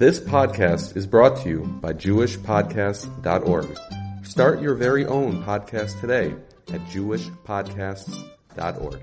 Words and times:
This 0.00 0.18
podcast 0.18 0.96
is 0.96 1.06
brought 1.06 1.36
to 1.42 1.48
you 1.50 1.60
by 1.82 1.92
JewishPodcasts.org. 1.92 3.78
Start 4.24 4.62
your 4.62 4.74
very 4.74 5.04
own 5.04 5.44
podcast 5.44 6.00
today 6.00 6.34
at 6.72 6.80
JewishPodcasts.org. 6.88 9.00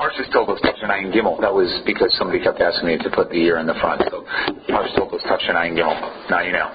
Parshas 0.00 0.32
Toldos 0.32 0.60
Tafshin 0.62 1.12
Gimel. 1.14 1.40
That 1.40 1.54
was 1.54 1.80
because 1.86 2.12
somebody 2.18 2.42
kept 2.42 2.60
asking 2.60 2.88
me 2.88 2.98
to 2.98 3.08
put 3.08 3.30
the 3.30 3.38
year 3.38 3.58
in 3.58 3.68
the 3.68 3.74
front. 3.74 4.02
So 4.10 4.24
Parshas 4.68 4.96
Toldos 4.96 5.22
Tafshin 5.22 5.78
Gimel. 5.78 6.28
Now 6.28 6.40
you 6.40 6.50
know. 6.50 6.72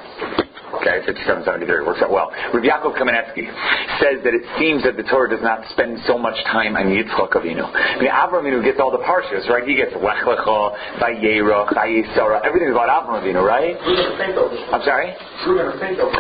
Okay, 0.84 1.00
5773 1.08 1.88
works 1.88 2.04
out 2.04 2.12
well. 2.12 2.28
Rabbi 2.52 2.68
Yaakov 2.68 3.00
Kamenetsky 3.00 3.48
says 4.04 4.20
that 4.28 4.36
it 4.36 4.44
seems 4.60 4.84
that 4.84 5.00
the 5.00 5.08
Torah 5.08 5.32
does 5.32 5.40
not 5.40 5.64
spend 5.72 5.96
so 6.04 6.20
much 6.20 6.36
time 6.52 6.76
on 6.76 6.92
Yitzchak 6.92 7.32
Avinu. 7.40 7.64
I 7.72 8.04
mean, 8.04 8.12
Avram 8.12 8.44
Avinu 8.44 8.60
gets 8.60 8.84
all 8.84 8.92
the 8.92 9.00
parshas, 9.00 9.48
right? 9.48 9.64
He 9.64 9.80
gets 9.80 9.96
Lech 9.96 10.28
Lecha, 10.28 10.60
Vayera, 11.00 11.72
Chayei 11.72 12.04
Sarah, 12.20 12.44
everything 12.44 12.68
about 12.76 12.92
Avram 12.92 13.24
Avinu, 13.24 13.40
right? 13.40 13.80
I'm 14.76 14.84
sorry? 14.84 15.16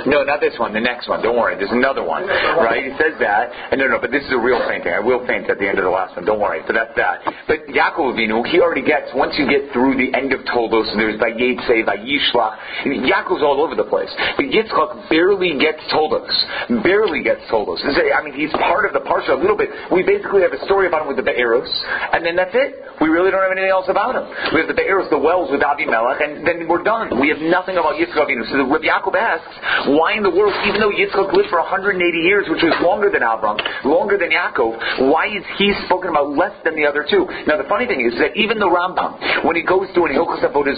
No, 0.08 0.24
not 0.24 0.40
this 0.40 0.56
one. 0.56 0.72
The 0.72 0.80
next 0.80 1.12
one. 1.12 1.20
Don't 1.20 1.36
worry. 1.36 1.60
There's 1.60 1.76
another 1.76 2.08
one, 2.08 2.24
right? 2.24 2.88
He 2.88 2.96
says 2.96 3.20
that. 3.20 3.52
And 3.72 3.84
no, 3.84 3.92
no, 3.92 4.00
but 4.00 4.16
this 4.16 4.24
is 4.24 4.32
a 4.32 4.40
real 4.40 4.64
fainting. 4.64 4.96
I 4.96 5.04
will 5.04 5.28
faint 5.28 5.52
at 5.52 5.60
the 5.60 5.68
end 5.68 5.76
of 5.76 5.84
the 5.84 5.92
last 5.92 6.16
one. 6.16 6.24
Don't 6.24 6.40
worry. 6.40 6.64
So 6.68 6.72
that's 6.72 6.96
that. 6.96 7.20
But 7.52 7.68
Yaakov 7.68 8.16
Avinu, 8.16 8.48
he 8.48 8.64
already 8.64 8.88
gets 8.88 9.12
once 9.12 9.36
you 9.36 9.44
get 9.44 9.76
through 9.76 10.00
the 10.00 10.16
end 10.16 10.32
of 10.32 10.40
Toldos. 10.48 10.88
There's 10.96 11.20
Vayetze, 11.20 11.84
Vayishlach. 11.84 13.04
Yaakov's 13.12 13.44
all 13.44 13.60
over 13.60 13.76
the 13.76 13.84
place. 13.84 14.12
But 14.40 14.53
Yitzchak 14.54 15.10
barely 15.10 15.58
gets 15.58 15.82
Toldos. 15.90 16.30
Barely 16.86 17.24
gets 17.24 17.42
Toldos. 17.50 17.82
I 17.82 18.22
mean, 18.22 18.38
he's 18.38 18.54
part 18.54 18.86
of 18.86 18.94
the 18.94 19.02
parsha 19.02 19.34
a 19.34 19.42
little 19.42 19.58
bit. 19.58 19.70
We 19.92 20.06
basically 20.06 20.46
have 20.46 20.54
a 20.54 20.62
story 20.66 20.86
about 20.86 21.02
him 21.02 21.10
with 21.10 21.18
the 21.18 21.26
Be'eros, 21.26 21.70
and 22.14 22.22
then 22.26 22.38
that's 22.38 22.54
it. 22.54 23.02
We 23.02 23.10
really 23.10 23.34
don't 23.34 23.42
have 23.42 23.52
anything 23.52 23.74
else 23.74 23.90
about 23.90 24.14
him. 24.14 24.30
We 24.54 24.62
have 24.62 24.70
the 24.70 24.78
Be'eros, 24.78 25.10
the 25.10 25.18
wells 25.18 25.50
with 25.50 25.66
Avimelech, 25.66 26.22
and 26.22 26.46
then 26.46 26.70
we're 26.70 26.86
done. 26.86 27.18
We 27.18 27.34
have 27.34 27.42
nothing 27.42 27.82
about 27.82 27.98
Yitzchak 27.98 28.22
Avinu. 28.22 28.46
So 28.54 28.70
Rabbi 28.70 28.86
Yaakov 28.86 29.18
asks, 29.18 29.56
why 29.98 30.14
in 30.14 30.22
the 30.22 30.30
world, 30.30 30.54
even 30.70 30.78
though 30.78 30.94
Yitzchak 30.94 31.34
lived 31.34 31.50
for 31.50 31.58
180 31.58 31.98
years, 31.98 32.46
which 32.46 32.62
was 32.62 32.78
longer 32.86 33.10
than 33.10 33.26
Avram, 33.26 33.58
longer 33.84 34.22
than 34.22 34.30
Yaakov, 34.30 35.10
why 35.10 35.34
is 35.34 35.44
he 35.58 35.74
spoken 35.90 36.14
about 36.14 36.38
less 36.38 36.54
than 36.62 36.78
the 36.78 36.86
other 36.86 37.02
two? 37.10 37.26
Now 37.50 37.58
the 37.58 37.68
funny 37.68 37.90
thing 37.90 38.06
is 38.06 38.14
that 38.22 38.38
even 38.38 38.62
the 38.62 38.70
Rambam, 38.70 39.18
when 39.42 39.58
he 39.58 39.66
goes 39.66 39.90
through 39.98 40.12
in 40.12 40.14
Hilchos 40.14 40.46
Avodah 40.46 40.76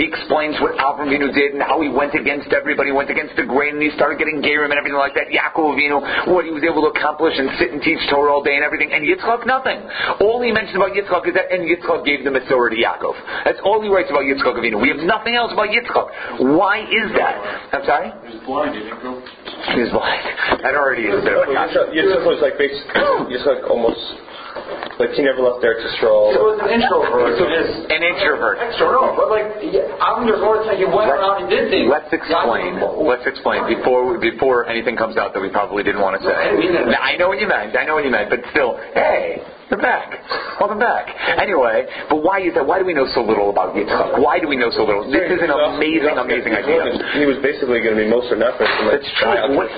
he 0.00 0.08
explains 0.08 0.56
what 0.64 0.72
Avram 0.80 1.12
Avinu 1.12 1.28
did 1.34 1.52
and 1.52 1.62
how 1.62 1.80
he 1.84 1.88
went 1.92 2.14
against 2.14 2.52
everybody, 2.56 2.90
went 2.90 3.10
against 3.10 3.17
the 3.34 3.42
grain, 3.42 3.74
and 3.78 3.82
he 3.82 3.90
started 3.98 4.22
getting 4.22 4.38
Gerim 4.38 4.70
and 4.70 4.78
everything 4.78 4.98
like 4.98 5.18
that. 5.18 5.32
Yaakov 5.34 5.74
Avinu, 5.74 5.98
what 6.30 6.46
he 6.46 6.54
was 6.54 6.62
able 6.62 6.86
to 6.86 6.94
accomplish 6.94 7.34
and 7.34 7.50
sit 7.58 7.74
and 7.74 7.82
teach 7.82 7.98
Torah 8.06 8.30
all 8.30 8.44
day 8.46 8.54
and 8.54 8.62
everything. 8.62 8.94
And 8.94 9.02
Yitzchak, 9.02 9.42
nothing. 9.46 9.82
All 10.22 10.38
he 10.38 10.54
mentions 10.54 10.78
about 10.78 10.94
Yitzchak 10.94 11.26
is 11.26 11.34
that, 11.34 11.50
and 11.50 11.66
Yitzchak 11.66 12.06
gave 12.06 12.22
the 12.22 12.30
Masorah 12.30 12.70
to 12.70 12.78
Yaakov. 12.78 13.14
That's 13.42 13.58
all 13.66 13.82
he 13.82 13.90
writes 13.90 14.10
about 14.10 14.22
Yitzchak 14.22 14.54
Avinu. 14.54 14.78
We 14.78 14.94
have 14.94 15.02
nothing 15.02 15.34
else 15.34 15.50
about 15.50 15.72
Yitzchak. 15.74 16.46
Why 16.54 16.86
is 16.86 17.08
that? 17.18 17.36
I'm 17.74 17.84
sorry? 17.84 18.14
He 18.30 18.38
was 18.38 18.44
blind, 18.46 18.78
he 18.78 18.86
didn't 18.86 19.02
go. 19.02 19.18
He 19.74 19.80
was 19.82 19.90
blind. 19.90 20.22
That 20.62 20.78
already 20.78 21.10
is 21.10 21.18
a 21.18 21.24
bit 21.26 21.34
of 21.34 21.48
a 21.48 21.54
Yitzchak, 21.56 21.90
Yitzchak 21.90 22.22
was 22.22 22.38
like 22.38 22.54
basically, 22.54 22.94
Yitzchak 23.34 23.66
almost, 23.66 24.00
like 24.98 25.14
he 25.14 25.22
never 25.22 25.40
left 25.40 25.62
Eretz 25.62 25.82
Yisrael. 25.84 26.34
He 26.34 26.40
was 26.42 26.58
an 26.58 26.70
introvert. 26.74 27.38
An 27.38 28.02
introvert. 28.02 28.56
Extra, 28.58 28.90
no, 28.90 29.14
but 29.14 29.30
like, 29.30 29.48
yeah, 29.70 29.94
I'm 30.02 30.26
your 30.26 30.38
Lord, 30.38 30.66
he 30.74 30.84
went 30.84 31.10
around 31.10 31.46
and 31.46 31.48
did 31.50 31.70
things. 31.70 31.86
Let's 31.86 32.10
explain. 32.10 32.82
Let's 32.82 33.26
explain 33.26 33.66
before 33.70 34.18
before 34.18 34.66
anything 34.66 34.96
comes 34.96 35.16
out 35.16 35.32
that 35.34 35.40
we 35.40 35.48
probably 35.48 35.82
didn't 35.82 36.02
want 36.02 36.18
to 36.18 36.22
say. 36.26 36.34
I 36.34 36.50
didn't 36.50 36.60
mean 36.60 36.74
that. 36.74 36.98
I 36.98 37.16
know 37.16 37.28
what 37.28 37.38
you 37.40 37.48
meant. 37.48 37.76
I 37.76 37.84
know 37.86 37.94
what 37.94 38.04
you 38.04 38.10
meant, 38.10 38.30
but 38.30 38.40
still, 38.50 38.76
hey, 38.94 39.42
they're 39.68 39.80
back. 39.80 40.16
Welcome 40.58 40.80
back. 40.80 41.06
Anyway, 41.38 41.84
but 42.08 42.24
why 42.24 42.40
is 42.40 42.54
that? 42.56 42.64
Why 42.64 42.80
do 42.80 42.84
we 42.88 42.96
know 42.96 43.06
so 43.12 43.20
little 43.20 43.50
about 43.52 43.76
Yitzchak? 43.76 44.16
Why 44.18 44.40
do 44.40 44.48
we 44.48 44.56
know 44.56 44.72
so 44.72 44.82
little? 44.82 45.04
This 45.04 45.28
is 45.28 45.44
an 45.44 45.52
amazing, 45.52 46.16
amazing 46.16 46.56
idea. 46.56 46.88
He 47.20 47.28
was 47.28 47.36
basically 47.44 47.84
going 47.84 47.94
to 47.94 48.00
be 48.00 48.08
most 48.08 48.32
or 48.32 48.40
nothing. 48.40 48.64
From 48.64 48.88
like 48.88 49.04
That's 49.04 49.12
true. 49.20 49.54
What, 49.54 49.68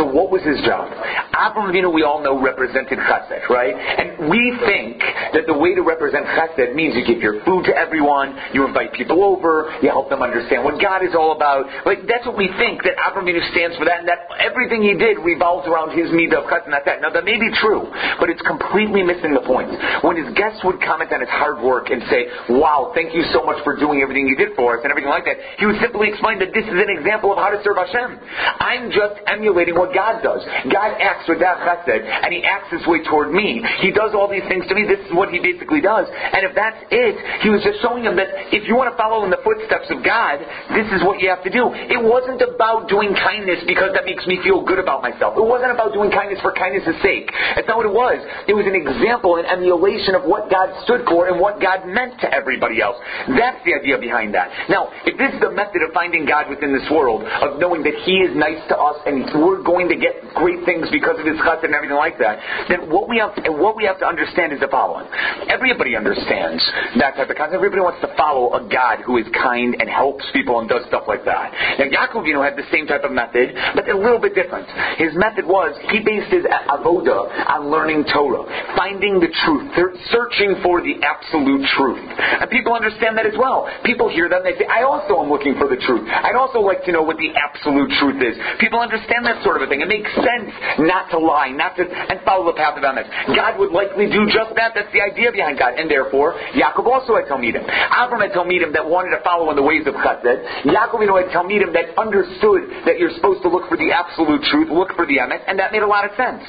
so 0.00 0.02
what 0.08 0.32
was 0.32 0.40
his 0.42 0.58
job? 0.64 0.88
Avinu, 1.34 1.92
we 1.92 2.02
all 2.02 2.22
know, 2.22 2.40
represented 2.40 2.98
chesed, 2.98 3.48
right? 3.50 3.74
And 3.74 4.30
we 4.30 4.54
think 4.64 5.02
that 5.34 5.46
the 5.46 5.56
way 5.56 5.74
to 5.74 5.82
represent 5.82 6.26
chesed 6.26 6.74
means 6.74 6.94
you 6.94 7.04
give 7.04 7.20
your 7.20 7.42
food 7.44 7.66
to 7.66 7.74
everyone, 7.74 8.38
you 8.54 8.66
invite 8.66 8.92
people 8.94 9.22
over, 9.24 9.74
you 9.82 9.90
help 9.90 10.08
them 10.08 10.22
understand 10.22 10.62
what 10.64 10.80
God 10.80 11.02
is 11.02 11.14
all 11.14 11.34
about. 11.34 11.66
Like, 11.84 12.06
that's 12.06 12.24
what 12.24 12.38
we 12.38 12.48
think, 12.56 12.82
that 12.86 12.94
Avinu 12.96 13.42
stands 13.50 13.76
for 13.76 13.84
that, 13.84 14.00
and 14.00 14.08
that 14.08 14.30
everything 14.38 14.82
he 14.82 14.94
did 14.94 15.18
revolves 15.18 15.66
around 15.66 15.98
his 15.98 16.08
midah 16.14 16.44
of 16.44 16.46
chesed, 16.46 16.64
and 16.64 16.72
that's 16.72 16.86
that. 16.86 17.02
Now, 17.02 17.10
that 17.10 17.24
may 17.24 17.38
be 17.38 17.50
true, 17.58 17.90
but 18.20 18.30
it's 18.30 18.42
completely 18.46 19.02
missing 19.02 19.34
the 19.34 19.42
point. 19.42 19.74
When 20.06 20.14
his 20.14 20.30
guests 20.38 20.62
would 20.62 20.78
comment 20.80 21.10
on 21.12 21.20
his 21.20 21.32
hard 21.34 21.58
work 21.58 21.90
and 21.90 22.02
say, 22.10 22.30
wow, 22.54 22.92
thank 22.94 23.14
you 23.14 23.24
so 23.34 23.42
much 23.42 23.58
for 23.64 23.74
doing 23.74 24.00
everything 24.00 24.28
you 24.28 24.36
did 24.36 24.54
for 24.54 24.78
us, 24.78 24.86
and 24.86 24.90
everything 24.92 25.10
like 25.10 25.26
that, 25.26 25.36
he 25.58 25.66
would 25.66 25.80
simply 25.82 26.08
explain 26.14 26.38
that 26.38 26.54
this 26.54 26.64
is 26.64 26.78
an 26.78 26.92
example 26.92 27.32
of 27.32 27.38
how 27.38 27.50
to 27.50 27.58
serve 27.64 27.76
Hashem. 27.76 28.20
I'm 28.60 28.90
just 28.94 29.18
emulating 29.26 29.74
what 29.74 29.90
God 29.92 30.22
does. 30.22 30.44
God 30.70 30.94
acts 31.00 31.23
that 31.32 31.64
chesed, 31.64 32.04
and 32.04 32.28
he 32.28 32.44
acts 32.44 32.68
this 32.68 32.84
way 32.84 33.00
toward 33.08 33.32
me. 33.32 33.64
He 33.80 33.88
does 33.88 34.12
all 34.12 34.28
these 34.28 34.44
things 34.44 34.68
to 34.68 34.74
me. 34.76 34.84
This 34.84 35.00
is 35.08 35.12
what 35.16 35.32
he 35.32 35.40
basically 35.40 35.80
does. 35.80 36.04
And 36.12 36.44
if 36.44 36.52
that's 36.52 36.84
it, 36.92 37.16
he 37.40 37.48
was 37.48 37.64
just 37.64 37.80
showing 37.80 38.04
him 38.04 38.20
that 38.20 38.52
if 38.52 38.68
you 38.68 38.76
want 38.76 38.92
to 38.92 38.96
follow 39.00 39.24
in 39.24 39.32
the 39.32 39.40
footsteps 39.40 39.88
of 39.88 40.04
God, 40.04 40.44
this 40.76 40.88
is 40.92 41.00
what 41.00 41.24
you 41.24 41.32
have 41.32 41.40
to 41.48 41.52
do. 41.52 41.72
It 41.72 42.00
wasn't 42.00 42.44
about 42.44 42.92
doing 42.92 43.16
kindness 43.16 43.64
because 43.64 43.96
that 43.96 44.04
makes 44.04 44.28
me 44.28 44.36
feel 44.44 44.60
good 44.60 44.78
about 44.78 45.00
myself. 45.00 45.40
It 45.40 45.46
wasn't 45.46 45.72
about 45.72 45.96
doing 45.96 46.12
kindness 46.12 46.44
for 46.44 46.52
kindness' 46.52 46.92
sake. 47.00 47.32
That's 47.56 47.68
not 47.68 47.80
what 47.80 47.88
it 47.88 47.96
was. 47.96 48.20
It 48.44 48.52
was 48.52 48.68
an 48.68 48.76
example 48.76 49.40
and 49.40 49.48
emulation 49.48 50.12
of 50.12 50.28
what 50.28 50.52
God 50.52 50.68
stood 50.84 51.08
for 51.08 51.32
and 51.32 51.40
what 51.40 51.62
God 51.62 51.88
meant 51.88 52.20
to 52.20 52.28
everybody 52.28 52.84
else. 52.84 53.00
That's 53.32 53.62
the 53.64 53.78
idea 53.78 53.96
behind 53.96 54.34
that. 54.34 54.52
Now, 54.68 54.92
if 55.06 55.16
this 55.16 55.32
is 55.32 55.40
the 55.40 55.54
method 55.54 55.80
of 55.86 55.94
finding 55.94 56.26
God 56.26 56.50
within 56.50 56.74
this 56.74 56.84
world, 56.90 57.22
of 57.22 57.60
knowing 57.60 57.82
that 57.84 57.94
He 58.04 58.20
is 58.24 58.34
nice 58.34 58.60
to 58.68 58.76
us 58.76 58.98
and 59.06 59.24
we're 59.38 59.62
going 59.62 59.88
to 59.88 59.96
get 59.96 60.34
great 60.34 60.64
things 60.64 60.88
because 60.90 61.13
of 61.18 61.26
His 61.26 61.38
and 61.38 61.74
everything 61.74 61.96
like 61.96 62.18
that, 62.18 62.40
then 62.68 62.90
what 62.90 63.08
we 63.08 63.18
have 63.18 63.32
what 63.54 63.76
we 63.76 63.84
have 63.84 63.98
to 64.00 64.06
understand 64.06 64.52
is 64.52 64.60
the 64.60 64.68
following. 64.68 65.06
Everybody 65.48 65.96
understands 65.96 66.62
that 66.98 67.16
type 67.16 67.30
of 67.30 67.36
concept. 67.36 67.58
Everybody 67.58 67.82
wants 67.82 68.00
to 68.00 68.10
follow 68.16 68.54
a 68.54 68.62
God 68.66 69.04
who 69.04 69.18
is 69.18 69.26
kind 69.34 69.76
and 69.78 69.88
helps 69.88 70.24
people 70.32 70.60
and 70.60 70.68
does 70.68 70.82
stuff 70.88 71.04
like 71.06 71.24
that. 71.24 71.52
Now, 71.78 71.86
Yaakov, 71.88 72.26
you 72.26 72.34
know, 72.34 72.42
had 72.42 72.56
the 72.56 72.66
same 72.72 72.86
type 72.86 73.04
of 73.04 73.12
method, 73.12 73.54
but 73.74 73.88
a 73.88 73.96
little 73.96 74.20
bit 74.20 74.34
different. 74.34 74.66
His 74.98 75.14
method 75.14 75.46
was 75.46 75.76
he 75.92 76.00
based 76.02 76.32
his 76.32 76.44
avoda 76.44 77.28
on 77.50 77.70
learning 77.70 78.04
Torah, 78.10 78.44
finding 78.76 79.20
the 79.20 79.30
truth, 79.44 79.70
searching 80.10 80.58
for 80.62 80.82
the 80.82 80.98
absolute 81.02 81.62
truth. 81.76 82.02
And 82.40 82.48
people 82.50 82.74
understand 82.74 83.16
that 83.18 83.26
as 83.26 83.36
well. 83.38 83.68
People 83.84 84.08
hear 84.08 84.28
that 84.28 84.42
and 84.42 84.48
they 84.48 84.58
say, 84.58 84.66
I 84.66 84.82
also 84.82 85.22
am 85.22 85.30
looking 85.30 85.54
for 85.56 85.68
the 85.68 85.78
truth. 85.80 86.04
I'd 86.08 86.36
also 86.36 86.60
like 86.60 86.84
to 86.84 86.92
know 86.92 87.02
what 87.02 87.16
the 87.16 87.30
absolute 87.32 87.90
truth 88.00 88.20
is. 88.20 88.34
People 88.58 88.80
understand 88.80 89.24
that 89.26 89.42
sort 89.42 89.56
of 89.56 89.62
a 89.64 89.68
thing. 89.68 89.80
It 89.80 89.88
makes 89.88 90.10
sense 90.14 90.50
not 90.80 91.03
to 91.10 91.18
lie, 91.18 91.50
not 91.50 91.76
to, 91.76 91.84
and 91.84 92.20
follow 92.24 92.46
the 92.46 92.56
path 92.56 92.76
of 92.76 92.84
Emes. 92.84 93.08
God 93.34 93.58
would 93.58 93.72
likely 93.72 94.06
do 94.06 94.26
just 94.30 94.54
that. 94.56 94.72
That's 94.74 94.92
the 94.92 95.02
idea 95.02 95.32
behind 95.32 95.58
God. 95.58 95.74
And 95.74 95.90
therefore, 95.90 96.34
Yaakov 96.54 96.86
also 96.86 97.16
had 97.16 97.26
Talmidim. 97.26 97.64
Avram 97.64 98.20
had 98.20 98.32
Talmidim 98.32 98.72
that 98.72 98.84
wanted 98.84 99.16
to 99.16 99.22
follow 99.22 99.50
in 99.50 99.56
the 99.56 99.62
ways 99.62 99.86
of 99.86 99.94
Chesed. 99.94 100.64
Yaakov, 100.64 101.00
you 101.00 101.08
know, 101.08 101.16
had 101.16 101.32
Talmidim 101.34 101.72
that 101.72 101.96
understood 101.98 102.86
that 102.86 102.98
you're 102.98 103.14
supposed 103.16 103.42
to 103.42 103.48
look 103.48 103.68
for 103.68 103.76
the 103.76 103.92
absolute 103.92 104.42
truth, 104.50 104.68
look 104.70 104.94
for 104.96 105.06
the 105.06 105.18
Emes, 105.18 105.42
and 105.46 105.58
that 105.58 105.72
made 105.72 105.82
a 105.82 105.88
lot 105.88 106.04
of 106.04 106.12
sense. 106.16 106.44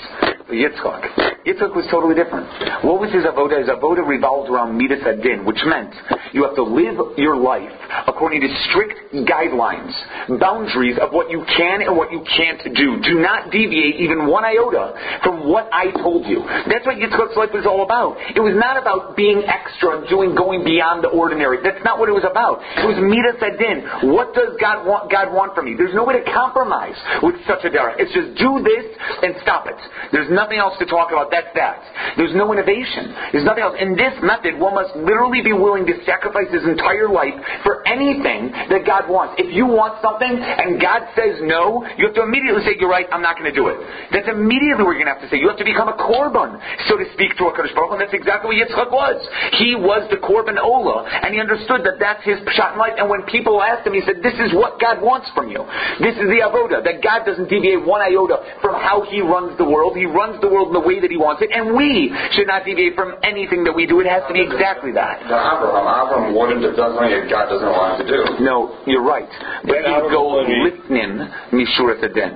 Yitzchak, 0.52 1.42
Yitzchak 1.42 1.74
was 1.74 1.86
totally 1.90 2.14
different. 2.14 2.46
What 2.86 3.02
was 3.02 3.10
his 3.10 3.26
avoda? 3.26 3.58
His 3.58 3.70
avoda 3.70 4.06
revolved 4.06 4.50
around 4.50 4.78
midas 4.78 5.02
adin, 5.02 5.42
which 5.46 5.58
meant 5.66 5.90
you 6.34 6.46
have 6.46 6.54
to 6.56 6.64
live 6.64 7.18
your 7.18 7.34
life 7.34 7.74
according 8.06 8.42
to 8.42 8.50
strict 8.70 9.14
guidelines, 9.26 9.90
boundaries 10.38 10.98
of 11.02 11.10
what 11.10 11.34
you 11.34 11.42
can 11.58 11.82
and 11.82 11.98
what 11.98 12.12
you 12.12 12.22
can't 12.38 12.62
do. 12.78 13.02
Do 13.02 13.18
not 13.18 13.50
deviate 13.50 13.98
even 13.98 14.30
one 14.30 14.46
iota 14.46 14.94
from 15.24 15.50
what 15.50 15.66
I 15.74 15.90
told 15.98 16.30
you. 16.30 16.46
That's 16.70 16.86
what 16.86 17.02
Yitzchak's 17.02 17.38
life 17.38 17.50
was 17.50 17.66
all 17.66 17.82
about. 17.82 18.18
It 18.36 18.42
was 18.42 18.54
not 18.54 18.78
about 18.78 19.18
being 19.18 19.42
extra 19.50 19.98
and 19.98 20.10
doing 20.10 20.38
going 20.38 20.62
beyond 20.62 21.04
the 21.04 21.10
ordinary. 21.10 21.58
That's 21.66 21.82
not 21.82 21.98
what 21.98 22.10
it 22.10 22.14
was 22.14 22.26
about. 22.26 22.62
It 22.62 22.86
was 22.86 23.02
midas 23.02 23.42
adin. 23.42 24.14
What 24.14 24.38
does 24.38 24.54
God 24.62 24.86
want? 24.86 25.10
God 25.10 25.34
want 25.34 25.58
from 25.58 25.66
me? 25.66 25.74
There's 25.74 25.96
no 25.98 26.06
way 26.06 26.22
to 26.22 26.26
compromise 26.30 26.98
with 27.26 27.34
such 27.50 27.66
a 27.66 27.70
derech. 27.74 27.98
It's 27.98 28.14
just 28.14 28.38
do 28.38 28.62
this 28.62 28.86
and 29.26 29.34
stop 29.42 29.66
it. 29.66 29.80
There's 30.14 30.30
nothing 30.36 30.60
else 30.60 30.76
to 30.80 30.86
talk 30.86 31.10
about. 31.10 31.32
That's 31.32 31.50
that. 31.56 31.80
There's 32.20 32.36
no 32.36 32.52
innovation. 32.52 33.16
There's 33.32 33.48
nothing 33.48 33.64
else. 33.64 33.80
In 33.80 33.96
this 33.96 34.14
method, 34.22 34.60
one 34.60 34.76
must 34.76 34.96
literally 34.96 35.42
be 35.42 35.56
willing 35.56 35.88
to 35.88 35.96
sacrifice 36.06 36.52
his 36.52 36.68
entire 36.68 37.08
life 37.08 37.34
for 37.64 37.88
anything 37.88 38.52
that 38.52 38.84
God 38.86 39.08
wants. 39.08 39.40
If 39.40 39.54
you 39.56 39.66
want 39.66 40.04
something 40.04 40.30
and 40.30 40.80
God 40.82 41.08
says 41.16 41.40
no, 41.42 41.88
you 41.98 42.12
have 42.12 42.16
to 42.20 42.24
immediately 42.28 42.64
say, 42.68 42.76
"You're 42.80 42.92
right. 42.92 43.08
I'm 43.12 43.24
not 43.24 43.40
going 43.40 43.48
to 43.48 43.56
do 43.56 43.72
it." 43.72 43.78
That's 44.12 44.28
immediately 44.28 44.84
what 44.84 45.00
you're 45.00 45.06
going 45.06 45.12
to 45.12 45.18
have 45.18 45.26
to 45.26 45.32
say. 45.32 45.40
You 45.40 45.48
have 45.48 45.62
to 45.62 45.68
become 45.68 45.88
a 45.88 45.98
korban, 45.98 46.60
so 46.92 46.98
to 46.98 47.06
speak, 47.16 47.38
to 47.40 47.48
a 47.48 47.54
Baruch 47.56 47.96
and 47.96 48.02
that's 48.02 48.14
exactly 48.14 48.52
what 48.52 48.58
Yitzchak 48.60 48.92
was. 48.92 49.18
He 49.58 49.76
was 49.76 50.04
the 50.12 50.18
korban 50.18 50.60
ola, 50.60 51.08
and 51.08 51.34
he 51.34 51.40
understood 51.40 51.88
that 51.88 51.98
that's 52.00 52.24
his 52.26 52.40
pshat 52.44 52.74
in 52.74 52.80
life. 52.80 52.96
And 52.98 53.08
when 53.10 53.24
people 53.24 53.62
asked 53.62 53.88
him, 53.88 53.94
he 53.94 54.02
said, 54.02 54.22
"This 54.22 54.36
is 54.36 54.54
what 54.54 54.80
God 54.80 55.02
wants 55.02 55.30
from 55.32 55.50
you. 55.50 55.62
This 56.02 56.18
is 56.18 56.28
the 56.28 56.42
avoda. 56.42 56.84
That 56.84 57.04
God 57.06 57.24
doesn't 57.26 57.48
deviate 57.50 57.86
one 57.86 58.02
iota 58.02 58.42
from 58.62 58.76
how 58.82 59.06
He 59.06 59.22
runs 59.22 59.56
the 59.58 59.64
world. 59.64 59.96
He 59.96 60.06
runs 60.06 60.25
runs 60.26 60.42
the 60.42 60.50
world 60.50 60.74
in 60.74 60.74
the 60.74 60.82
way 60.82 61.00
that 61.00 61.12
He 61.12 61.18
wants 61.18 61.42
it, 61.46 61.54
and 61.54 61.78
we 61.78 62.10
should 62.34 62.48
not 62.50 62.66
deviate 62.66 62.96
from 62.98 63.14
anything 63.22 63.64
that 63.66 63.74
we 63.74 63.86
do. 63.86 64.02
It 64.02 64.10
has 64.10 64.26
to 64.28 64.34
be 64.34 64.42
exactly 64.42 64.92
that. 64.98 65.22
Now, 65.30 65.62
Abraham, 65.62 65.86
Abraham 65.86 66.26
wouldn't 66.34 66.64
have 66.66 66.76
done 66.76 66.98
something 66.98 67.14
that 67.14 67.30
God 67.30 67.46
doesn't 67.54 67.70
want 67.70 68.02
him 68.02 68.08
to 68.08 68.08
do. 68.10 68.22
No, 68.42 68.82
you're 68.90 69.06
right. 69.06 69.30
But 69.62 69.78
Then 69.78 69.86
he'd 69.86 70.02
Abraham 70.02 70.18
go 70.18 70.42
would 70.42 70.50
lifnim 70.50 71.12
mishurat 71.54 72.02
adin. 72.02 72.34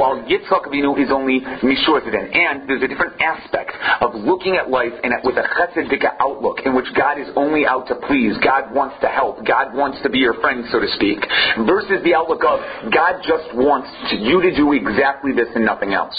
While 0.00 0.24
Yitzchak 0.24 0.72
Avinu 0.72 0.96
is 0.96 1.12
only 1.12 1.44
mishurat 1.60 2.08
adin. 2.08 2.32
And 2.32 2.64
there's 2.64 2.82
a 2.82 2.88
different 2.88 3.20
aspect 3.20 3.76
of 4.00 4.16
looking 4.16 4.56
at 4.56 4.70
life 4.72 4.96
and 5.04 5.12
at, 5.12 5.20
with 5.24 5.36
a 5.36 5.44
chesedika 5.44 6.16
outlook 6.20 6.64
in 6.64 6.74
which 6.74 6.88
God 6.96 7.20
is 7.20 7.28
only 7.36 7.66
out 7.66 7.86
to 7.88 7.96
please. 8.08 8.32
God 8.40 8.72
wants 8.72 8.96
to 9.04 9.08
help. 9.08 9.44
God 9.44 9.76
wants 9.76 10.00
to 10.02 10.08
be 10.08 10.18
your 10.18 10.40
friend, 10.40 10.64
so 10.72 10.80
to 10.80 10.88
speak. 10.96 11.20
Versus 11.68 12.00
the 12.04 12.14
outlook 12.14 12.42
of 12.46 12.60
God 12.92 13.20
just 13.20 13.52
wants 13.52 13.90
to, 14.10 14.16
you 14.16 14.40
to 14.40 14.54
do 14.56 14.72
exactly 14.72 15.32
this 15.32 15.48
and 15.54 15.64
nothing 15.64 15.92
else. 15.92 16.16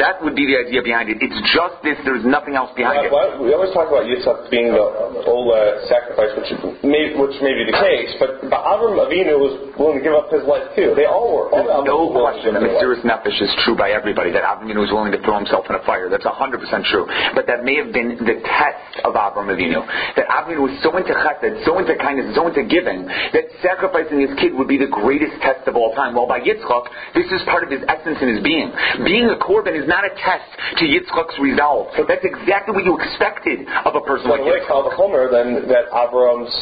That 0.00 0.20
would 0.22 0.34
be 0.34 0.46
the 0.46 0.57
idea 0.66 0.82
behind 0.82 1.08
it. 1.08 1.18
It's 1.22 1.40
just 1.54 1.78
this. 1.86 1.96
There's 2.04 2.26
nothing 2.26 2.58
else 2.58 2.74
behind 2.74 3.06
it. 3.06 3.12
Why- 3.12 3.38
we 3.38 3.54
always 3.54 3.70
talk 3.72 3.88
about 3.88 4.04
Yitzhak 4.04 4.50
being 4.50 4.74
the 4.74 5.22
whole 5.24 5.54
uh, 5.54 5.86
sacrifice, 5.86 6.34
which 6.34 6.50
may, 6.82 7.14
which 7.14 7.36
may 7.40 7.54
be 7.54 7.64
the 7.70 7.76
case, 7.78 8.12
but, 8.18 8.42
but 8.50 8.60
Avram 8.60 8.98
Avinu 8.98 9.38
was 9.38 9.54
willing 9.78 9.98
to 9.98 10.04
give 10.04 10.14
up 10.14 10.28
his 10.28 10.42
life 10.44 10.66
too. 10.74 10.92
They 10.98 11.06
all 11.06 11.30
were. 11.30 11.46
All 11.54 11.62
the 11.62 11.70
There's 11.70 11.86
no 11.86 12.10
Avrams 12.10 12.12
were 12.12 12.26
willing 12.26 12.34
to 12.34 12.42
question 12.42 12.50
that 12.54 12.62
give 12.66 12.74
up 12.74 12.82
their 12.82 12.90
life. 12.90 12.98
Mesiris 12.98 13.04
Nefesh 13.06 13.38
is 13.40 13.52
true 13.62 13.76
by 13.78 13.94
everybody, 13.94 14.34
that 14.34 14.42
Avram 14.42 14.66
Avinu 14.68 14.82
was 14.82 14.90
willing 14.90 15.14
to 15.14 15.20
throw 15.22 15.38
himself 15.38 15.64
in 15.70 15.78
a 15.78 15.82
fire. 15.86 16.10
That's 16.10 16.26
100% 16.26 16.58
true. 16.90 17.06
But 17.34 17.46
that 17.46 17.62
may 17.62 17.78
have 17.78 17.94
been 17.94 18.18
the 18.18 18.42
test 18.42 19.04
of 19.06 19.14
Avram 19.14 19.52
Avinu. 19.52 19.86
That 20.18 20.26
Avram 20.28 20.58
was 20.64 20.74
so 20.82 20.96
into 20.98 21.14
chesed, 21.14 21.64
so 21.64 21.78
into 21.78 21.94
kindness, 21.96 22.34
so 22.34 22.48
into 22.48 22.64
giving, 22.66 23.06
that 23.06 23.46
sacrificing 23.62 24.20
his 24.24 24.34
kid 24.40 24.54
would 24.56 24.68
be 24.68 24.78
the 24.78 24.90
greatest 24.90 25.36
test 25.44 25.68
of 25.68 25.76
all 25.76 25.94
time. 25.94 26.14
While 26.14 26.26
by 26.26 26.40
Yitzchak, 26.40 26.84
this 27.14 27.28
is 27.30 27.40
part 27.46 27.62
of 27.62 27.70
his 27.70 27.82
essence 27.86 28.18
and 28.20 28.30
his 28.34 28.42
being. 28.42 28.72
Being 29.04 29.28
a 29.30 29.38
korban 29.38 29.76
is 29.76 29.86
not 29.86 30.04
a 30.04 30.12
test 30.18 30.47
to 30.78 30.84
Yitzchak's 30.84 31.38
resolve. 31.38 31.92
So 31.96 32.04
that's 32.06 32.24
exactly 32.24 32.74
what 32.74 32.84
you 32.84 32.98
expected 32.98 33.66
of 33.84 33.94
a 33.94 34.02
person 34.02 34.30
like 34.30 34.40
the 34.40 34.46
way, 34.46 34.60
Yitzchak. 34.60 34.68
Kal 34.68 34.90
Vachomer, 34.90 35.30
then 35.30 35.68
that 35.68 35.90
Avram's 35.92 36.52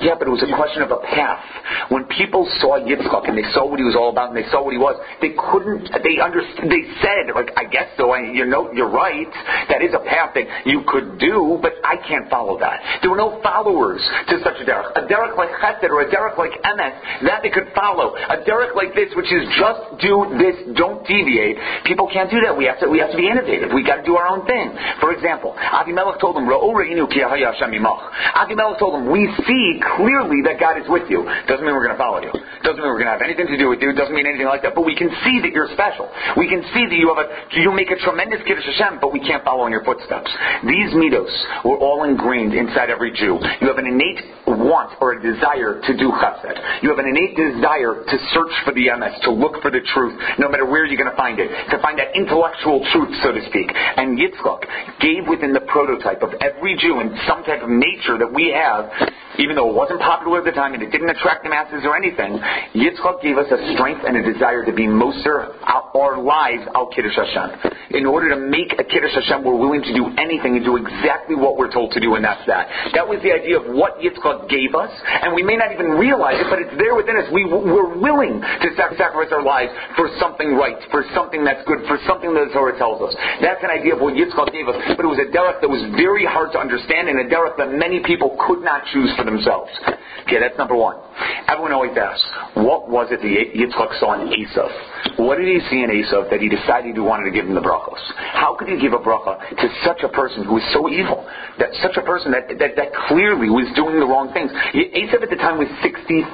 Yeah, 0.00 0.14
but 0.18 0.28
it 0.28 0.34
was 0.34 0.42
a 0.42 0.52
question 0.54 0.82
of 0.82 0.90
a 0.90 1.00
path. 1.02 1.42
When 1.90 2.04
people 2.06 2.48
saw 2.60 2.78
Yitzchak 2.78 3.28
and 3.28 3.36
they 3.36 3.46
saw 3.52 3.68
what 3.68 3.78
he 3.78 3.86
was 3.86 3.96
all 3.96 4.10
about 4.10 4.30
and 4.30 4.36
they 4.36 4.48
saw 4.50 4.62
what 4.62 4.72
he 4.72 4.80
was, 4.80 4.96
they 5.20 5.34
couldn't. 5.34 5.90
They 6.02 6.20
understood. 6.20 6.70
They 6.70 6.84
said, 7.02 7.34
like, 7.34 7.50
I 7.56 7.64
guess 7.68 7.88
so. 7.96 8.10
I, 8.10 8.30
you 8.30 8.46
know, 8.46 8.72
you're 8.72 8.90
right. 8.90 9.28
That 9.68 9.82
is 9.82 9.92
a 9.92 10.02
path 10.02 10.34
that 10.34 10.46
you 10.64 10.84
could 10.86 11.18
do, 11.18 11.58
but 11.60 11.74
I 11.84 11.96
can't 11.96 12.30
follow 12.30 12.58
that. 12.60 13.00
There 13.02 13.10
were 13.10 13.20
no 13.20 13.40
followers 13.42 14.00
to 14.28 14.38
such 14.44 14.60
a 14.60 14.64
derek. 14.64 14.96
A 14.96 15.06
derek 15.06 15.36
like 15.36 15.50
Chesed 15.60 15.90
or 15.90 16.02
a 16.02 16.10
derek 16.10 16.38
like 16.38 16.52
Emes, 16.62 17.26
that 17.26 17.42
they 17.42 17.50
could 17.50 17.68
follow. 17.74 18.14
A 18.16 18.44
derek 18.44 18.74
like 18.74 18.94
this, 18.94 19.12
which 19.14 19.32
is 19.32 19.44
just 19.58 20.00
do 20.00 20.26
this, 20.38 20.56
don't 20.76 21.06
deviate. 21.06 21.56
People 21.84 22.08
can't 22.12 22.30
do 22.30 22.40
that. 22.44 22.56
We 22.56 22.64
have 22.66 22.78
to. 22.80 22.88
We 22.88 22.98
have 23.00 23.10
to 23.10 23.16
be 23.16 23.28
innovative. 23.28 23.70
We 23.74 23.84
got 23.84 24.00
to 24.00 24.06
do 24.06 24.16
our 24.16 24.28
own 24.28 24.46
thing. 24.46 24.72
For 25.00 25.12
example, 25.12 25.54
Avimelech 25.58 26.20
told 26.20 26.36
them. 26.36 26.48
Avimelech 26.48 28.78
told 28.78 28.94
them, 28.94 29.10
"We 29.10 29.28
see 29.46 29.67
clearly 29.96 30.40
that 30.48 30.56
God 30.56 30.80
is 30.80 30.88
with 30.88 31.10
you. 31.12 31.28
Doesn't 31.44 31.64
mean 31.64 31.76
we're 31.76 31.84
going 31.84 31.96
to 31.96 32.00
follow 32.00 32.24
you. 32.24 32.32
Doesn't 32.64 32.80
mean 32.80 32.88
we're 32.88 33.00
going 33.00 33.12
to 33.12 33.16
have 33.16 33.24
anything 33.24 33.46
to 33.52 33.58
do 33.60 33.68
with 33.68 33.84
you. 33.84 33.92
Doesn't 33.92 34.16
mean 34.16 34.26
anything 34.26 34.48
like 34.48 34.64
that. 34.64 34.72
But 34.72 34.88
we 34.88 34.96
can 34.96 35.12
see 35.24 35.40
that 35.44 35.52
you're 35.52 35.68
special. 35.76 36.08
We 36.36 36.48
can 36.48 36.64
see 36.72 36.88
that 36.88 36.98
you 36.98 37.12
have 37.12 37.20
a 37.20 37.26
you 37.60 37.72
make 37.72 37.90
a 37.90 37.98
tremendous 38.00 38.40
kiddush 38.46 38.64
Hashem, 38.64 38.98
but 39.00 39.12
we 39.12 39.20
can't 39.20 39.44
follow 39.44 39.66
in 39.66 39.72
your 39.72 39.84
footsteps. 39.84 40.30
These 40.64 40.96
mitos 40.96 41.32
were 41.64 41.78
all 41.78 42.04
ingrained 42.04 42.54
inside 42.54 42.90
every 42.90 43.12
Jew. 43.12 43.36
You 43.60 43.66
have 43.68 43.78
an 43.78 43.86
innate 43.86 44.24
want 44.46 44.96
or 45.00 45.12
a 45.12 45.18
desire 45.20 45.80
to 45.80 45.92
do 45.96 46.08
chesed. 46.08 46.56
You 46.82 46.90
have 46.90 46.98
an 46.98 47.08
innate 47.08 47.36
desire 47.36 48.04
to 48.04 48.16
search 48.32 48.54
for 48.64 48.72
the 48.72 48.88
Emes, 48.88 49.20
to 49.22 49.30
look 49.30 49.60
for 49.62 49.70
the 49.70 49.80
truth, 49.94 50.16
no 50.38 50.48
matter 50.48 50.64
where 50.64 50.86
you're 50.86 50.98
going 50.98 51.10
to 51.10 51.16
find 51.16 51.38
it, 51.38 51.48
to 51.70 51.78
find 51.80 51.98
that 51.98 52.14
intellectual 52.14 52.84
truth, 52.92 53.12
so 53.22 53.32
to 53.32 53.42
speak. 53.48 53.70
And 53.72 54.18
Yitzchak 54.18 55.00
gave 55.00 55.28
within 55.28 55.52
the 55.52 55.64
prototype 55.68 56.22
of 56.22 56.32
every 56.40 56.76
Jew 56.76 57.00
in 57.00 57.16
some 57.28 57.44
type 57.44 57.62
of 57.62 57.70
nature 57.70 58.18
that 58.18 58.30
we 58.32 58.50
have, 58.54 58.90
even 59.38 59.54
though 59.58 59.70
it 59.70 59.74
wasn't 59.74 59.98
popular 59.98 60.38
at 60.38 60.46
the 60.46 60.54
time 60.54 60.72
and 60.72 60.82
it 60.86 60.94
didn't 60.94 61.10
attract 61.10 61.42
the 61.42 61.50
masses 61.50 61.82
or 61.82 61.98
anything, 61.98 62.38
Yitzchak 62.78 63.18
gave 63.26 63.34
us 63.34 63.50
a 63.50 63.58
strength 63.74 64.06
and 64.06 64.14
a 64.14 64.22
desire 64.22 64.62
to 64.62 64.70
be 64.70 64.86
Moser 64.86 65.50
our 65.98 66.22
lives 66.22 66.62
al 66.78 66.86
Kiddush 66.94 67.18
Hashem. 67.18 67.74
In 67.90 68.06
order 68.06 68.30
to 68.30 68.38
make 68.38 68.78
a 68.78 68.84
Kiddush 68.84 69.18
Hashem, 69.18 69.42
we're 69.42 69.58
willing 69.58 69.82
to 69.82 69.92
do 69.92 70.14
anything 70.14 70.54
and 70.54 70.64
do 70.64 70.76
exactly 70.78 71.34
what 71.34 71.58
we're 71.58 71.72
told 71.72 71.90
to 71.96 72.00
do, 72.00 72.14
and 72.14 72.22
that's 72.22 72.44
that. 72.46 72.68
That 72.94 73.08
was 73.08 73.18
the 73.26 73.34
idea 73.34 73.58
of 73.58 73.66
what 73.74 73.98
Yitzchak 73.98 74.46
gave 74.46 74.78
us, 74.78 74.92
and 74.92 75.34
we 75.34 75.42
may 75.42 75.56
not 75.56 75.72
even 75.72 75.98
realize 75.98 76.38
it, 76.38 76.46
but 76.46 76.62
it's 76.62 76.76
there 76.78 76.94
within 76.94 77.18
us. 77.18 77.26
We, 77.34 77.48
we're 77.48 77.98
willing 77.98 78.38
to 78.38 78.68
sacrifice 78.76 79.32
our 79.34 79.42
lives 79.42 79.72
for 79.96 80.06
something 80.20 80.54
right, 80.54 80.78
for 80.94 81.02
something 81.16 81.42
that's 81.42 81.64
good, 81.66 81.82
for 81.88 81.98
something 82.06 82.30
that 82.36 82.52
the 82.52 82.54
Torah 82.54 82.76
tells 82.78 83.02
us. 83.02 83.16
That's 83.40 83.64
an 83.64 83.72
idea 83.72 83.96
of 83.96 84.00
what 84.04 84.14
Yitzchak 84.14 84.52
gave 84.52 84.68
us, 84.68 84.76
but 84.94 85.02
it 85.02 85.10
was 85.10 85.18
a 85.18 85.28
derech 85.34 85.58
that 85.64 85.70
was 85.70 85.82
very 85.98 86.28
hard 86.28 86.52
to 86.54 86.60
understand, 86.60 87.08
and 87.08 87.18
a 87.18 87.26
derech 87.26 87.56
that 87.58 87.72
many 87.72 88.04
people 88.04 88.36
could 88.46 88.60
not 88.60 88.84
choose 88.92 89.10
for 89.16 89.24
themselves. 89.24 89.47
Okay, 89.48 90.38
that's 90.40 90.58
number 90.58 90.76
one. 90.76 91.00
Everyone 91.48 91.72
always 91.72 91.96
asks, 91.96 92.20
what 92.52 92.92
was 92.92 93.08
it 93.08 93.24
that 93.24 93.48
Yitzchak 93.56 93.98
saw 93.98 94.20
in 94.20 94.28
Esav? 94.28 94.68
What 95.16 95.38
did 95.40 95.48
he 95.48 95.58
see 95.72 95.80
in 95.80 95.88
Esav 95.88 96.28
that 96.28 96.40
he 96.44 96.52
decided 96.52 96.92
he 96.92 97.00
wanted 97.00 97.24
to 97.24 97.34
give 97.34 97.48
him 97.48 97.54
the 97.56 97.64
brachos? 97.64 98.02
How 98.36 98.54
could 98.54 98.68
he 98.68 98.76
give 98.76 98.92
a 98.92 99.00
bracha 99.00 99.40
to 99.56 99.66
such 99.88 100.04
a 100.04 100.08
person 100.12 100.44
who 100.44 100.58
is 100.58 100.66
so 100.72 100.88
evil? 100.92 101.24
That 101.58 101.72
such 101.80 101.96
a 101.96 102.04
person 102.04 102.30
that, 102.32 102.52
that, 102.60 102.76
that 102.76 102.92
clearly 103.08 103.48
was 103.48 103.64
doing 103.72 103.96
the 103.96 104.06
wrong 104.06 104.32
things. 104.36 104.52
Esav 104.76 105.24
at 105.24 105.30
the 105.32 105.40
time 105.40 105.56
was 105.56 105.68
63. 105.80 106.28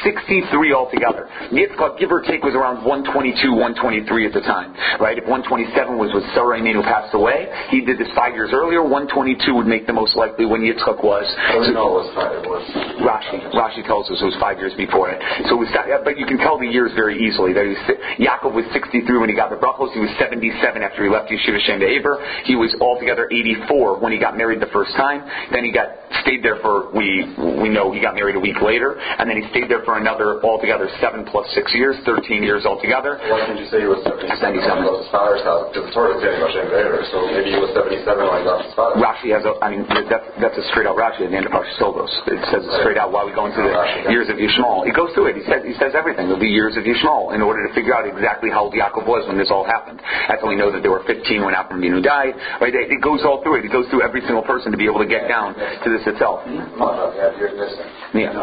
63 0.00 0.72
altogether. 0.72 1.28
Yitzchak, 1.52 1.98
give 2.00 2.10
or 2.10 2.24
take, 2.24 2.42
was 2.42 2.56
around 2.56 2.84
122, 2.84 3.52
123 3.52 4.26
at 4.26 4.32
the 4.32 4.40
time, 4.42 4.72
right? 4.96 5.18
If 5.20 5.28
127 5.28 5.98
was 6.00 6.10
when 6.16 6.24
Sarah 6.32 6.56
who 6.58 6.82
passed 6.82 7.12
away, 7.12 7.48
he 7.68 7.84
did 7.84 7.98
this 7.98 8.08
five 8.16 8.32
years 8.32 8.50
earlier. 8.52 8.80
122 8.80 9.52
would 9.54 9.66
make 9.66 9.86
the 9.86 9.92
most 9.92 10.16
likely 10.16 10.46
when 10.46 10.62
Yitzchak 10.62 11.02
was. 11.02 11.26
So, 11.52 11.72
no, 11.72 12.00
it 12.00 12.06
was 12.06 12.10
five. 12.14 12.32
It 12.38 12.48
was. 12.48 12.64
Rashi. 13.02 13.38
Rashi 13.52 13.82
tells 13.84 14.08
us 14.08 14.20
it 14.20 14.28
was 14.28 14.38
five 14.40 14.58
years 14.58 14.72
before 14.78 15.10
it. 15.10 15.18
So 15.48 15.58
it 15.58 15.66
was, 15.66 15.70
but 16.04 16.16
you 16.16 16.26
can 16.26 16.38
tell 16.38 16.56
the 16.56 16.68
years 16.68 16.92
very 16.94 17.18
easily. 17.18 17.52
That 17.52 17.66
he 17.66 17.74
was, 17.74 17.82
Yaakov 18.20 18.52
was 18.54 18.66
63 18.72 19.04
when 19.18 19.28
he 19.28 19.36
got 19.36 19.50
the 19.50 19.58
brachos. 19.58 19.92
He 19.92 20.00
was 20.00 20.12
77 20.20 20.54
after 20.80 21.04
he 21.04 21.10
left 21.10 21.28
Yeshiva 21.28 21.60
Shem 21.66 21.80
to 21.80 21.88
Eber. 21.88 22.20
He 22.44 22.54
was 22.54 22.70
altogether 22.80 23.28
84 23.30 23.98
when 23.98 24.12
he 24.12 24.18
got 24.18 24.36
married 24.36 24.60
the 24.60 24.70
first 24.70 24.94
time. 24.94 25.24
Then 25.50 25.64
he 25.64 25.72
got 25.72 25.88
stayed 26.22 26.42
there 26.42 26.60
for 26.62 26.92
we 26.94 27.26
we 27.60 27.68
know 27.68 27.92
he 27.92 28.00
got 28.00 28.14
married 28.14 28.36
a 28.36 28.40
week 28.40 28.60
later, 28.62 28.96
and 28.98 29.28
then 29.28 29.40
he 29.40 29.44
stayed 29.50 29.68
there 29.68 29.81
for 29.84 29.98
another 29.98 30.38
altogether 30.46 30.88
seven 31.02 31.26
plus 31.26 31.44
six 31.52 31.74
years, 31.74 31.96
13 32.06 32.42
years 32.42 32.64
altogether. 32.64 33.18
Why 33.28 33.44
didn't 33.46 33.64
you 33.64 33.68
say 33.68 33.80
he 33.82 33.90
was 33.90 34.00
77? 34.06 34.38
77. 34.38 34.62
When 34.62 34.86
he 34.86 34.88
was 34.88 35.02
his 35.04 35.10
father's 35.12 35.42
house, 35.42 35.68
because 35.74 35.88
the 35.88 35.92
Torah 35.92 36.14
is 36.16 36.20
getting 36.22 36.40
Hashem 36.40 36.66
later, 36.70 37.02
so 37.10 37.26
maybe 37.28 37.50
he 37.52 37.58
was 37.58 37.74
77 37.74 38.06
when 38.22 38.40
he 38.40 38.46
left 38.46 38.64
his 38.70 38.74
father. 38.78 38.94
Rashi 39.02 39.34
has 39.34 39.42
a, 39.42 39.58
I 39.58 39.74
mean, 39.74 39.82
that's, 40.08 40.26
that's 40.38 40.54
a 40.56 40.64
straight 40.70 40.86
out 40.86 40.94
Rashi 40.94 41.26
at 41.26 41.34
the 41.34 41.36
end 41.36 41.46
of 41.46 41.52
Parshas 41.52 41.74
Toldos. 41.82 42.08
It 42.30 42.38
says 42.54 42.62
it 42.62 42.72
straight 42.86 42.96
out 42.96 43.10
while 43.10 43.26
we 43.26 43.34
go 43.34 43.50
into 43.50 43.58
the 43.58 43.74
years 44.14 44.30
of 44.30 44.38
Yishmael. 44.38 44.86
He 44.86 44.94
goes 44.94 45.10
through 45.12 45.34
it. 45.34 45.36
He 45.36 45.44
says, 45.50 45.66
he 45.66 45.74
says 45.76 45.92
everything. 45.98 46.30
There'll 46.30 46.40
be 46.40 46.48
years 46.52 46.78
of 46.78 46.86
Yishmael 46.86 47.34
in 47.34 47.42
order 47.42 47.66
to 47.66 47.70
figure 47.74 47.92
out 47.92 48.06
exactly 48.06 48.48
how 48.48 48.70
old 48.70 48.74
Yaakov 48.74 49.04
was 49.06 49.26
when 49.26 49.36
this 49.36 49.50
all 49.50 49.66
happened. 49.66 49.98
That's 50.30 50.40
how 50.40 50.48
we 50.48 50.56
know 50.56 50.70
that 50.70 50.82
there 50.86 50.92
were 50.94 51.02
15 51.04 51.42
when 51.44 51.52
Avram 51.54 51.82
Avinu 51.82 52.02
died. 52.02 52.34
Right? 52.60 52.74
It 52.74 52.90
it 52.92 53.00
goes 53.02 53.20
all 53.24 53.42
through 53.42 53.60
it. 53.60 53.64
It 53.64 53.72
goes 53.72 53.86
through 53.90 54.02
every 54.02 54.20
single 54.22 54.42
person 54.42 54.70
to 54.72 54.78
be 54.78 54.84
able 54.84 54.98
to 55.00 55.06
get 55.08 55.28
down 55.28 55.54
to 55.54 55.88
this 55.90 56.02
itself. 56.06 56.44
No, 56.46 57.12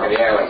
yeah, 0.10 0.50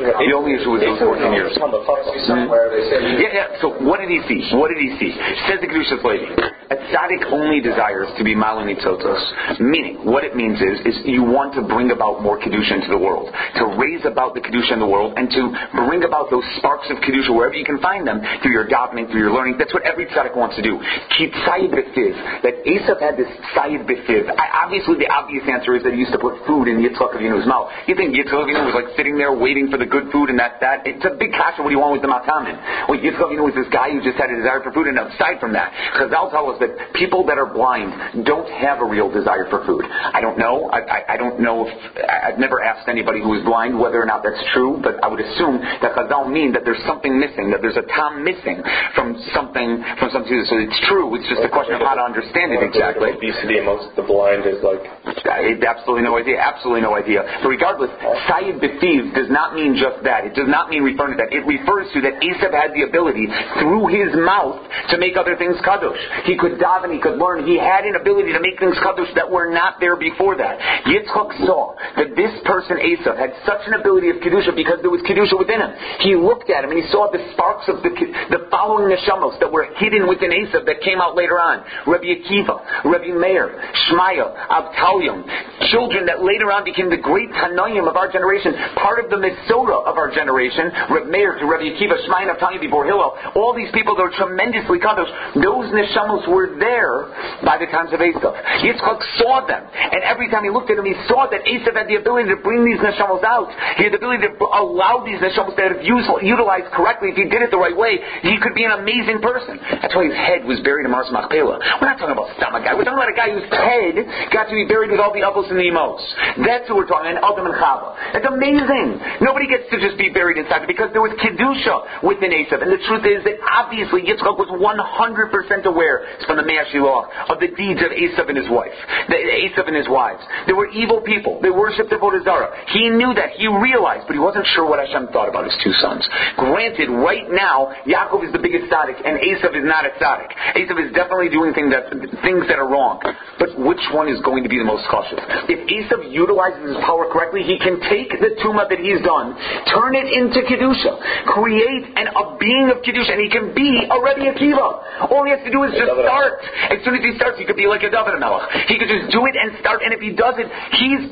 you're 0.00 0.14
missing. 0.14 0.34
Yeah. 0.34 0.34
The 0.34 0.34
analyst 0.34 0.34
hmm. 0.34 0.34
said 0.34 0.34
how 0.34 0.34
old 0.34 0.34
I 0.34 0.38
only 0.38 0.52
issue 0.54 0.72
was 0.72 0.82
those 0.82 1.00
14 1.00 1.32
years. 1.32 1.52
Somewhere 1.58 2.74
Yeah, 3.20 3.30
yeah. 3.32 3.60
So 3.60 3.74
what 3.82 4.00
did 4.00 4.10
he 4.10 4.20
see? 4.26 4.40
What 4.54 4.68
did 4.70 4.80
he 4.80 4.90
see? 4.98 5.10
Says 5.46 5.60
the 5.60 5.68
Kedushas 5.68 6.02
Levi. 6.02 6.54
A 6.72 6.76
tzaddik 6.88 7.28
only 7.28 7.60
desires 7.60 8.08
to 8.16 8.24
be 8.24 8.32
malani 8.32 8.72
tzotos. 8.80 9.60
Meaning, 9.60 10.00
what 10.08 10.24
it 10.24 10.32
means 10.32 10.56
is, 10.64 10.80
is 10.88 10.94
you 11.04 11.22
want 11.22 11.52
to 11.54 11.62
bring 11.62 11.92
about 11.92 12.24
more 12.24 12.40
kedusha 12.40 12.80
into 12.80 12.88
the 12.88 12.96
world, 12.96 13.28
to 13.60 13.64
raise 13.76 14.00
about 14.08 14.32
the 14.32 14.40
kedusha 14.40 14.72
in 14.72 14.80
the 14.80 14.88
world, 14.88 15.12
and 15.20 15.28
to 15.28 15.42
bring 15.76 16.04
about 16.08 16.32
those 16.32 16.44
sparks 16.56 16.88
of 16.88 16.96
kedusha 17.04 17.36
wherever 17.36 17.52
you 17.52 17.68
can 17.68 17.76
find 17.84 18.08
them 18.08 18.24
through 18.40 18.52
your 18.52 18.64
davening, 18.64 19.10
through 19.12 19.20
your 19.20 19.32
learning. 19.32 19.60
That's 19.60 19.74
what 19.76 19.84
every 19.84 20.06
tzaddik 20.08 20.32
wants 20.36 20.56
to 20.56 20.64
do. 20.64 20.80
Keep 21.20 21.36
tzayid 21.44 21.68
befiv. 21.68 22.16
That 22.42 22.64
Esav 22.64 22.96
had 22.96 23.20
this 23.20 23.28
tzayid 23.52 23.84
befiv. 23.84 24.32
I, 24.32 24.64
obviously, 24.64 24.96
the 24.96 25.12
obvious 25.12 25.44
answer 25.44 25.76
is 25.76 25.84
that 25.84 25.92
he 25.92 26.00
used 26.00 26.16
to 26.16 26.18
put 26.18 26.40
food 26.48 26.68
in 26.68 26.80
Yitzchak 26.80 27.12
Avinu's 27.12 27.46
mouth. 27.46 27.68
You 27.86 27.94
think 27.94 28.16
Yitzchak 28.16 28.40
Avinu 28.40 28.64
was 28.64 28.74
like 28.74 28.96
sitting 28.96 29.20
there 29.20 29.36
waiting 29.36 29.68
for 29.68 29.76
the 29.76 29.83
good 29.86 30.10
food, 30.12 30.30
and 30.30 30.38
that's 30.38 30.58
that? 30.60 30.86
It's 30.86 31.04
a 31.04 31.14
big 31.16 31.32
kasha. 31.32 31.62
What 31.62 31.70
do 31.70 31.74
you 31.74 31.82
want 31.82 31.98
with 31.98 32.04
the 32.04 32.12
matamim? 32.12 32.56
Well, 32.88 32.98
Yitzchak 32.98 33.22
Avinu 33.22 33.44
was 33.44 33.56
this 33.56 33.68
guy 33.72 33.90
who 33.90 34.02
just 34.02 34.16
had 34.16 34.30
a 34.30 34.36
desire 34.36 34.60
for 34.62 34.72
food, 34.72 34.88
and 34.88 34.98
aside 34.98 35.40
from 35.40 35.52
that, 35.54 35.72
Chazal 35.96 36.30
tell 36.30 36.50
us 36.50 36.58
that 36.60 36.94
people 36.94 37.24
that 37.26 37.38
are 37.38 37.48
blind 37.48 38.24
don't 38.24 38.48
have 38.50 38.80
a 38.80 38.86
real 38.86 39.10
desire 39.10 39.46
for 39.50 39.64
food. 39.66 39.84
I 39.84 40.20
don't 40.20 40.38
know. 40.38 40.70
I, 40.70 40.80
I, 40.80 40.98
I 41.14 41.16
don't 41.16 41.40
know 41.40 41.66
if 41.66 41.72
I've 42.04 42.38
never 42.38 42.62
asked 42.62 42.88
anybody 42.88 43.20
who 43.20 43.34
is 43.38 43.44
blind 43.44 43.78
whether 43.78 44.00
or 44.00 44.06
not 44.06 44.22
that's 44.22 44.40
true, 44.52 44.80
but 44.82 45.02
I 45.02 45.08
would 45.08 45.20
assume 45.20 45.60
that 45.60 45.94
Chazal 45.94 46.30
mean 46.30 46.52
that 46.52 46.64
there's 46.64 46.82
something 46.86 47.18
missing, 47.18 47.50
that 47.50 47.60
there's 47.62 47.78
a 47.78 47.86
tam 47.94 48.24
missing 48.24 48.62
from 48.94 49.16
something 49.32 49.82
from 49.98 50.08
something. 50.10 50.32
So 50.48 50.58
it's 50.58 50.80
true. 50.88 51.14
It's 51.16 51.28
just 51.28 51.42
a 51.42 51.52
question 51.52 51.76
of 51.76 51.82
how 51.82 51.94
to 51.94 52.04
understand 52.04 52.52
it 52.52 52.62
exactly. 52.62 53.12
Obesity 53.14 53.58
amongst 53.58 53.96
the 53.96 54.02
blind 54.02 54.46
is 54.46 54.62
like 54.64 54.82
I 55.26 55.56
absolutely 55.66 56.04
no 56.04 56.16
idea, 56.18 56.40
absolutely 56.40 56.82
no 56.82 56.94
idea. 56.94 57.24
But 57.42 57.48
regardless, 57.48 57.90
tzayid 58.28 58.60
befiv 58.60 59.14
does 59.14 59.30
not 59.30 59.54
mean 59.54 59.73
just 59.76 60.04
that. 60.04 60.24
It 60.24 60.34
does 60.34 60.48
not 60.48 60.70
mean 60.70 60.82
referring 60.82 61.16
to 61.16 61.20
that. 61.24 61.32
It 61.34 61.44
refers 61.46 61.90
to 61.94 62.00
that 62.06 62.20
Esav 62.22 62.52
had 62.54 62.72
the 62.74 62.86
ability 62.86 63.26
through 63.58 63.90
his 63.90 64.14
mouth 64.14 64.62
to 64.90 64.98
make 64.98 65.16
other 65.16 65.36
things 65.36 65.56
kadosh. 65.64 65.98
He 66.24 66.36
could 66.38 66.58
daven, 66.58 66.92
he 66.92 67.00
could 67.00 67.18
learn. 67.18 67.46
He 67.46 67.58
had 67.58 67.84
an 67.84 67.96
ability 67.96 68.32
to 68.32 68.40
make 68.40 68.58
things 68.58 68.76
kadosh 68.80 69.10
that 69.14 69.30
were 69.30 69.50
not 69.50 69.80
there 69.80 69.96
before 69.96 70.36
that. 70.36 70.58
Yitzchak 70.86 71.46
saw 71.46 71.74
that 71.96 72.14
this 72.14 72.32
person 72.44 72.78
Esav 72.78 73.18
had 73.18 73.34
such 73.46 73.66
an 73.66 73.74
ability 73.74 74.10
of 74.10 74.22
kedusha 74.22 74.54
because 74.54 74.78
there 74.82 74.92
was 74.92 75.02
kedusha 75.02 75.38
within 75.38 75.60
him. 75.60 75.72
He 76.00 76.14
looked 76.14 76.50
at 76.50 76.64
him 76.64 76.70
and 76.70 76.78
he 76.80 76.86
saw 76.90 77.10
the 77.10 77.22
sparks 77.34 77.66
of 77.68 77.82
the 77.82 77.92
the 78.30 78.46
following 78.50 78.90
neshamos 78.90 79.38
that 79.40 79.50
were 79.50 79.66
hidden 79.76 80.06
within 80.08 80.30
Esav 80.30 80.66
that 80.66 80.80
came 80.82 81.00
out 81.00 81.16
later 81.16 81.38
on. 81.38 81.64
Rabbi 81.86 82.20
Akiva, 82.20 82.84
Rabbi 82.84 83.12
Meir, 83.14 83.54
Shmaya, 83.88 84.34
Avtalyon, 84.48 85.24
children 85.70 86.06
that 86.06 86.22
later 86.22 86.50
on 86.52 86.64
became 86.64 86.90
the 86.90 87.00
great 87.00 87.30
Tannaim 87.30 87.88
of 87.88 87.96
our 87.96 88.10
generation, 88.10 88.54
part 88.76 89.02
of 89.02 89.10
the 89.10 89.16
Of 89.54 89.94
our 90.02 90.10
generation, 90.10 90.66
Rabbi 90.90 91.14
Meir 91.14 91.38
to 91.38 91.46
Akiva, 91.46 91.94
Shmaya, 92.10 92.26
and 92.26 92.34
Avtalyon 92.34 92.58
before 92.58 92.82
Hillel. 92.90 93.14
All 93.38 93.54
these 93.54 93.70
people 93.70 93.94
that 93.94 94.02
are 94.02 94.10
tremendously 94.18 94.82
kadosh, 94.82 95.06
those 95.38 95.70
neshamos 95.70 96.26
were 96.26 96.58
there 96.58 97.06
by 97.46 97.62
the 97.62 97.70
times 97.70 97.94
of 97.94 98.02
Esav. 98.02 98.34
Yitzchak 98.66 98.98
saw 99.22 99.46
them, 99.46 99.62
and 99.62 100.02
every 100.02 100.26
time 100.26 100.42
he 100.42 100.50
looked 100.50 100.74
at 100.74 100.76
them, 100.76 100.84
he 100.84 100.98
saw 101.06 101.30
that 101.30 101.46
Esav 101.46 101.70
had 101.70 101.86
the 101.86 102.02
ability 102.02 102.34
to 102.34 102.38
bring 102.42 102.66
these 102.66 102.82
neshamos 102.82 103.22
out. 103.22 103.46
He 103.78 103.86
had 103.86 103.94
the 103.94 104.02
ability 104.02 104.26
to 104.26 104.34
allow 104.42 105.06
these 105.06 105.22
neshamos 105.22 105.54
have 105.54 105.86
used, 105.86 106.10
utilized 106.26 106.74
correctly. 106.74 107.14
If 107.14 107.16
he 107.22 107.30
did 107.30 107.46
it 107.46 107.54
the 107.54 107.62
right 107.62 107.78
way, 107.78 108.02
he 108.26 108.34
could 108.42 108.58
be 108.58 108.66
an 108.66 108.74
amazing 108.74 109.22
person. 109.22 109.62
That's 109.62 109.94
why 109.94 110.10
his 110.10 110.18
head 110.18 110.42
was 110.50 110.58
buried 110.66 110.82
in 110.82 110.90
Mars 110.90 111.06
Machpelah. 111.14 111.62
We're 111.78 111.94
not 111.94 112.02
talking 112.02 112.18
about 112.18 112.34
some 112.42 112.58
guy. 112.58 112.74
We're 112.74 112.82
talking 112.82 112.98
about 112.98 113.14
a 113.14 113.14
guy 113.14 113.30
whose 113.30 113.46
head 113.54 114.02
got 114.34 114.50
to 114.50 114.54
be 114.58 114.66
buried 114.66 114.90
with 114.90 114.98
all 114.98 115.14
the 115.14 115.22
apples 115.22 115.46
and 115.46 115.62
the 115.62 115.66
emos. 115.70 116.02
That's 116.42 116.66
who 116.66 116.74
we're 116.74 116.90
talking 116.90 117.14
about, 117.14 117.22
Adam 117.22 117.46
and 117.46 117.54
Chava. 117.54 117.94
It's 118.18 118.26
amazing. 118.26 118.98
Nobody 119.22 119.43
gets 119.46 119.68
to 119.70 119.80
just 119.80 119.96
be 119.98 120.10
buried 120.10 120.38
inside 120.38 120.66
because 120.66 120.90
there 120.92 121.02
was 121.02 121.12
Kedusha 121.20 122.04
within 122.04 122.30
Esav. 122.30 122.62
And 122.62 122.70
the 122.72 122.82
truth 122.86 123.04
is 123.04 123.24
that 123.24 123.36
obviously 123.44 124.02
Yitzchak 124.04 124.36
was 124.36 124.50
100% 124.50 125.64
aware 125.64 126.06
from 126.26 126.36
the 126.36 126.46
Me'ashiloch 126.46 127.30
of 127.30 127.40
the 127.40 127.48
deeds 127.52 127.80
of 127.80 127.90
Esav 127.90 128.28
and 128.28 128.38
his 128.38 128.48
wife, 128.50 128.74
the, 129.08 129.16
Esav 129.16 129.66
and 129.66 129.76
his 129.76 129.88
wives. 129.88 130.22
They 130.46 130.52
were 130.52 130.68
evil 130.70 131.00
people. 131.00 131.40
They 131.42 131.50
worshipped 131.50 131.90
the 131.90 131.96
Vodazara. 131.96 132.52
He 132.72 132.90
knew 132.90 133.14
that. 133.14 133.36
He 133.36 133.46
realized, 133.48 134.06
but 134.06 134.14
he 134.14 134.22
wasn't 134.22 134.46
sure 134.54 134.68
what 134.68 134.80
Hashem 134.80 135.12
thought 135.12 135.28
about 135.28 135.44
his 135.44 135.56
two 135.62 135.72
sons. 135.80 136.06
Granted, 136.36 136.90
right 136.90 137.26
now, 137.30 137.72
Yaakov 137.86 138.24
is 138.24 138.32
the 138.32 138.42
biggest 138.42 138.70
tzaddik, 138.70 138.98
and 139.02 139.20
Esav 139.20 139.54
is 139.56 139.64
not 139.64 139.84
a 139.84 139.92
tzaddik. 139.98 140.30
Esav 140.56 140.76
is 140.80 140.92
definitely 140.94 141.28
doing 141.28 141.52
things 141.52 141.70
that, 141.70 141.90
things 142.22 142.46
that 142.48 142.58
are 142.58 142.68
wrong. 142.68 143.00
But 143.38 143.58
which 143.58 143.82
one 143.92 144.08
is 144.08 144.20
going 144.22 144.42
to 144.42 144.50
be 144.50 144.58
the 144.58 144.68
most 144.68 144.86
cautious? 144.90 145.20
If 145.50 145.60
Esav 145.66 146.06
utilizes 146.10 146.74
his 146.74 146.78
power 146.86 147.10
correctly, 147.10 147.42
he 147.42 147.58
can 147.58 147.80
take 147.90 148.10
the 148.10 148.38
tumah 148.40 148.68
that 148.70 148.78
he's 148.78 149.02
done, 149.02 149.33
turn 149.70 149.94
it 149.94 150.08
into 150.10 150.40
Kedusha, 150.44 150.98
create 151.28 151.84
an, 151.96 152.08
a 152.14 152.24
being 152.40 152.70
of 152.72 152.80
Kedusha, 152.82 153.14
and 153.14 153.22
he 153.22 153.30
can 153.30 153.54
be 153.54 153.84
a 153.86 153.96
Rebbe 154.00 154.24
Akiva. 154.32 155.10
All 155.10 155.24
he 155.24 155.30
has 155.30 155.42
to 155.44 155.52
do 155.52 155.62
is 155.64 155.72
just 155.76 155.90
start. 155.90 156.40
As 156.70 156.80
soon 156.84 156.96
as 156.96 157.02
he 157.02 157.12
starts, 157.16 157.38
he 157.38 157.44
could 157.44 157.58
be 157.58 157.66
like 157.66 157.82
a 157.82 157.90
David 157.90 158.18
Melech. 158.18 158.48
He 158.70 158.78
could 158.78 158.88
just 158.88 159.12
do 159.12 159.26
it 159.26 159.34
and 159.36 159.58
start, 159.60 159.82
and 159.84 159.92
if 159.92 160.00
he 160.00 160.14
does 160.14 160.38
it, 160.38 160.48
he's 160.78 161.02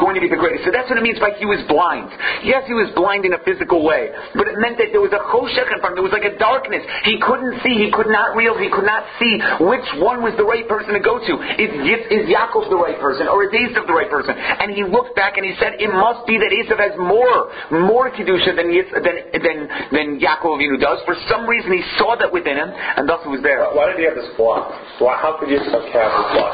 going 0.00 0.16
to 0.16 0.22
be 0.24 0.28
the 0.28 0.40
greatest. 0.40 0.64
So 0.64 0.72
that's 0.72 0.88
what 0.88 0.96
it 0.96 1.04
means 1.04 1.20
by 1.20 1.36
he 1.36 1.44
was 1.44 1.60
blind. 1.68 2.08
Yes, 2.42 2.64
he 2.64 2.72
was 2.72 2.88
blind 2.96 3.28
in 3.28 3.36
a 3.36 3.40
physical 3.44 3.84
way, 3.84 4.08
but 4.32 4.48
it 4.48 4.56
meant 4.56 4.80
that 4.80 4.88
there 4.92 5.04
was 5.04 5.12
a 5.12 5.20
choshech 5.28 5.68
in 5.68 5.78
front 5.84 5.92
of 5.94 6.00
him. 6.00 6.06
There 6.06 6.08
was 6.08 6.16
like 6.16 6.28
a 6.28 6.36
darkness. 6.40 6.80
He 7.04 7.20
couldn't 7.20 7.60
see. 7.60 7.76
He 7.76 7.92
could 7.92 8.08
not 8.08 8.32
realize. 8.32 8.62
He 8.62 8.72
could 8.72 8.88
not 8.88 9.04
see 9.20 9.36
which 9.60 9.84
one 10.00 10.24
was 10.24 10.32
the 10.40 10.48
right 10.48 10.64
person 10.64 10.96
to 10.96 11.02
go 11.02 11.20
to. 11.20 11.32
Is, 11.60 11.70
is 12.08 12.24
Yaakov 12.32 12.72
the 12.72 12.80
right 12.80 12.96
person, 12.96 13.28
or 13.28 13.44
is 13.44 13.52
Esav 13.52 13.84
the 13.84 13.92
right 13.92 14.08
person? 14.08 14.32
And 14.32 14.72
he 14.72 14.82
looked 14.84 15.12
back 15.12 15.36
and 15.36 15.44
he 15.44 15.52
said, 15.60 15.76
it 15.76 15.92
must 15.92 16.24
be 16.24 16.40
that 16.40 16.48
Esav 16.48 16.80
has 16.80 16.96
more, 16.96 17.52
more 17.70 18.10
kedusha 18.10 18.54
than 18.54 18.70
than 18.70 19.16
than 19.32 19.58
than 19.92 20.06
Yaakov 20.20 20.58
Avinu 20.58 20.78
does. 20.80 21.00
For 21.04 21.16
some 21.28 21.46
reason, 21.46 21.72
he 21.72 21.82
saw 21.98 22.16
that 22.16 22.30
within 22.32 22.56
him, 22.56 22.70
and 22.70 23.08
thus 23.08 23.20
it 23.24 23.30
was 23.30 23.42
there. 23.42 23.66
Why 23.74 23.90
did 23.90 23.98
he 23.98 24.06
have 24.06 24.14
this 24.14 24.30
block? 24.36 24.70
Why, 25.02 25.18
how 25.18 25.36
could 25.38 25.50
Yitzchak 25.50 25.86
have 25.92 26.10
this 26.14 26.28
block? 26.36 26.52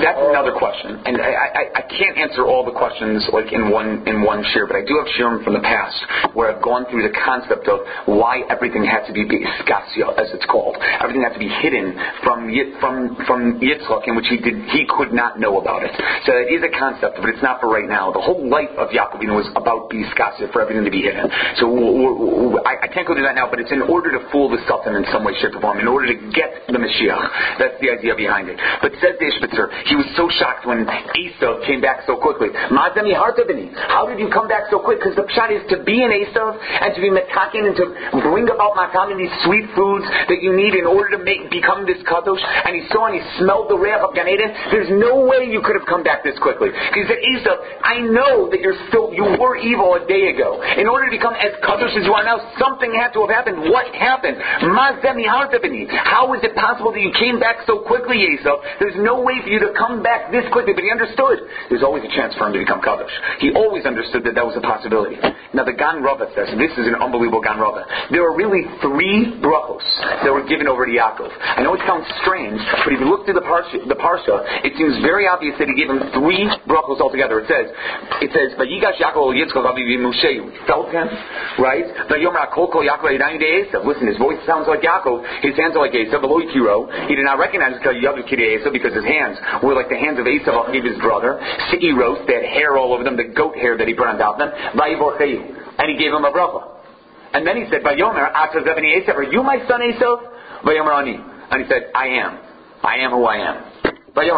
That's 0.00 0.22
another 0.24 0.54
question, 0.56 1.00
and 1.04 1.20
I, 1.20 1.30
I, 1.30 1.62
I 1.78 1.82
can't 1.86 2.16
answer 2.18 2.46
all 2.46 2.64
the 2.64 2.74
questions 2.74 3.24
like 3.32 3.52
in 3.52 3.70
one 3.70 4.06
in 4.08 4.24
one 4.24 4.42
share, 4.52 4.66
but 4.66 4.76
I 4.76 4.84
do 4.84 4.96
have 4.98 5.08
shiurim 5.14 5.44
from 5.44 5.54
the 5.54 5.64
past 5.64 5.98
where 6.32 6.48
I've 6.48 6.62
gone 6.62 6.86
through 6.90 7.04
the 7.04 7.14
concept 7.14 7.68
of 7.68 7.84
why 8.06 8.42
everything 8.48 8.84
had 8.84 9.06
to 9.06 9.12
be 9.12 9.24
iskasya, 9.24 10.16
as 10.16 10.32
it's 10.32 10.46
called. 10.46 10.76
Everything 11.00 11.22
had 11.22 11.34
to 11.36 11.42
be 11.42 11.48
hidden 11.48 11.94
from 12.22 12.48
from 12.80 13.16
from 13.26 13.40
Yitzchak, 13.60 14.08
in 14.08 14.16
which 14.16 14.28
he 14.30 14.38
did 14.38 14.64
he 14.72 14.86
could 14.88 15.12
not 15.12 15.38
know 15.38 15.60
about 15.60 15.84
it. 15.84 15.92
So 16.24 16.32
it 16.36 16.48
is 16.48 16.62
a 16.64 16.72
concept, 16.72 17.20
but 17.20 17.28
it's 17.28 17.42
not 17.42 17.60
for 17.60 17.68
right 17.68 17.88
now. 17.88 18.12
The 18.12 18.22
whole 18.22 18.48
life 18.48 18.72
of 18.78 18.88
Yaakov 18.90 19.20
was 19.34 19.48
about 19.56 19.90
iskasya, 19.90 20.53
for 20.54 20.62
everything 20.62 20.86
to 20.86 20.94
be 20.94 21.02
hidden. 21.02 21.26
So 21.58 21.66
I, 22.62 22.86
I, 22.86 22.88
can't 22.88 23.02
go 23.02 23.18
through 23.18 23.26
that 23.26 23.34
now, 23.34 23.50
but 23.50 23.58
it's 23.58 23.74
in 23.74 23.82
order 23.82 24.14
to 24.14 24.22
fool 24.30 24.46
the 24.46 24.62
Satan 24.70 24.94
in 24.94 25.02
some 25.10 25.26
way, 25.26 25.34
shape, 25.42 25.58
or 25.58 25.60
form, 25.60 25.82
in 25.82 25.90
order 25.90 26.06
to 26.14 26.18
get 26.30 26.62
the 26.70 26.78
Mashiach. 26.78 27.58
That's 27.58 27.74
the 27.82 27.90
idea 27.90 28.14
behind 28.14 28.46
it. 28.46 28.56
But 28.78 28.94
says 29.02 29.18
the 29.18 29.26
Ishbitzer, 29.26 29.66
he 29.90 29.98
was 29.98 30.06
so 30.14 30.30
shocked 30.30 30.62
when 30.62 30.86
Esau 31.18 31.66
came 31.66 31.82
back 31.82 32.06
so 32.06 32.14
quickly. 32.14 32.54
How 32.54 34.06
did 34.06 34.22
you 34.22 34.30
come 34.30 34.46
back 34.46 34.70
so 34.70 34.78
quick? 34.78 35.02
Because 35.02 35.18
the 35.18 35.26
pshat 35.26 35.50
is 35.50 35.66
to 35.74 35.82
be 35.82 36.06
an 36.06 36.14
Esau 36.14 36.54
and 36.54 36.94
to 36.94 37.00
be 37.02 37.10
metakin 37.10 37.66
and 37.66 37.76
to 37.82 37.86
bring 38.30 38.46
about 38.46 38.78
matam 38.78 39.10
and 39.10 39.18
these 39.18 39.34
sweet 39.42 39.66
foods 39.74 40.06
that 40.30 40.38
you 40.38 40.54
need 40.54 40.78
in 40.78 40.86
order 40.86 41.18
to 41.18 41.20
make 41.24 41.50
become 41.50 41.82
this 41.82 41.98
kadosh. 42.06 42.38
And 42.38 42.78
he 42.78 42.86
saw 42.94 43.10
and 43.10 43.18
he 43.18 43.22
smelled 43.42 43.66
the 43.72 43.78
reach 43.80 43.98
of 43.98 44.14
Gan 44.14 44.30
Eden. 44.30 44.54
There's 44.70 44.92
no 44.94 45.26
way 45.26 45.50
you 45.50 45.58
could 45.66 45.74
have 45.74 45.88
come 45.90 46.06
back 46.06 46.22
this 46.22 46.38
quickly. 46.38 46.70
He 46.94 47.02
said, 47.10 47.18
Esau, 47.18 47.56
I 47.82 47.98
know 48.00 48.50
that 48.50 48.60
you're 48.60 48.78
still 48.88 49.10
you 49.14 49.24
were 49.38 49.56
evil 49.56 49.96
a 49.96 50.02
day 50.06 50.28
ago. 50.34 50.43
In 50.78 50.86
order 50.88 51.06
to 51.08 51.14
become 51.14 51.34
as 51.34 51.56
kadosh 51.62 51.96
as 51.96 52.04
you 52.04 52.12
are 52.12 52.24
now, 52.24 52.38
something 52.58 52.92
had 52.92 53.12
to 53.16 53.24
have 53.24 53.32
happened. 53.32 53.70
What 53.70 53.88
happened? 53.94 54.36
How 54.40 56.34
is 56.34 56.42
it 56.42 56.54
possible 56.56 56.92
that 56.92 57.00
you 57.00 57.12
came 57.18 57.40
back 57.40 57.64
so 57.66 57.80
quickly, 57.86 58.20
Esau? 58.36 58.56
There's 58.80 58.98
no 58.98 59.22
way 59.22 59.40
for 59.42 59.48
you 59.48 59.60
to 59.60 59.72
come 59.76 60.02
back 60.02 60.30
this 60.30 60.44
quickly. 60.52 60.74
But 60.74 60.84
he 60.84 60.90
understood. 60.90 61.48
There's 61.70 61.82
always 61.82 62.04
a 62.04 62.12
chance 62.12 62.34
for 62.34 62.46
him 62.46 62.52
to 62.54 62.60
become 62.60 62.80
kadosh. 62.82 63.12
He 63.38 63.52
always 63.54 63.86
understood 63.86 64.24
that 64.24 64.34
that 64.34 64.44
was 64.44 64.56
a 64.56 64.64
possibility. 64.64 65.16
Now 65.54 65.64
the 65.64 65.72
Gan 65.72 66.02
Rava 66.02 66.26
says, 66.34 66.50
this 66.58 66.74
is 66.74 66.90
an 66.90 66.98
unbelievable 66.98 67.40
Gan 67.40 67.62
Rava. 67.62 67.86
There 68.10 68.26
are 68.26 68.34
really 68.34 68.66
three 68.82 69.38
brachos 69.38 69.86
that 70.26 70.32
were 70.32 70.42
given 70.44 70.66
over 70.66 70.84
to 70.84 70.92
Yaakov. 70.92 71.30
I 71.30 71.62
know 71.62 71.74
it 71.78 71.82
sounds 71.86 72.06
strange, 72.26 72.58
but 72.84 72.90
if 72.90 72.98
you 72.98 73.06
look 73.06 73.24
through 73.24 73.38
the 73.38 73.46
parsha, 73.46 73.78
the 73.86 73.94
parsha 73.94 74.42
it 74.66 74.74
seems 74.74 74.98
very 75.04 75.28
obvious 75.30 75.54
that 75.62 75.70
he 75.70 75.74
gave 75.78 75.88
him 75.88 76.02
three 76.10 76.50
brachos 76.66 76.98
altogether. 76.98 77.38
It 77.40 77.48
says, 77.48 77.66
it 78.20 78.30
says, 78.34 78.58
Vayigash 78.58 78.98
Yaakov 78.98 79.36
Yitzchak 79.38 79.62
Aviv 79.62 79.86
Moshe. 80.02 80.33
Felt 80.66 80.90
him, 80.90 81.08
right? 81.58 81.84
Listen, 83.84 84.06
his 84.06 84.18
voice 84.18 84.38
sounds 84.46 84.66
like 84.68 84.80
Yaakov. 84.80 85.24
His 85.42 85.56
hands 85.56 85.76
are 85.76 85.82
like 85.84 85.92
Esav. 85.92 86.22
He 87.08 87.14
did 87.14 87.24
not 87.24 87.38
recognize 87.38 87.76
Esav 87.80 88.72
because 88.72 88.94
his 88.94 89.04
hands 89.04 89.38
were 89.62 89.74
like 89.74 89.88
the 89.88 89.96
hands 89.96 90.18
of 90.18 90.26
Esav, 90.26 90.72
his 90.74 90.98
brother. 91.00 91.38
Seiros, 91.70 92.26
they 92.26 92.34
had 92.34 92.44
hair 92.44 92.76
all 92.76 92.92
over 92.92 93.04
them, 93.04 93.16
the 93.16 93.24
goat 93.34 93.56
hair 93.56 93.76
that 93.76 93.86
he 93.88 93.94
burned 93.94 94.20
out 94.20 94.40
of 94.40 94.40
them. 94.40 94.50
And 95.78 95.90
he 95.90 95.96
gave 95.98 96.12
him 96.12 96.24
a 96.24 96.30
bracha. 96.30 96.62
And 97.32 97.46
then 97.46 97.56
he 97.56 97.64
said, 97.70 97.82
Vayomer, 97.82 98.32
Esav, 98.32 99.14
are 99.14 99.24
you 99.24 99.42
my 99.42 99.58
son 99.66 99.80
Esav? 99.80 100.20
Vayomer 100.64 100.94
Ani. 101.00 101.18
And 101.50 101.62
he 101.62 101.68
said, 101.68 101.90
I 101.94 102.06
am. 102.06 102.38
I 102.82 102.96
am 102.98 103.10
who 103.10 103.24
I 103.24 103.36
am. 103.36 103.73
Let 104.14 104.30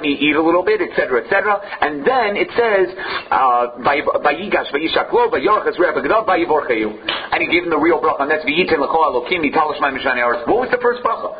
me 0.00 0.16
eat 0.16 0.36
a 0.36 0.42
little 0.42 0.64
bit, 0.64 0.80
etc., 0.80 1.20
etc. 1.22 1.60
And 1.82 2.00
then 2.00 2.36
it 2.36 2.48
says, 2.56 2.88
uh, 3.30 3.76
by 3.84 4.00
shaklow 4.00 5.28
bayorkas 5.28 5.76
revag 5.76 6.26
by 6.26 6.38
and 6.38 7.42
he 7.42 7.48
gave 7.52 7.64
him 7.64 7.70
the 7.70 7.78
real 7.78 8.00
bracha, 8.00 8.22
and 8.22 8.30
that's 8.30 8.44
V 8.44 8.64
eatelho 8.64 8.88
alokimi, 8.88 9.52
talish 9.52 9.80
my 9.80 9.90
aris. 9.90 10.46
What 10.46 10.60
was 10.60 10.70
the 10.70 10.78
first 10.80 11.02
bracha? 11.04 11.36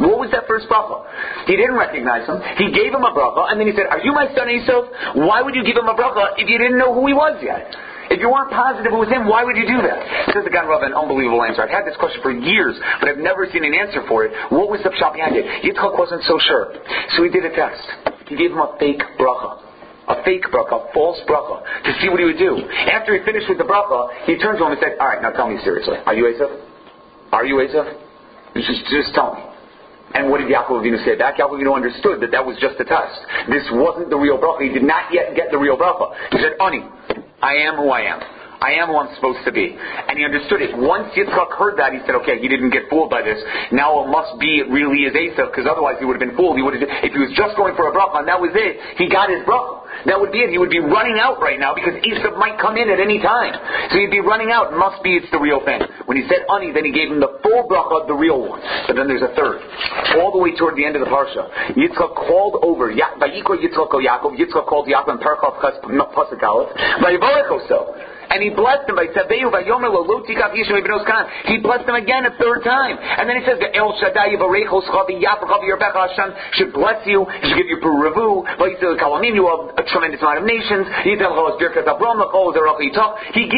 What 0.00 0.18
was 0.18 0.30
that 0.32 0.46
first 0.46 0.68
bracha? 0.68 1.04
He 1.46 1.56
didn't 1.56 1.76
recognize 1.76 2.26
him. 2.28 2.40
He 2.56 2.72
gave 2.72 2.92
him 2.92 3.04
a 3.04 3.12
bracha, 3.12 3.50
and 3.50 3.60
then 3.60 3.66
he 3.66 3.72
said, 3.72 3.86
"Are 3.88 4.00
you 4.00 4.12
my 4.12 4.28
son 4.36 4.50
Esau? 4.50 4.84
Why 5.26 5.40
would 5.40 5.54
you 5.54 5.64
give 5.64 5.76
him 5.76 5.88
a 5.88 5.94
bracha 5.94 6.36
if 6.36 6.48
you 6.48 6.58
didn't 6.58 6.78
know 6.78 6.92
who 6.92 7.06
he 7.06 7.14
was 7.14 7.40
yet?" 7.42 7.74
If 8.10 8.18
you 8.18 8.28
weren't 8.28 8.50
positive 8.50 8.90
it 8.90 8.98
was 8.98 9.08
him, 9.08 9.30
why 9.30 9.46
would 9.46 9.54
you 9.54 9.66
do 9.70 9.78
that? 9.86 10.34
Says 10.34 10.42
the 10.42 10.50
Gan 10.50 10.66
Rav, 10.66 10.82
an 10.82 10.92
unbelievable 10.92 11.46
answer. 11.46 11.62
I've 11.62 11.70
had 11.70 11.86
this 11.86 11.94
question 11.96 12.18
for 12.20 12.34
years, 12.34 12.74
but 12.98 13.08
I've 13.08 13.22
never 13.22 13.46
seen 13.46 13.62
an 13.62 13.72
answer 13.72 14.02
for 14.10 14.26
it. 14.26 14.34
What 14.50 14.66
was 14.66 14.82
the 14.82 14.90
shot 14.98 15.14
behind 15.14 15.38
it? 15.38 15.46
Yitzchak 15.62 15.94
wasn't 15.94 16.26
so 16.26 16.34
sure. 16.42 16.74
So 17.14 17.22
he 17.22 17.30
did 17.30 17.46
a 17.46 17.54
test. 17.54 17.86
He 18.26 18.34
gave 18.34 18.50
him 18.50 18.58
a 18.58 18.76
fake 18.78 19.02
bracha 19.18 19.70
a 20.10 20.24
fake 20.24 20.42
bracha, 20.50 20.90
a 20.90 20.92
false 20.92 21.18
bracha, 21.28 21.62
to 21.84 21.90
see 22.02 22.08
what 22.10 22.18
he 22.18 22.26
would 22.26 22.38
do. 22.38 22.58
After 22.90 23.14
he 23.14 23.24
finished 23.24 23.46
with 23.48 23.58
the 23.58 23.64
bracha, 23.64 24.26
he 24.26 24.36
turned 24.38 24.58
to 24.58 24.66
him 24.66 24.72
and 24.72 24.80
said, 24.82 24.98
All 24.98 25.06
right, 25.06 25.22
now 25.22 25.30
tell 25.30 25.48
me 25.48 25.58
seriously. 25.62 25.96
Are 26.04 26.14
you 26.14 26.26
Esav? 26.26 26.50
Are 27.30 27.46
you 27.46 27.62
Esav? 27.62 27.86
Just, 28.54 28.82
just 28.90 29.14
tell 29.14 29.34
me. 29.34 29.42
And 30.14 30.28
what 30.28 30.42
did 30.42 30.50
Yaakov 30.50 30.82
Avinu 30.82 30.98
say 31.06 31.14
back? 31.14 31.38
Yaakov 31.38 31.62
Avinu 31.62 31.74
understood 31.74 32.20
that 32.20 32.32
that 32.32 32.44
was 32.44 32.58
just 32.58 32.74
a 32.80 32.84
test. 32.84 33.14
This 33.46 33.62
wasn't 33.70 34.10
the 34.10 34.18
real 34.18 34.38
bracha. 34.38 34.66
He 34.66 34.74
did 34.74 34.82
not 34.82 35.14
yet 35.14 35.36
get 35.36 35.54
the 35.54 35.58
real 35.58 35.78
bracha. 35.78 36.10
He 36.34 36.38
said, 36.42 36.58
Ani, 36.58 36.82
I 37.42 37.54
am 37.66 37.76
who 37.76 37.90
I 37.90 38.02
am. 38.02 38.20
I 38.60 38.76
am 38.76 38.88
who 38.88 39.00
I'm 39.00 39.14
supposed 39.16 39.40
to 39.46 39.52
be. 39.52 39.72
And 39.72 40.18
he 40.18 40.24
understood 40.24 40.60
it. 40.60 40.76
Once 40.76 41.16
Yitzchak 41.16 41.56
heard 41.56 41.78
that, 41.80 41.96
he 41.96 42.00
said, 42.04 42.14
okay, 42.20 42.38
he 42.38 42.48
didn't 42.48 42.70
get 42.70 42.90
fooled 42.90 43.08
by 43.08 43.22
this. 43.22 43.40
Now 43.72 44.04
it 44.04 44.08
must 44.12 44.38
be, 44.38 44.60
it 44.60 44.68
really 44.68 45.08
is 45.08 45.16
Esav, 45.16 45.48
because 45.48 45.64
otherwise 45.64 45.96
he 45.98 46.04
would 46.04 46.20
have 46.20 46.24
been 46.28 46.36
fooled. 46.36 46.56
He 46.56 46.62
would 46.62 46.76
have, 46.76 46.84
if 46.84 47.12
he 47.12 47.18
was 47.18 47.32
just 47.32 47.56
going 47.56 47.74
for 47.74 47.88
a 47.88 47.92
bracha 47.92 48.20
that 48.26 48.36
was 48.36 48.52
it, 48.52 49.00
he 49.00 49.08
got 49.08 49.32
his 49.32 49.40
bracha. 49.48 49.79
That 50.06 50.20
would 50.20 50.32
be 50.32 50.40
it. 50.40 50.50
He 50.50 50.58
would 50.58 50.72
be 50.72 50.80
running 50.80 51.18
out 51.20 51.40
right 51.40 51.58
now 51.60 51.74
because 51.74 52.00
Esav 52.00 52.38
might 52.38 52.56
come 52.56 52.76
in 52.76 52.88
at 52.88 53.00
any 53.00 53.20
time. 53.20 53.52
So 53.92 53.98
he'd 53.98 54.10
be 54.10 54.20
running 54.20 54.50
out. 54.50 54.72
Must 54.72 55.02
be 55.02 55.16
it's 55.16 55.30
the 55.30 55.40
real 55.40 55.60
thing. 55.64 55.80
When 56.06 56.16
he 56.16 56.24
said 56.28 56.48
ani, 56.48 56.72
then 56.72 56.84
he 56.84 56.92
gave 56.92 57.10
him 57.12 57.20
the 57.20 57.40
full 57.42 57.68
bracha 57.68 58.02
of 58.02 58.06
the 58.08 58.16
real 58.16 58.40
one. 58.40 58.60
But 58.86 58.96
then 58.96 59.08
there's 59.08 59.24
a 59.24 59.34
third. 59.36 59.60
All 60.20 60.32
the 60.32 60.40
way 60.40 60.56
toward 60.56 60.76
the 60.76 60.84
end 60.84 60.96
of 60.96 61.04
the 61.04 61.10
parsha, 61.10 61.76
Yitzchak 61.76 62.14
called 62.16 62.62
over. 62.62 62.92
Vayikra 62.92 63.60
Yitzchak 63.60 63.92
Yaakov. 63.92 64.36
Yitzchak 64.40 64.66
called 64.66 64.88
Yaakov 64.88 65.16
and 65.16 65.20
Perkov 65.20 65.60
Pasuk 65.60 66.42
Aleph. 66.42 66.72
so 67.68 67.96
and 68.30 68.42
he 68.42 68.50
blessed 68.50 68.88
him 68.88 68.94
by 68.94 69.06
Sabehu 69.10 69.50
by 69.50 69.64
Yomer 69.66 69.90
Lo 69.90 70.06
Ibnos 70.06 70.22
He 71.50 71.58
blessed 71.58 71.88
him 71.88 71.96
again 71.98 72.26
a 72.26 72.30
third 72.38 72.62
time. 72.62 72.94
And 72.94 73.28
then 73.28 73.42
he 73.42 73.44
says, 73.44 73.58
the 73.58 73.74
El 73.74 73.98
Shaddai 73.98 74.38
Yivarechos 74.38 74.86
Chavi 74.86 75.18
Yapachavi 75.18 75.66
Yerbecha 75.66 76.08
Hashem 76.08 76.30
should 76.54 76.72
bless 76.72 77.04
you, 77.06 77.26
he 77.26 77.48
should 77.50 77.58
give 77.58 77.66
you 77.66 77.78
Puravu, 77.82 78.46
Vayisel 78.56 78.96
Kalamim, 79.02 79.34
you 79.34 79.50
have 79.50 79.74
a 79.74 79.82
tremendous 79.90 80.22
amount 80.22 80.38
of 80.38 80.44
nations. 80.46 80.86
He 81.02 81.18
gives 81.18 81.26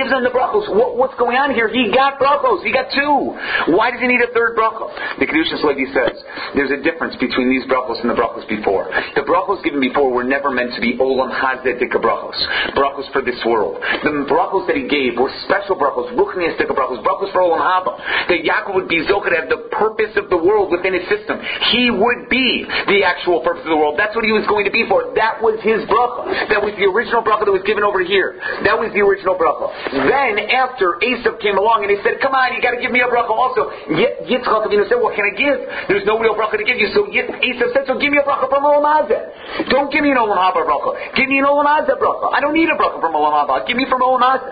them 0.09 0.25
the 0.25 0.33
brachos. 0.33 0.65
What, 0.73 0.97
what's 0.97 1.21
going 1.21 1.37
on 1.37 1.53
here? 1.53 1.69
He 1.69 1.93
got 1.93 2.17
brachos. 2.17 2.65
He 2.65 2.73
got 2.73 2.89
two. 2.97 3.37
Why 3.77 3.93
does 3.93 4.01
he 4.01 4.09
need 4.09 4.25
a 4.25 4.33
third 4.33 4.57
bracha? 4.57 4.89
The 5.21 5.29
Kedushas 5.29 5.61
Levi 5.61 5.85
says, 5.93 6.17
there's 6.57 6.73
a 6.73 6.81
difference 6.81 7.13
between 7.21 7.53
these 7.53 7.69
brachos 7.69 8.01
and 8.01 8.09
the 8.09 8.17
brachos 8.17 8.49
before. 8.49 8.89
The 9.15 9.21
brachos 9.29 9.63
given 9.63 9.81
before 9.81 10.11
were 10.13 10.25
never 10.25 10.51
meant 10.51 10.73
to 10.75 10.81
be 10.81 10.97
Olam 10.97 11.29
Hazedik 11.29 11.93
brachos. 11.93 12.41
Brachos 12.73 13.13
for 13.13 13.21
this 13.21 13.37
world. 13.45 13.77
The 14.03 14.25
brachos 14.25 14.62
brachos 14.63 14.67
that 14.67 14.77
he 14.77 14.87
gave 14.89 15.19
were 15.19 15.31
special 15.45 15.77
brachos, 15.77 16.15
ruchniistic 16.15 16.67
brachos, 16.71 17.03
brachos 17.03 17.33
for 17.33 17.43
Olam 17.43 17.61
Haba. 17.61 17.97
That 18.29 18.43
Yaakov 18.43 18.75
would 18.75 18.89
be 18.89 19.05
Zochar 19.07 19.31
to 19.31 19.37
have 19.37 19.49
the 19.49 19.69
purpose 19.71 20.15
of 20.17 20.31
the 20.31 20.37
world 20.37 20.71
within 20.71 20.95
his 20.95 21.07
system. 21.09 21.41
He 21.73 21.91
would 21.91 22.29
be 22.29 22.65
the 22.87 23.05
actual 23.05 23.41
purpose 23.41 23.63
of 23.65 23.71
the 23.71 23.77
world. 23.77 23.99
That's 23.99 24.15
what 24.15 24.25
he 24.25 24.33
was 24.33 24.47
going 24.47 24.65
to 24.65 24.71
be 24.71 24.87
for. 24.89 25.15
That 25.15 25.43
was 25.43 25.59
his 25.63 25.83
bracha. 25.89 26.49
That 26.49 26.63
was 26.63 26.75
the 26.79 26.87
original 26.87 27.23
bracha 27.23 27.47
that 27.47 27.55
was 27.55 27.67
given 27.67 27.85
over 27.85 28.03
here. 28.03 28.39
That 28.65 28.79
was 28.79 28.93
the 28.95 29.03
original 29.03 29.35
bracha. 29.35 29.73
Then 29.93 30.39
after 30.51 30.99
Esav 31.03 31.41
came 31.41 31.59
along 31.59 31.85
and 31.85 31.91
he 31.91 31.99
said, 32.03 32.21
"Come 32.21 32.35
on, 32.35 32.55
you 32.55 32.63
got 32.63 32.73
to 32.73 32.81
give 32.81 32.93
me 32.93 33.01
a 33.01 33.11
bracha 33.11 33.33
also." 33.33 33.71
Yitzchak 33.91 34.67
Avinu 34.67 34.89
said, 34.89 35.01
"What 35.01 35.15
can 35.15 35.27
I 35.27 35.35
give? 35.35 35.59
There's 35.89 36.07
no 36.07 36.19
real 36.19 36.35
bracha 36.35 36.59
to 36.59 36.65
give 36.65 36.79
you." 36.79 36.89
So 36.95 37.07
Esav 37.09 37.73
said, 37.75 37.87
"So 37.87 37.99
give 37.99 38.13
me 38.13 38.19
a 38.19 38.27
bracha 38.27 38.49
from 38.49 38.65
Olam 38.65 38.85
Hazeh. 38.85 39.69
Don't 39.69 39.91
give 39.91 40.03
me 40.03 40.11
an 40.11 40.19
Olam 40.19 40.39
Haba 40.39 40.65
bracha. 40.65 41.15
Give 41.15 41.29
me 41.29 41.39
an 41.39 41.47
Olam 41.47 41.67
Hazeh 41.67 41.99
bracha. 41.99 42.33
I 42.33 42.41
don't 42.41 42.55
need 42.55 42.69
a 42.71 42.77
bracha 42.77 43.01
from 43.01 43.13
Olam 43.15 43.33
Haba. 43.33 43.67
Give 43.67 43.77
me 43.77 43.87
from 43.89 44.01
Olam 44.01 44.21
Hazeh." 44.21 44.52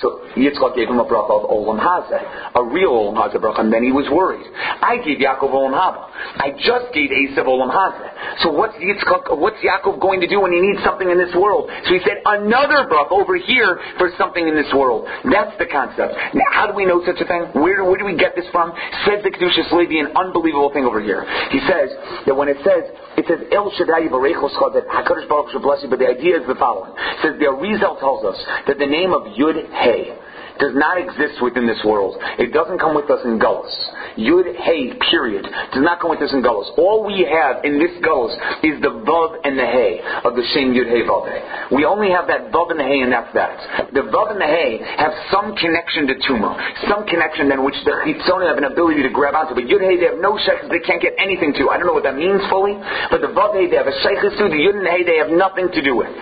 So 0.00 0.24
Yitzchak 0.36 0.76
gave 0.76 0.88
him 0.88 0.98
a 0.98 1.04
bracha 1.04 1.28
of 1.28 1.50
Olam 1.50 1.76
Hazeh, 1.76 2.56
a 2.56 2.62
real 2.64 2.92
Olam 2.92 3.16
Hazeh 3.16 3.36
bracha, 3.36 3.60
and 3.60 3.72
then 3.72 3.84
he 3.84 3.92
was 3.92 4.08
worried. 4.08 4.46
I 4.80 4.96
gave 5.04 5.18
Yaakov 5.18 5.52
Olam 5.52 5.76
Haba. 5.76 6.08
I 6.40 6.56
just 6.56 6.94
gave 6.94 7.10
Esav 7.10 7.44
Olam 7.44 7.68
Hazeh. 7.68 8.42
So 8.42 8.52
what's 8.52 8.74
Yitzchak, 8.80 9.36
what's 9.36 9.60
Yaakov 9.60 10.00
going 10.00 10.20
to 10.20 10.28
do 10.28 10.40
when 10.40 10.52
he 10.52 10.60
needs 10.60 10.80
something 10.84 11.08
in 11.08 11.18
this 11.18 11.34
world? 11.36 11.68
So 11.84 11.92
he 11.92 12.00
said 12.04 12.24
another 12.24 12.88
bracha 12.88 13.12
over 13.12 13.36
here 13.36 13.78
for 13.98 14.10
something 14.16 14.46
in 14.46 14.54
this 14.54 14.72
world. 14.72 15.06
That's 15.28 15.52
the 15.58 15.66
concept. 15.66 16.16
Now, 16.34 16.48
how 16.52 16.66
do 16.66 16.74
we 16.74 16.86
know 16.86 17.04
such 17.04 17.20
a 17.20 17.26
thing? 17.28 17.52
Where, 17.52 17.84
where 17.84 17.98
do 17.98 18.04
we 18.04 18.16
get 18.16 18.34
this 18.34 18.48
from? 18.50 18.72
Says 19.04 19.20
the 19.22 19.30
Kedushas 19.30 19.70
Levi 19.72 20.00
an 20.00 20.16
unbelievable 20.16 20.72
thing 20.72 20.84
over 20.84 21.00
here. 21.00 21.26
He 21.50 21.60
says 21.68 21.92
that 22.26 22.34
when 22.34 22.48
it 22.48 22.56
says 22.64 22.88
it 23.16 23.28
says 23.28 23.44
El 23.52 23.70
Shaddai 23.76 24.08
that 24.08 24.84
Hakadosh 24.88 25.28
Baruch 25.28 25.52
should 25.52 25.62
bless 25.62 25.82
you, 25.82 25.90
but 25.90 25.98
the 25.98 26.08
idea 26.08 26.40
is 26.40 26.46
the 26.46 26.56
following. 26.56 26.92
It 26.96 27.18
says 27.22 27.34
the 27.38 27.46
Arizal 27.52 28.00
tells 28.00 28.24
us 28.24 28.38
that 28.66 28.78
the 28.78 28.86
name 28.86 29.12
of 29.12 29.28
Yud 29.36 29.60
Hey 29.82 30.18
does 30.62 30.74
not 30.74 30.96
exist 30.96 31.42
within 31.42 31.66
this 31.66 31.82
world. 31.84 32.14
It 32.38 32.52
doesn't 32.52 32.78
come 32.78 32.94
with 32.94 33.10
us 33.10 33.18
in 33.24 33.38
Gullus. 33.38 33.74
Yud 34.18 34.56
Hey, 34.56 34.92
period, 35.10 35.44
does 35.44 35.82
not 35.82 36.00
come 36.00 36.10
with 36.10 36.20
us 36.20 36.32
in 36.32 36.42
Gullus. 36.42 36.70
All 36.76 37.04
we 37.06 37.24
have 37.24 37.64
in 37.64 37.78
this 37.78 37.92
Gullus 38.04 38.34
is 38.62 38.80
the 38.82 38.92
Vav 39.02 39.40
and 39.44 39.58
the 39.58 39.64
Hey 39.64 40.00
of 40.24 40.36
the 40.36 40.44
same 40.52 40.74
Yud 40.74 40.88
Hey 40.88 41.02
Vav 41.06 41.24
Hey. 41.28 41.40
We 41.74 41.84
only 41.84 42.10
have 42.10 42.28
that 42.28 42.52
Vav 42.52 42.70
and 42.70 42.80
the 42.80 42.84
Hey, 42.84 43.00
and 43.00 43.12
that's 43.12 43.32
that. 43.34 43.92
The 43.92 44.04
Vav 44.08 44.32
and 44.32 44.40
the 44.40 44.48
Hey 44.48 44.80
have 44.98 45.12
some 45.32 45.56
connection 45.56 46.06
to 46.08 46.14
Tuma, 46.28 46.52
some 46.88 47.06
connection 47.06 47.48
then 47.48 47.64
which 47.64 47.76
the 47.84 47.94
Chitzoni 48.04 48.48
have 48.48 48.58
an 48.58 48.68
ability 48.68 49.02
to 49.02 49.10
grab 49.10 49.34
onto. 49.34 49.54
But 49.54 49.64
Yud 49.64 49.80
Hey, 49.80 49.96
they 49.96 50.12
have 50.12 50.20
no 50.20 50.36
sheikhs, 50.36 50.68
they 50.68 50.82
can't 50.84 51.00
get 51.00 51.16
anything 51.16 51.56
to. 51.58 51.70
I 51.72 51.78
don't 51.80 51.86
know 51.88 51.96
what 51.96 52.04
that 52.04 52.16
means 52.16 52.42
fully, 52.52 52.76
but 53.08 53.24
the 53.24 53.32
Vav 53.32 53.56
Hey, 53.56 53.70
they 53.70 53.80
have 53.80 53.88
a 53.88 53.96
sheikhs 54.04 54.36
to. 54.36 54.52
The 54.52 54.60
Yud 54.60 54.76
and 54.76 54.88
Hey, 54.88 55.02
they 55.02 55.16
have 55.16 55.32
nothing 55.32 55.72
to 55.72 55.80
do 55.80 55.96
with. 55.96 56.12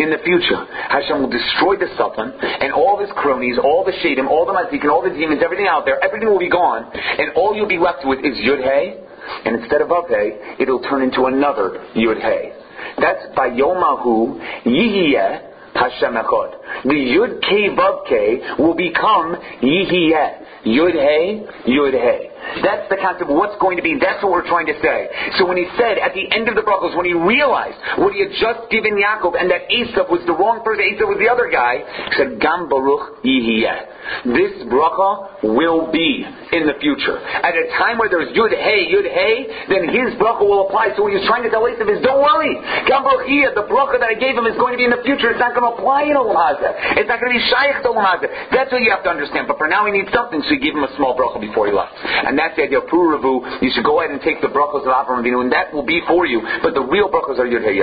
In 0.00 0.10
the 0.10 0.18
future, 0.24 0.58
Hashem 0.64 1.20
will 1.20 1.30
destroy 1.30 1.76
the 1.76 1.90
Satan 1.94 2.34
and 2.40 2.72
all 2.72 2.98
his 2.98 3.10
cronies, 3.14 3.58
all 3.62 3.84
the 3.84 3.94
Shadim, 4.02 4.26
all 4.26 4.46
the 4.46 4.56
Mazikin, 4.56 4.90
all 4.90 5.02
the 5.02 5.14
demons, 5.14 5.42
everything 5.44 5.68
out 5.68 5.84
there, 5.84 6.02
everything 6.02 6.28
will 6.28 6.42
be 6.42 6.50
gone, 6.50 6.90
and 6.94 7.33
all 7.36 7.54
you'll 7.54 7.68
be 7.68 7.78
left 7.78 8.04
with 8.04 8.20
is 8.20 8.38
Yud 8.38 8.62
Hey, 8.62 9.00
and 9.44 9.60
instead 9.60 9.80
of 9.80 9.88
Vav 9.88 10.08
Hey, 10.08 10.56
it'll 10.58 10.82
turn 10.82 11.02
into 11.02 11.24
another 11.24 11.84
Yud 11.94 12.20
Hey. 12.20 12.52
That's 12.98 13.34
by 13.34 13.50
Yomahu 13.50 14.64
Yihiyeh 14.64 15.74
Hashem 15.74 16.14
Echad. 16.14 16.84
The 16.84 16.90
Yud 16.90 17.40
K 17.42 17.68
Vav 17.74 18.06
K 18.08 18.40
will 18.58 18.74
become 18.74 19.36
Yihiyeh. 19.62 20.64
Yud 20.66 20.92
Hey, 20.92 21.46
Yud 21.66 21.92
Hey. 21.92 22.30
That's 22.62 22.86
the 22.88 22.98
concept 23.00 23.30
of 23.30 23.34
what's 23.34 23.56
going 23.60 23.76
to 23.76 23.84
be. 23.84 23.96
That's 23.98 24.22
what 24.22 24.32
we're 24.32 24.48
trying 24.48 24.66
to 24.66 24.76
say. 24.80 25.08
So 25.38 25.46
when 25.46 25.56
he 25.56 25.66
said 25.76 25.98
at 25.98 26.14
the 26.14 26.28
end 26.30 26.48
of 26.48 26.54
the 26.54 26.62
brachos, 26.62 26.96
when 26.96 27.06
he 27.06 27.14
realized 27.14 27.76
what 27.98 28.12
he 28.12 28.20
had 28.22 28.32
just 28.36 28.70
given 28.70 28.96
Yaakov 28.96 29.38
and 29.38 29.50
that 29.50 29.68
Esav 29.70 30.10
was 30.10 30.22
the 30.26 30.36
wrong 30.36 30.62
person, 30.62 30.84
Esav 30.84 31.08
was 31.08 31.20
the 31.20 31.30
other 31.30 31.48
guy, 31.50 31.82
he 31.84 32.12
said, 32.16 32.40
Gam 32.40 32.68
Baruch 32.68 33.24
Yihiyeh. 33.24 34.28
This 34.36 34.68
bracha 34.68 35.42
will 35.42 35.88
be 35.88 36.24
in 36.52 36.68
the 36.68 36.76
future. 36.80 37.16
At 37.18 37.56
a 37.56 37.72
time 37.80 37.96
where 37.96 38.12
there's 38.12 38.30
Yud 38.36 38.52
Hey, 38.52 38.86
Yud 38.92 39.08
Hey, 39.08 39.48
then 39.72 39.88
his 39.88 40.14
bracha 40.20 40.44
will 40.44 40.68
apply. 40.68 40.92
So 40.94 41.08
what 41.08 41.12
he's 41.16 41.24
trying 41.26 41.42
to 41.42 41.50
tell 41.50 41.64
Esav 41.64 41.88
is, 41.88 42.04
don't 42.04 42.20
worry. 42.20 42.54
Gam 42.84 43.02
Baruch 43.02 43.26
Yihiyeh, 43.26 43.56
the 43.56 43.66
bracha 43.66 43.98
that 43.98 44.10
I 44.12 44.16
gave 44.16 44.36
him 44.36 44.44
is 44.46 44.56
going 44.60 44.76
to 44.76 44.80
be 44.80 44.86
in 44.86 44.92
the 44.92 45.02
future. 45.02 45.32
It's 45.32 45.40
not 45.40 45.56
going 45.56 45.64
to 45.64 45.72
apply 45.74 46.06
in 46.06 46.14
Olam 46.14 46.36
Hazeh. 46.36 47.00
It's 47.00 47.08
not 47.08 47.18
going 47.18 47.32
to 47.32 47.38
be 47.40 47.44
Shaykh 47.48 47.80
to 47.82 47.90
Olam 47.90 48.04
Hazeh. 48.04 48.28
That's 48.52 48.70
what 48.70 48.84
you 48.84 48.92
have 48.92 49.02
to 49.08 49.12
understand. 49.12 49.48
But 49.48 49.56
for 49.56 49.66
now 49.66 49.88
he 49.88 49.92
needs 49.92 50.12
something, 50.12 50.44
so 50.44 50.50
he 50.52 50.60
gave 50.60 50.76
him 50.76 50.84
a 50.84 50.92
small 50.96 51.16
bracha 51.16 51.40
before 51.40 51.66
he 51.66 51.72
left. 51.72 51.96
And 52.04 52.33
that's 52.38 52.56
the 52.56 52.64
idea 52.64 52.78
of 52.80 52.88
Puravu. 52.88 53.62
You 53.62 53.70
should 53.74 53.84
go 53.84 54.00
ahead 54.00 54.10
and 54.10 54.20
take 54.22 54.40
the 54.40 54.48
brachos 54.48 54.86
of 54.86 54.92
Avram 54.92 55.22
Avinu, 55.22 55.42
and 55.42 55.52
that 55.52 55.72
will 55.72 55.86
be 55.86 56.00
for 56.06 56.26
you. 56.26 56.40
But 56.62 56.74
the 56.74 56.82
real 56.82 57.08
brachos 57.08 57.38
are 57.38 57.48
Yud 57.48 57.64
Hey. 57.64 57.80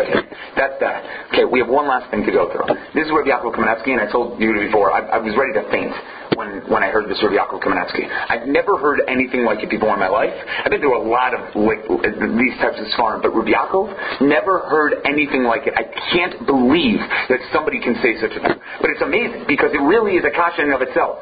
That's 0.55 0.77
that. 0.79 1.31
Okay, 1.33 1.45
we 1.45 1.59
have 1.59 1.69
one 1.69 1.87
last 1.87 2.09
thing 2.11 2.25
to 2.25 2.31
go 2.31 2.51
through. 2.51 2.67
This 2.93 3.05
is 3.07 3.11
Rabbi 3.11 3.29
Yaakov 3.29 3.55
Kamenetsky, 3.55 3.91
and 3.93 4.01
I 4.01 4.11
told 4.11 4.39
you 4.39 4.53
before, 4.53 4.91
I, 4.91 5.05
I 5.07 5.17
was 5.17 5.33
ready 5.37 5.53
to 5.57 5.63
faint 5.69 5.93
when, 6.35 6.63
when 6.69 6.83
I 6.83 6.89
heard 6.89 7.09
this 7.09 7.21
Rabbi 7.21 7.35
Yaakov 7.35 7.61
Kamenetsky. 7.61 8.07
I've 8.07 8.47
never 8.47 8.77
heard 8.77 9.01
anything 9.07 9.43
like 9.43 9.63
it 9.63 9.69
before 9.69 9.93
in 9.93 9.99
my 9.99 10.09
life. 10.09 10.33
I 10.33 10.69
think 10.69 10.81
there 10.81 10.89
were 10.89 11.03
a 11.03 11.09
lot 11.09 11.33
of 11.33 11.55
like, 11.55 11.83
these 11.85 12.55
types 12.61 12.79
of 12.79 12.87
svarim, 12.97 13.21
but 13.21 13.35
Rabbi 13.35 13.51
Yaakov 13.51 14.21
never 14.21 14.65
heard 14.69 15.01
anything 15.05 15.43
like 15.43 15.67
it. 15.67 15.73
I 15.75 15.85
can't 16.13 16.45
believe 16.45 16.99
that 17.29 17.39
somebody 17.53 17.79
can 17.81 17.95
say 18.01 18.15
such 18.19 18.33
a 18.35 18.41
thing. 18.41 18.57
But 18.81 18.89
it's 18.91 19.01
amazing 19.01 19.45
because 19.47 19.71
it 19.73 19.81
really 19.81 20.15
is 20.17 20.25
a 20.25 20.31
kasha 20.31 20.63
in 20.63 20.71
of 20.73 20.81
itself 20.81 21.19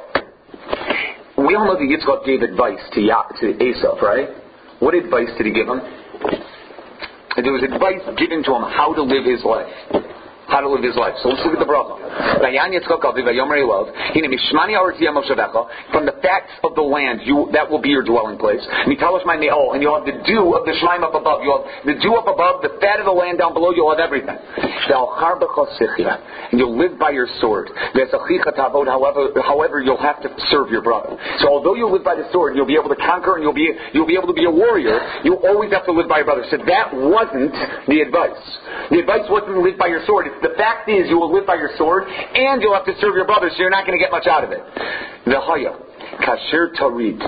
we 1.46 1.56
all 1.56 1.66
know 1.66 1.76
that 1.76 1.88
Yitzchak 1.88 2.26
gave 2.26 2.42
advice 2.42 2.80
to, 2.94 3.02
ya- 3.02 3.28
to 3.40 3.54
Esav, 3.54 4.02
right? 4.02 4.30
What 4.80 4.96
advice 4.96 5.30
did 5.38 5.46
he 5.48 5.54
give 5.54 5.68
him? 5.68 5.80
There 7.42 7.54
was 7.54 7.64
advice 7.64 8.04
given 8.18 8.44
to 8.44 8.52
him 8.56 8.64
how 8.64 8.94
to 8.94 9.04
live 9.04 9.24
his 9.24 9.44
life 9.46 9.72
how 10.50 10.62
to 10.62 10.70
live 10.70 10.84
his 10.84 10.96
life. 10.96 11.14
So 11.22 11.30
let's 11.30 11.42
look 11.46 11.54
at 11.54 11.62
the 11.62 11.70
bracha. 11.70 11.98
From 15.92 16.06
the 16.06 16.16
facts 16.22 16.54
of 16.64 16.76
the 16.76 16.82
land, 16.82 17.22
you, 17.24 17.50
that 17.54 17.70
will 17.70 17.82
be 17.82 17.90
your 17.90 18.04
dwelling 18.04 18.38
place. 18.38 18.62
And 18.70 19.82
you'll 19.82 19.96
have 19.96 20.06
the 20.06 20.18
dew 20.26 20.56
of 20.56 20.66
the 20.66 20.74
Shemaim 20.82 21.04
up 21.04 21.16
above. 21.16 21.42
You'll 21.44 21.64
have 21.64 21.86
the 21.86 21.96
dew 22.02 22.16
up 22.16 22.28
above, 22.28 22.62
the 22.62 22.78
fat 22.82 23.00
of 23.00 23.06
the 23.06 23.12
land 23.12 23.38
down 23.40 23.54
below, 23.54 23.72
you'll 23.72 23.90
have 23.90 24.00
everything. 24.00 24.38
And 26.52 26.60
you'll 26.60 26.78
live 26.78 26.98
by 26.98 27.12
your 27.12 27.28
sword. 27.40 27.70
However, 28.88 29.30
however, 29.42 29.82
you'll 29.82 30.02
have 30.02 30.22
to 30.24 30.30
serve 30.50 30.70
your 30.70 30.82
brother. 30.82 31.18
So 31.40 31.50
although 31.50 31.76
you'll 31.76 31.92
live 31.94 32.04
by 32.04 32.16
the 32.16 32.26
sword, 32.32 32.56
you'll 32.56 32.66
be 32.66 32.78
able 32.80 32.90
to 32.90 32.96
conquer 32.96 33.36
and 33.36 33.44
you'll 33.44 33.54
be, 33.54 33.70
you'll 33.94 34.08
be 34.08 34.16
able 34.16 34.28
to 34.28 34.34
be 34.34 34.46
a 34.46 34.52
warrior, 34.52 35.00
you'll 35.24 35.46
always 35.46 35.72
have 35.72 35.86
to 35.86 35.92
live 35.92 36.08
by 36.10 36.18
your 36.18 36.26
brother. 36.26 36.44
So 36.50 36.58
that 36.58 36.90
wasn't 36.94 37.54
the 37.88 38.02
advice. 38.02 38.42
The 38.90 39.00
advice 39.00 39.30
wasn't 39.30 39.56
to 39.56 39.62
live 39.62 39.78
by 39.78 39.88
your 39.88 40.02
sword. 40.06 40.28
It's 40.28 40.39
the 40.42 40.56
fact 40.58 40.90
is, 40.90 41.10
you 41.10 41.18
will 41.18 41.34
live 41.34 41.46
by 41.46 41.56
your 41.56 41.72
sword, 41.78 42.04
and 42.08 42.62
you'll 42.62 42.74
have 42.74 42.86
to 42.86 42.94
serve 43.00 43.16
your 43.16 43.26
brothers, 43.26 43.52
so 43.54 43.62
you're 43.62 43.70
not 43.70 43.86
going 43.86 43.98
to 43.98 44.04
get 44.04 44.12
much 44.12 44.28
out 44.28 44.44
of 44.44 44.52
it. 44.52 44.62
Kasher 45.28 46.74
tarid, 46.76 47.20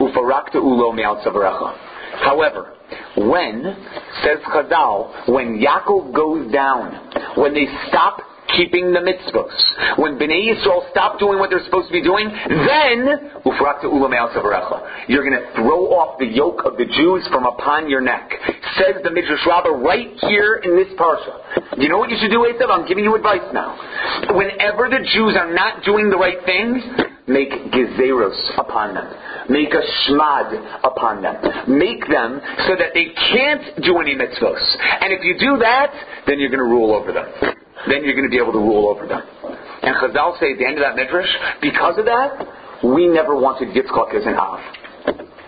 ufarakta 0.00 0.56
ulo 0.56 1.76
However, 2.22 2.74
when, 3.16 3.76
says 4.22 4.38
Chazal, 4.46 5.28
when 5.28 5.60
Yaakov 5.60 6.14
goes 6.14 6.52
down, 6.52 7.10
when 7.36 7.54
they 7.54 7.66
stop 7.88 8.20
keeping 8.56 8.92
the 8.92 9.00
mitzvahs. 9.00 9.98
When 9.98 10.18
Bnei 10.18 10.54
Yisrael 10.54 10.90
stop 10.90 11.18
doing 11.18 11.38
what 11.38 11.50
they're 11.50 11.64
supposed 11.64 11.88
to 11.88 11.92
be 11.92 12.02
doing, 12.02 12.28
then 12.28 13.30
you're 15.08 15.24
going 15.24 15.38
to 15.38 15.52
throw 15.54 15.92
off 15.94 16.18
the 16.18 16.26
yoke 16.26 16.62
of 16.64 16.76
the 16.76 16.86
Jews 16.86 17.26
from 17.30 17.46
upon 17.46 17.88
your 17.88 18.00
neck. 18.00 18.30
Says 18.78 19.02
the 19.02 19.10
Midrash 19.10 19.46
Rabbah 19.46 19.70
right 19.70 20.10
here 20.28 20.60
in 20.62 20.76
this 20.76 20.88
parsha. 20.98 21.78
You 21.78 21.88
know 21.88 21.98
what 21.98 22.10
you 22.10 22.16
should 22.20 22.30
do, 22.30 22.46
Esav? 22.46 22.70
I'm 22.70 22.86
giving 22.86 23.04
you 23.04 23.14
advice 23.14 23.46
now. 23.52 23.76
Whenever 24.34 24.88
the 24.88 25.06
Jews 25.14 25.36
are 25.38 25.52
not 25.52 25.84
doing 25.84 26.10
the 26.10 26.16
right 26.16 26.38
things, 26.44 26.82
make 27.26 27.50
gezeros 27.50 28.58
upon 28.58 28.94
them. 28.94 29.12
Make 29.48 29.72
a 29.74 29.82
shmad 30.06 30.80
upon 30.84 31.22
them. 31.22 31.36
Make 31.68 32.06
them 32.08 32.40
so 32.66 32.76
that 32.76 32.94
they 32.94 33.06
can't 33.32 33.82
do 33.82 33.98
any 33.98 34.14
mitzvos. 34.14 34.62
And 35.00 35.12
if 35.12 35.22
you 35.22 35.38
do 35.38 35.58
that, 35.58 35.92
then 36.26 36.38
you're 36.38 36.50
going 36.50 36.64
to 36.64 36.70
rule 36.70 36.94
over 36.94 37.12
them. 37.12 37.53
Then 37.88 38.04
you're 38.04 38.14
going 38.14 38.28
to 38.28 38.32
be 38.32 38.40
able 38.40 38.52
to 38.52 38.62
rule 38.62 38.88
over 38.88 39.06
them. 39.06 39.22
And 39.82 39.96
Chazal 39.96 40.38
say 40.40 40.52
at 40.52 40.58
the 40.58 40.66
end 40.66 40.78
of 40.78 40.84
that 40.84 40.96
midrash, 40.96 41.28
because 41.60 41.98
of 41.98 42.06
that, 42.06 42.46
we 42.82 43.06
never 43.06 43.36
wanted 43.36 43.68
Yitzchak 43.76 44.14
as 44.14 44.24
an 44.26 44.34
Av. 44.34 44.60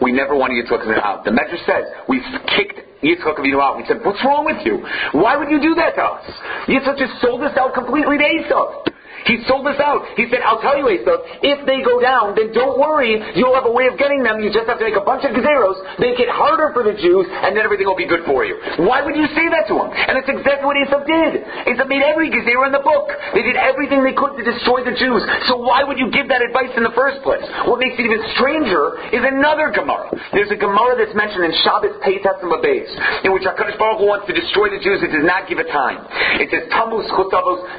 We 0.01 0.13
never 0.13 0.37
wanted 0.37 0.65
Yitzchak 0.65 0.83
as 0.83 0.89
an 0.89 1.01
Av. 1.01 1.25
The 1.25 1.33
midrash 1.33 1.65
says 1.65 1.85
we 2.09 2.21
kicked 2.57 2.81
Yitzchak 3.03 3.41
Avinu 3.41 3.61
out. 3.61 3.77
We 3.77 3.85
said, 3.87 4.05
"What's 4.05 4.23
wrong 4.25 4.45
with 4.45 4.65
you? 4.65 4.85
Why 5.13 5.37
would 5.37 5.51
you 5.51 5.61
do 5.61 5.75
that 5.77 5.95
to 5.97 6.03
us?" 6.03 6.25
Yitzchak 6.69 6.99
just 6.99 7.21
sold 7.21 7.43
us 7.43 7.57
out 7.57 7.73
completely 7.75 8.19
to 8.19 8.25
Esau. 8.25 8.85
He 9.25 9.41
sold 9.49 9.65
us 9.67 9.81
out. 9.81 10.05
He 10.21 10.29
said, 10.29 10.45
I'll 10.45 10.61
tell 10.61 10.77
you, 10.77 10.93
Esav, 10.93 11.19
if 11.41 11.65
they 11.65 11.81
go 11.81 11.99
down, 11.99 12.37
then 12.37 12.53
don't 12.53 12.77
worry. 12.77 13.17
You'll 13.35 13.57
have 13.57 13.65
a 13.65 13.73
way 13.73 13.89
of 13.89 13.97
getting 13.97 14.21
them. 14.23 14.45
You 14.45 14.53
just 14.53 14.69
have 14.69 14.79
to 14.79 14.87
make 14.87 14.99
a 14.99 15.07
bunch 15.07 15.25
of 15.25 15.33
gazeros, 15.33 15.81
make 15.99 16.21
it 16.21 16.29
harder 16.29 16.71
for 16.77 16.85
the 16.85 16.93
Jews, 16.93 17.27
and 17.31 17.57
then 17.57 17.65
everything 17.65 17.89
will 17.89 17.99
be 17.99 18.07
good 18.07 18.29
for 18.29 18.45
you. 18.45 18.61
Why 18.85 19.01
would 19.01 19.17
you 19.17 19.27
say 19.33 19.49
that 19.49 19.67
to 19.73 19.75
him? 19.81 19.89
And 19.89 20.21
it's 20.21 20.29
exactly 20.29 20.67
what 20.69 20.77
Esav 20.77 21.09
did. 21.09 21.43
Esav 21.73 21.89
made 21.89 22.05
every 22.05 22.29
gazero 22.29 22.69
in 22.69 22.73
the 22.77 22.85
book. 22.85 23.09
They 23.33 23.43
did 23.43 23.57
everything 23.57 24.05
they 24.05 24.15
could 24.15 24.37
to 24.37 24.45
destroy 24.45 24.85
the 24.85 24.95
Jews. 24.95 25.25
So 25.49 25.57
why 25.57 25.83
would 25.83 25.97
you 25.97 26.13
give 26.13 26.29
that 26.29 26.45
advice 26.45 26.75
in 26.77 26.85
the 26.85 26.93
first 26.93 27.25
place? 27.25 27.45
What 27.65 27.81
makes 27.81 27.97
it 27.97 28.05
even 28.05 28.21
stranger 28.37 29.01
is 29.15 29.25
another 29.25 29.73
Gemara. 29.73 30.13
There's 30.33 30.53
a 30.53 30.59
Gemara 30.59 30.99
that's 30.99 31.17
mentioned 31.17 31.47
in 31.47 31.53
Shabbos 31.65 31.97
Peitas 32.05 32.43
and 32.43 32.53
Babes, 32.63 32.93
in 33.25 33.33
which 33.33 33.45
HaKadosh 33.45 33.79
Baruch 33.79 34.01
Hu 34.01 34.07
wants 34.09 34.27
to 34.27 34.35
destroy 34.35 34.73
the 34.73 34.81
Jews. 34.81 35.03
It 35.03 35.13
does 35.13 35.27
not 35.27 35.49
give 35.49 35.59
a 35.59 35.69
time. 35.69 36.03
It 36.41 36.49
says, 36.51 36.69
Tamu 36.73 37.03
schut 37.07 37.31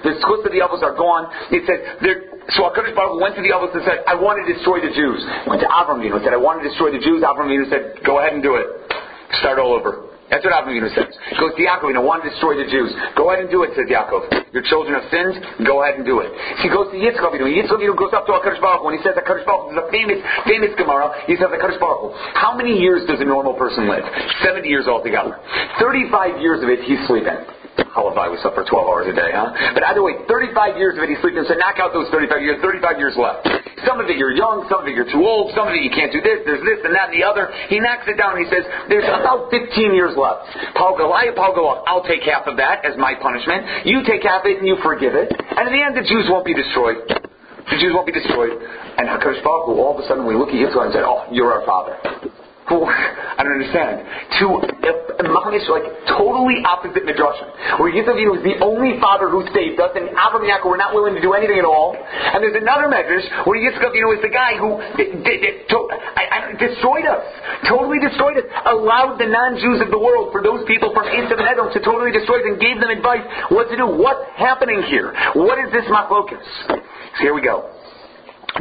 the 0.04 0.14
schut 0.22 0.46
of 0.46 0.52
the 0.52 0.62
avos 0.62 0.84
are 0.84 0.96
gone. 0.96 1.28
It 1.52 1.64
says, 1.68 1.80
so 2.56 2.68
HaKadosh 2.72 2.96
Baruch 2.96 3.22
went 3.22 3.36
to 3.36 3.44
the 3.44 3.52
elders 3.52 3.76
and 3.76 3.84
said, 3.84 4.04
I 4.08 4.16
want 4.16 4.40
to 4.40 4.46
destroy 4.48 4.80
the 4.80 4.94
Jews. 4.94 5.20
Went 5.48 5.62
to 5.62 5.70
Avram 5.70 6.00
and 6.00 6.24
said, 6.24 6.34
I 6.34 6.42
want 6.42 6.64
to 6.64 6.66
destroy 6.68 6.92
the 6.92 7.04
Jews. 7.04 7.24
Avram 7.24 7.52
said, 7.70 8.04
go 8.06 8.20
ahead 8.20 8.34
and 8.34 8.42
do 8.42 8.56
it. 8.56 8.68
Start 9.40 9.60
all 9.60 9.76
over. 9.76 10.08
That's 10.28 10.44
what 10.44 10.52
Avram 10.52 10.76
Avinu 10.76 10.92
says. 10.92 11.08
He 11.32 11.40
goes 11.40 11.56
to 11.56 11.64
Yaakov, 11.64 11.96
I 11.96 12.04
want 12.04 12.24
to 12.28 12.30
destroy 12.30 12.60
the 12.60 12.68
Jews. 12.68 12.92
Go 13.16 13.32
ahead 13.32 13.48
and 13.48 13.52
do 13.52 13.64
it, 13.64 13.72
says 13.80 13.88
Yaakov. 13.88 14.52
Your 14.52 14.64
children 14.68 15.00
have 15.00 15.08
sinned, 15.08 15.40
go 15.64 15.84
ahead 15.84 15.96
and 15.96 16.04
do 16.04 16.20
it. 16.20 16.28
He 16.60 16.68
goes 16.68 16.92
to 16.92 17.00
Yitzchak 17.00 17.24
Avinu. 17.24 17.48
Yitzchak 17.48 17.80
Avinu 17.80 17.96
goes 17.96 18.12
up 18.12 18.28
to 18.28 18.36
HaKadosh 18.36 18.60
Baruch 18.60 18.84
and 18.84 18.96
he 19.00 19.02
says, 19.08 19.16
HaKadosh 19.16 19.48
Baruch 19.48 19.72
is 19.72 19.80
a 19.80 19.88
famous, 19.88 20.20
famous 20.44 20.76
Gemara. 20.76 21.16
He 21.32 21.40
says, 21.40 21.48
HaKadosh 21.48 21.80
Baruch 21.80 22.12
how 22.36 22.56
many 22.56 22.76
years 22.76 23.08
does 23.08 23.20
a 23.20 23.26
normal 23.26 23.54
person 23.56 23.88
live? 23.88 24.04
70 24.44 24.68
years 24.68 24.88
altogether. 24.88 25.40
35 25.80 26.42
years 26.42 26.64
of 26.64 26.70
it, 26.70 26.84
he's 26.84 27.00
sleeping. 27.08 27.40
Halavai 27.98 28.30
was 28.30 28.38
up 28.46 28.54
for 28.54 28.62
12 28.62 28.78
hours 28.86 29.10
a 29.10 29.16
day, 29.18 29.34
huh? 29.34 29.50
But 29.74 29.82
either 29.90 30.06
way, 30.06 30.22
35 30.30 30.78
years 30.78 30.94
of 31.02 31.10
he's 31.10 31.18
sleeping, 31.26 31.42
so 31.50 31.58
knock 31.58 31.82
out 31.82 31.98
those 31.98 32.06
35 32.14 32.38
years, 32.46 32.62
35 32.62 33.02
years 33.02 33.18
left. 33.18 33.50
Some 33.90 33.98
of 33.98 34.06
it 34.06 34.22
you're 34.22 34.38
young, 34.38 34.70
some 34.70 34.86
of 34.86 34.88
it 34.88 34.94
you're 34.94 35.10
too 35.10 35.26
old, 35.26 35.58
some 35.58 35.66
of 35.66 35.74
it 35.74 35.82
you 35.82 35.90
can't 35.90 36.14
do 36.14 36.22
this, 36.22 36.46
there's 36.46 36.62
this 36.62 36.86
and 36.86 36.94
that 36.94 37.10
and 37.10 37.16
the 37.18 37.26
other. 37.26 37.50
He 37.74 37.82
knocks 37.82 38.06
it 38.06 38.22
down 38.22 38.38
and 38.38 38.46
he 38.46 38.50
says, 38.54 38.62
there's 38.86 39.10
about 39.10 39.50
15 39.50 39.74
years 39.98 40.14
left. 40.14 40.46
Palgalai, 40.78 41.34
Palgalach, 41.34 41.82
I'll 41.90 42.06
take 42.06 42.22
half 42.22 42.46
of 42.46 42.62
that 42.62 42.86
as 42.86 42.94
my 43.02 43.18
punishment. 43.18 43.90
You 43.90 44.06
take 44.06 44.22
half 44.22 44.46
of 44.46 44.54
it 44.54 44.62
and 44.62 44.68
you 44.70 44.78
forgive 44.86 45.18
it. 45.18 45.34
And 45.34 45.66
in 45.66 45.74
the 45.74 45.82
end, 45.82 45.98
the 45.98 46.06
Jews 46.06 46.30
won't 46.30 46.46
be 46.46 46.54
destroyed. 46.54 47.02
The 47.10 47.78
Jews 47.82 47.92
won't 47.98 48.08
be 48.08 48.14
destroyed. 48.14 48.54
And 48.54 49.10
HaKadosh 49.10 49.42
Baruch 49.42 49.66
Hu, 49.68 49.82
all 49.82 49.98
of 49.98 50.04
a 50.04 50.08
sudden 50.08 50.26
we 50.26 50.38
look 50.38 50.50
at 50.50 50.56
Yitzchak 50.56 50.86
and 50.86 50.94
say, 50.94 51.02
oh, 51.02 51.26
you're 51.32 51.52
our 51.52 51.66
father. 51.66 51.98
I 52.68 53.48
don't 53.48 53.56
understand. 53.56 54.04
To 54.44 54.46
uh, 54.60 55.24
mamish 55.24 55.64
like 55.72 55.88
totally 56.12 56.60
opposite 56.68 57.08
midrashim, 57.08 57.80
where 57.80 57.88
Yitzchak 57.96 58.20
is 58.20 58.44
the 58.44 58.60
only 58.60 59.00
father 59.00 59.32
who 59.32 59.48
saved 59.56 59.80
us, 59.80 59.96
and 59.96 60.12
and 60.12 60.44
Yaakov 60.44 60.68
were 60.68 60.76
not 60.76 60.92
willing 60.92 61.16
to 61.16 61.24
do 61.24 61.32
anything 61.32 61.60
at 61.60 61.66
all. 61.66 61.96
And 61.96 62.44
there's 62.44 62.60
another 62.60 62.92
medrash 62.92 63.24
where 63.48 63.56
Yitzchak 63.56 63.96
is 63.96 64.20
the 64.20 64.34
guy 64.34 64.60
who 64.60 64.84
did, 65.00 65.24
did, 65.24 65.40
did, 65.40 65.56
to, 65.72 65.78
I, 66.20 66.24
I, 66.28 66.40
destroyed 66.60 67.08
us, 67.08 67.24
totally 67.72 68.04
destroyed 68.04 68.36
us, 68.36 68.48
allowed 68.68 69.16
the 69.16 69.32
non-Jews 69.32 69.80
of 69.80 69.90
the 69.90 70.00
world, 70.00 70.36
for 70.36 70.44
those 70.44 70.68
people 70.68 70.92
from 70.92 71.08
east 71.08 71.32
of 71.32 71.40
Netherlands, 71.40 71.72
to 71.72 71.82
totally 71.82 72.12
destroy 72.12 72.44
us, 72.44 72.52
and 72.52 72.60
gave 72.60 72.84
them 72.84 72.92
advice 72.92 73.24
what 73.48 73.72
to 73.72 73.80
do. 73.80 73.88
What's 73.88 74.28
happening 74.36 74.84
here? 74.92 75.16
What 75.40 75.56
is 75.64 75.72
this 75.72 75.88
machlokas? 75.88 76.44
So 76.68 77.24
here 77.24 77.34
we 77.34 77.42
go 77.42 77.78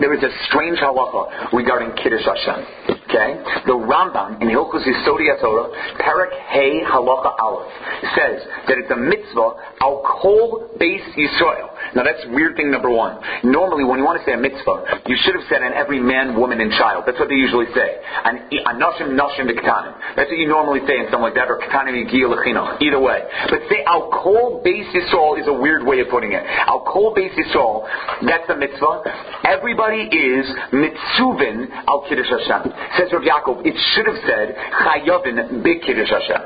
there 0.01 0.13
is 0.13 0.23
a 0.23 0.31
strange 0.49 0.79
halacha 0.79 1.53
regarding 1.53 1.97
Kiddush 1.97 2.25
Hashem. 2.25 2.86
Okay? 3.17 3.41
The 3.65 3.73
Rambam 3.73 4.43
in 4.43 4.49
Hilchus 4.49 4.85
Yesodei 4.85 5.41
Torah, 5.41 5.73
Parak 5.97 6.37
Hey 6.53 6.85
Halacha 6.85 7.33
Aleph, 7.41 7.73
says 8.13 8.45
that 8.69 8.77
it's 8.77 8.91
a 8.91 8.97
mitzvah 8.97 9.57
al 9.81 10.05
kol 10.05 10.69
beis 10.77 11.01
Yisrael. 11.17 11.73
Now 11.95 12.05
that's 12.05 12.21
weird 12.29 12.57
thing 12.57 12.71
number 12.71 12.91
one. 12.91 13.17
Normally, 13.45 13.85
when 13.85 13.99
you 13.99 14.05
want 14.05 14.21
to 14.21 14.25
say 14.29 14.35
a 14.35 14.41
mitzvah, 14.41 15.01
you 15.07 15.17
should 15.25 15.33
have 15.33 15.45
said 15.49 15.63
on 15.63 15.73
every 15.73 16.01
man, 16.01 16.37
woman, 16.37 16.61
and 16.61 16.71
child. 16.73 17.05
That's 17.07 17.19
what 17.19 17.29
they 17.29 17.41
usually 17.41 17.73
say. 17.73 17.97
And 18.25 18.53
anashim, 18.69 19.17
nashim, 19.17 19.49
ketanim. 19.49 19.97
That's 20.17 20.29
what 20.29 20.37
you 20.37 20.49
normally 20.49 20.85
say 20.85 21.01
in 21.01 21.09
something 21.09 21.33
like 21.33 21.41
that, 21.41 21.49
or 21.49 21.57
ketanim 21.57 21.97
Either 21.97 23.01
way. 23.01 23.21
But 23.49 23.61
say 23.73 23.81
al 23.87 24.13
kol 24.13 24.61
beis 24.61 24.93
Yisrael 24.93 25.41
is 25.41 25.49
a 25.49 25.57
weird 25.57 25.87
way 25.87 26.01
of 26.01 26.09
putting 26.09 26.33
it. 26.33 26.45
Al 26.45 26.85
kol 26.85 27.15
beis 27.17 27.33
Yisrael, 27.33 27.89
that's 28.29 28.49
a 28.51 28.57
mitzvah. 28.57 29.01
Everybody 29.49 30.05
is 30.05 30.45
mitzuvin 30.73 31.73
al 31.89 32.05
kiddush 32.09 32.29
Hashem. 32.29 32.73
Says 32.99 33.06
Rav 33.13 33.23
Yaakov, 33.23 33.67
it 33.67 33.77
should 33.95 34.07
have 34.07 34.21
said 34.27 34.55
chayavin 34.55 35.63
b'kiddush 35.63 36.11
Hashem. 36.11 36.43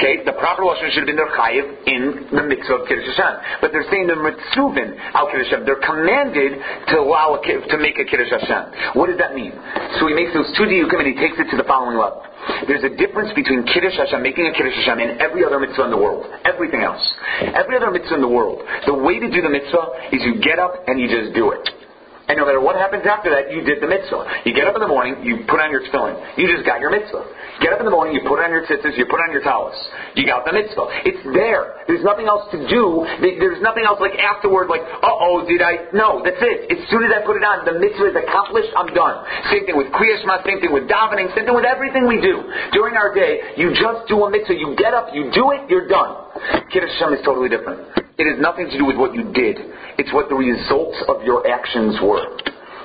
Okay, 0.00 0.24
the 0.24 0.32
proper 0.32 0.64
lashon 0.64 0.88
should 0.96 1.04
have 1.04 1.12
been 1.12 1.20
their 1.20 1.28
chayiv 1.36 1.66
in 1.84 2.32
the 2.32 2.40
mitzvah 2.40 2.80
of 2.80 2.88
kiddush 2.88 3.04
Hashem, 3.12 3.60
but 3.60 3.68
they're 3.68 3.84
saying 3.92 4.08
they're 4.08 4.16
mitzuvin 4.16 4.96
al 5.12 5.28
kiddush 5.28 5.52
Hashem. 5.52 5.68
They're 5.68 5.84
commanded 5.84 6.56
to 6.88 7.04
allow 7.04 7.36
a, 7.36 7.40
to 7.44 7.76
make 7.76 8.00
a 8.00 8.08
kiddush 8.08 8.32
Hashem. 8.32 8.96
What 8.96 9.12
does 9.12 9.20
that 9.20 9.36
mean? 9.36 9.52
So 10.00 10.08
he 10.08 10.16
makes 10.16 10.32
those 10.32 10.48
two 10.56 10.64
diyukim 10.64 11.04
and 11.04 11.08
he 11.12 11.16
takes 11.20 11.36
it 11.36 11.52
to 11.52 11.56
the 11.60 11.68
following 11.68 12.00
level. 12.00 12.24
There's 12.66 12.84
a 12.84 12.96
difference 12.96 13.28
between 13.36 13.68
Kiddush 13.68 14.00
Hashem, 14.00 14.22
making 14.22 14.48
a 14.48 14.52
Kiddush 14.56 14.72
Hashem, 14.80 14.98
and 14.98 15.20
every 15.20 15.44
other 15.44 15.60
mitzvah 15.60 15.84
in 15.84 15.90
the 15.90 16.00
world. 16.00 16.24
Everything 16.44 16.80
else. 16.80 17.02
Every 17.52 17.76
other 17.76 17.90
mitzvah 17.90 18.16
in 18.16 18.24
the 18.24 18.32
world. 18.32 18.64
The 18.86 18.94
way 18.94 19.20
to 19.20 19.28
do 19.28 19.42
the 19.42 19.52
mitzvah 19.52 20.08
is 20.12 20.24
you 20.24 20.40
get 20.40 20.58
up 20.58 20.88
and 20.88 20.98
you 20.98 21.08
just 21.08 21.36
do 21.36 21.52
it. 21.52 21.68
And 22.30 22.38
no 22.38 22.46
matter 22.46 22.62
what 22.62 22.78
happens 22.78 23.02
after 23.10 23.26
that, 23.34 23.50
you 23.50 23.66
did 23.66 23.82
the 23.82 23.90
mitzvah. 23.90 24.46
You 24.46 24.54
get 24.54 24.70
up 24.70 24.78
in 24.78 24.82
the 24.86 24.86
morning, 24.86 25.18
you 25.26 25.42
put 25.50 25.58
on 25.58 25.74
your 25.74 25.82
tefillin. 25.82 26.14
You 26.38 26.46
just 26.46 26.62
got 26.62 26.78
your 26.78 26.94
mitzvah. 26.94 27.26
Get 27.58 27.74
up 27.74 27.82
in 27.82 27.86
the 27.90 27.90
morning, 27.90 28.14
you 28.14 28.22
put 28.22 28.38
on 28.38 28.54
your 28.54 28.62
tzitzis, 28.70 28.94
you 28.94 29.10
put 29.10 29.18
on 29.18 29.34
your 29.34 29.42
talis. 29.42 29.74
You 30.14 30.30
got 30.30 30.46
the 30.46 30.54
mitzvah. 30.54 31.10
It's 31.10 31.26
there. 31.34 31.82
There's 31.90 32.06
nothing 32.06 32.30
else 32.30 32.46
to 32.54 32.62
do. 32.70 33.02
There's 33.18 33.58
nothing 33.58 33.82
else 33.82 33.98
like 33.98 34.14
afterward, 34.14 34.70
like, 34.70 34.86
uh-oh, 34.86 35.42
did 35.50 35.58
I? 35.58 35.90
No, 35.90 36.22
that's 36.22 36.38
it. 36.38 36.70
As 36.70 36.78
soon 36.86 37.02
as 37.02 37.10
I 37.10 37.26
put 37.26 37.34
it 37.34 37.42
on, 37.42 37.66
the 37.66 37.74
mitzvah 37.82 38.14
is 38.14 38.16
accomplished, 38.22 38.70
I'm 38.78 38.94
done. 38.94 39.26
Same 39.50 39.66
thing 39.66 39.74
with 39.74 39.90
Kriya 39.90 40.22
same 40.22 40.62
thing 40.62 40.70
with 40.70 40.86
davening, 40.86 41.34
same 41.34 41.50
thing 41.50 41.58
with 41.58 41.66
everything 41.66 42.06
we 42.06 42.22
do. 42.22 42.46
During 42.70 42.94
our 42.94 43.10
day, 43.10 43.58
you 43.58 43.74
just 43.74 44.06
do 44.06 44.22
a 44.22 44.30
mitzvah. 44.30 44.54
You 44.54 44.78
get 44.78 44.94
up, 44.94 45.10
you 45.10 45.34
do 45.34 45.50
it, 45.50 45.66
you're 45.66 45.90
done. 45.90 46.29
Kiddush 46.72 46.90
Hashem 46.98 47.14
is 47.14 47.22
totally 47.24 47.48
different. 47.48 47.80
It 48.20 48.28
has 48.28 48.38
nothing 48.40 48.68
to 48.68 48.76
do 48.76 48.84
with 48.84 48.96
what 48.96 49.14
you 49.14 49.32
did. 49.32 49.56
It's 49.96 50.12
what 50.12 50.28
the 50.28 50.36
results 50.36 50.98
of 51.08 51.24
your 51.24 51.48
actions 51.48 51.96
were. 52.02 52.36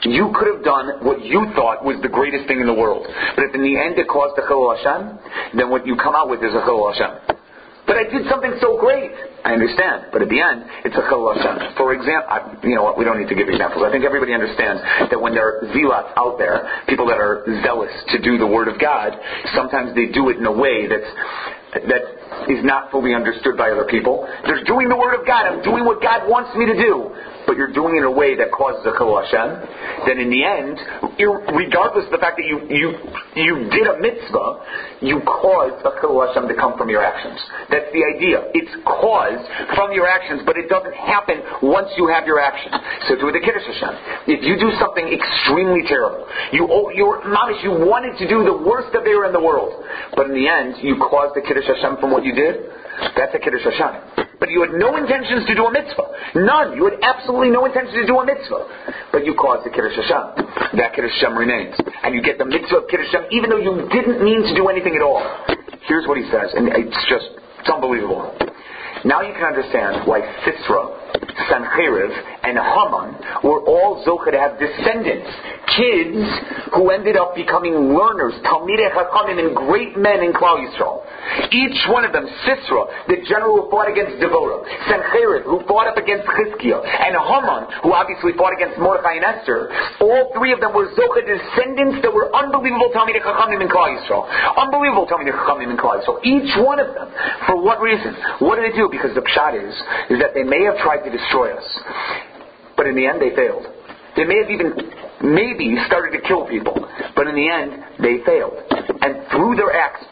You 0.06 0.30
could 0.38 0.54
have 0.54 0.64
done 0.64 1.02
what 1.02 1.26
you 1.26 1.50
thought 1.56 1.84
was 1.84 1.98
the 2.06 2.12
greatest 2.12 2.48
thing 2.48 2.62
in 2.62 2.68
the 2.68 2.78
world. 2.78 3.08
But 3.36 3.50
if 3.50 3.56
in 3.56 3.64
the 3.66 3.76
end 3.76 3.98
it 3.98 4.08
caused 4.08 4.38
a 4.38 4.46
Chilul 4.46 4.78
Hashem, 4.78 5.58
then 5.58 5.70
what 5.70 5.88
you 5.88 5.98
come 5.98 6.14
out 6.14 6.30
with 6.30 6.44
is 6.46 6.54
a 6.54 6.62
Chilul 6.62 6.94
Hashem. 6.94 7.42
But 7.86 7.98
I 7.98 8.06
did 8.10 8.26
something 8.30 8.54
so 8.62 8.78
great. 8.78 9.14
I 9.46 9.54
understand. 9.54 10.10
But 10.14 10.22
at 10.22 10.30
the 10.30 10.42
end, 10.42 10.66
it's 10.86 10.98
a 10.98 11.06
Chilul 11.06 11.38
Hashem. 11.38 11.78
For 11.78 11.94
example, 11.94 12.30
I, 12.30 12.54
you 12.66 12.76
know 12.78 12.84
what, 12.84 12.98
we 12.98 13.06
don't 13.06 13.18
need 13.18 13.30
to 13.30 13.38
give 13.38 13.50
examples. 13.50 13.86
I 13.86 13.90
think 13.90 14.06
everybody 14.06 14.34
understands 14.34 14.82
that 15.10 15.18
when 15.18 15.34
there 15.34 15.46
are 15.46 15.74
zealots 15.74 16.14
out 16.18 16.38
there, 16.38 16.66
people 16.90 17.06
that 17.10 17.18
are 17.18 17.46
zealous 17.66 17.94
to 18.14 18.22
do 18.22 18.38
the 18.38 18.48
Word 18.48 18.68
of 18.68 18.82
God, 18.82 19.14
sometimes 19.54 19.94
they 19.94 20.14
do 20.14 20.30
it 20.30 20.38
in 20.38 20.46
a 20.46 20.54
way 20.54 20.86
that's 20.86 21.10
that 21.84 22.48
is 22.48 22.64
not 22.64 22.92
fully 22.92 23.14
understood 23.14 23.58
by 23.58 23.70
other 23.70 23.86
people. 23.86 24.28
They're 24.46 24.64
doing 24.64 24.88
the 24.88 24.96
Word 24.96 25.20
of 25.20 25.28
God. 25.28 25.46
I'm 25.46 25.62
doing 25.62 25.84
what 25.84 26.02
God 26.02 26.30
wants 26.30 26.56
me 26.56 26.66
to 26.66 26.78
do. 26.78 27.12
But 27.46 27.58
you're 27.58 27.74
doing 27.74 27.96
it 27.96 28.04
in 28.04 28.10
a 28.10 28.12
way 28.12 28.36
that 28.36 28.52
causes 28.52 28.82
a 28.86 28.94
Chilul 28.98 29.22
Hashem. 29.22 29.50
Then 30.10 30.18
in 30.20 30.30
the 30.30 30.44
end, 30.44 30.76
regardless 31.54 32.06
of 32.10 32.14
the 32.14 32.22
fact 32.22 32.38
that 32.42 32.48
you, 32.48 32.66
you, 32.70 32.90
you 33.38 33.54
did 33.70 33.86
a 33.86 34.02
mitzvah, 34.02 35.02
you 35.02 35.22
caused 35.22 35.86
a 35.86 35.94
Chilul 36.02 36.26
Hashem 36.26 36.50
to 36.50 36.56
come 36.56 36.78
from 36.78 36.90
your 36.90 37.06
actions. 37.06 37.38
That's 37.70 37.90
the 37.94 38.04
idea. 38.06 38.50
It's 38.54 38.74
caused 38.86 39.46
from 39.78 39.94
your 39.94 40.10
actions, 40.10 40.42
but 40.46 40.58
it 40.58 40.68
doesn't 40.68 40.96
happen 40.96 41.42
once 41.62 41.90
you 41.98 42.08
have 42.10 42.26
your 42.26 42.42
actions. 42.42 42.76
So 43.08 43.16
do 43.16 43.32
the 43.32 43.42
Kiddush 43.42 43.66
Hashem. 43.66 43.94
If 44.28 44.42
you 44.44 44.58
do 44.58 44.74
something 44.82 45.06
extremely 45.06 45.86
terrible, 45.86 46.26
you, 46.52 46.68
oh, 46.70 46.90
you're, 46.94 47.22
mamish, 47.22 47.62
you 47.62 47.72
wanted 47.72 48.18
to 48.18 48.26
do 48.28 48.44
the 48.44 48.58
worst 48.58 48.94
of 48.96 49.04
there 49.06 49.26
in 49.26 49.34
the 49.34 49.42
world, 49.42 49.86
but 50.16 50.28
in 50.28 50.34
the 50.34 50.48
end, 50.48 50.82
you 50.82 50.98
caused 50.98 51.36
the 51.36 51.42
Kiddush 51.42 51.68
Hashem 51.68 51.98
from 52.02 52.12
what 52.12 52.26
you 52.26 52.34
did, 52.34 52.66
that's 53.16 53.36
a 53.36 53.40
Kiddush 53.40 53.64
Hashem. 53.64 54.25
But 54.40 54.50
you 54.50 54.62
had 54.62 54.74
no 54.76 54.96
intentions 54.98 55.46
to 55.48 55.54
do 55.56 55.66
a 55.66 55.72
mitzvah. 55.72 56.08
None. 56.36 56.76
You 56.76 56.86
had 56.92 57.00
absolutely 57.02 57.52
no 57.52 57.66
intention 57.66 57.96
to 57.96 58.08
do 58.08 58.20
a 58.20 58.26
mitzvah. 58.26 58.96
But 59.12 59.26
you 59.26 59.36
caused 59.36 59.66
the 59.66 59.72
Kiddush 59.72 59.96
Hashem. 59.96 60.80
That 60.80 60.94
Kiddush 60.96 61.14
Hashem 61.20 61.38
remains. 61.38 61.76
And 62.04 62.14
you 62.14 62.22
get 62.22 62.38
the 62.38 62.46
mitzvah 62.46 62.84
of 62.84 62.88
Kiddush 62.90 63.12
Hashem 63.12 63.32
even 63.32 63.50
though 63.50 63.62
you 63.62 63.88
didn't 63.92 64.24
mean 64.24 64.44
to 64.44 64.54
do 64.56 64.68
anything 64.68 64.96
at 64.96 65.02
all. 65.02 65.24
Here's 65.88 66.08
what 66.08 66.18
he 66.18 66.26
says, 66.34 66.50
and 66.58 66.68
it's 66.74 66.98
just, 67.06 67.30
it's 67.62 67.70
unbelievable. 67.70 68.34
Now 69.06 69.22
you 69.22 69.34
can 69.38 69.46
understand 69.46 70.08
why 70.10 70.26
Sisra 70.42 71.05
Sancheriv, 71.50 72.10
and 72.44 72.58
Haman 72.58 73.42
were 73.44 73.62
all 73.66 74.04
Zocha 74.06 74.32
to 74.32 74.40
have 74.40 74.58
descendants, 74.58 75.30
kids 75.78 76.22
who 76.74 76.90
ended 76.90 77.18
up 77.18 77.36
becoming 77.36 77.94
learners, 77.94 78.34
Talmidei 78.46 78.90
Chachamim, 78.94 79.40
and 79.40 79.56
great 79.56 79.98
men 79.98 80.24
in 80.24 80.34
Klal 80.34 80.62
Yisrael. 80.64 81.04
Each 81.52 81.78
one 81.90 82.06
of 82.06 82.14
them, 82.14 82.26
Sisra, 82.46 83.08
the 83.08 83.18
general 83.28 83.62
who 83.62 83.70
fought 83.70 83.90
against 83.90 84.22
Devorah, 84.22 84.64
Sancheriv, 84.88 85.44
who 85.44 85.62
fought 85.68 85.88
up 85.88 85.98
against 85.98 86.26
Chizkiah, 86.30 86.82
and 86.82 87.18
Haman, 87.18 87.82
who 87.84 87.94
obviously 87.94 88.32
fought 88.38 88.54
against 88.54 88.78
Mordechai 88.80 89.20
and 89.20 89.26
Esther, 89.26 89.70
all 90.02 90.32
three 90.38 90.54
of 90.54 90.62
them 90.62 90.74
were 90.74 90.88
Zocha 90.94 91.26
descendants 91.26 92.02
that 92.06 92.14
were 92.14 92.30
unbelievable 92.34 92.94
Talmidei 92.94 93.22
Chachamim 93.22 93.62
in 93.62 93.68
Klal 93.68 93.94
Yisrael. 93.98 94.30
Unbelievable 94.56 95.10
Talmidei 95.10 95.34
Chachamim 95.34 95.74
in 95.74 95.78
Klal 95.78 96.00
Yisrael. 96.00 96.22
Each 96.24 96.54
one 96.62 96.80
of 96.80 96.94
them. 96.94 97.10
For 97.48 97.58
what 97.58 97.82
reason? 97.82 98.16
What 98.40 98.62
did 98.62 98.72
they 98.72 98.76
do? 98.78 98.88
Because 98.90 99.14
the 99.18 99.26
pshat 99.26 99.58
is, 99.58 99.74
is 100.10 100.18
that 100.22 100.32
they 100.34 100.44
may 100.44 100.64
have 100.64 100.78
tried 100.78 100.95
to 101.04 101.12
destroy 101.12 101.52
us. 101.52 101.66
But 102.78 102.88
in 102.88 102.96
the 102.96 103.06
end, 103.06 103.22
they 103.22 103.36
failed. 103.36 103.66
They 104.16 104.24
may 104.24 104.40
have 104.40 104.50
even, 104.50 104.72
maybe, 105.22 105.76
started 105.88 106.16
to 106.16 106.22
kill 106.28 106.48
people. 106.48 106.76
But 107.16 107.28
in 107.28 107.36
the 107.36 107.48
end, 107.50 108.00
they 108.00 108.24
failed. 108.24 108.56
And 109.02 109.28
through 109.32 109.56
their 109.56 109.76
acts, 109.76 110.04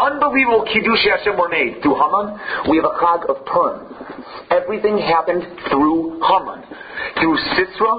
unbelievable 0.00 0.64
Kiddush 0.64 1.04
Hashem 1.04 1.36
were 1.36 1.48
made. 1.48 1.82
Through 1.82 1.96
Haman, 2.00 2.40
we 2.70 2.76
have 2.80 2.88
a 2.88 2.96
Chag 2.96 3.28
of 3.28 3.44
Purim. 3.44 3.84
Everything 4.50 4.96
happened 4.98 5.44
through 5.68 6.20
Haman. 6.24 6.64
Through 7.20 7.36
Sisra, 7.52 7.92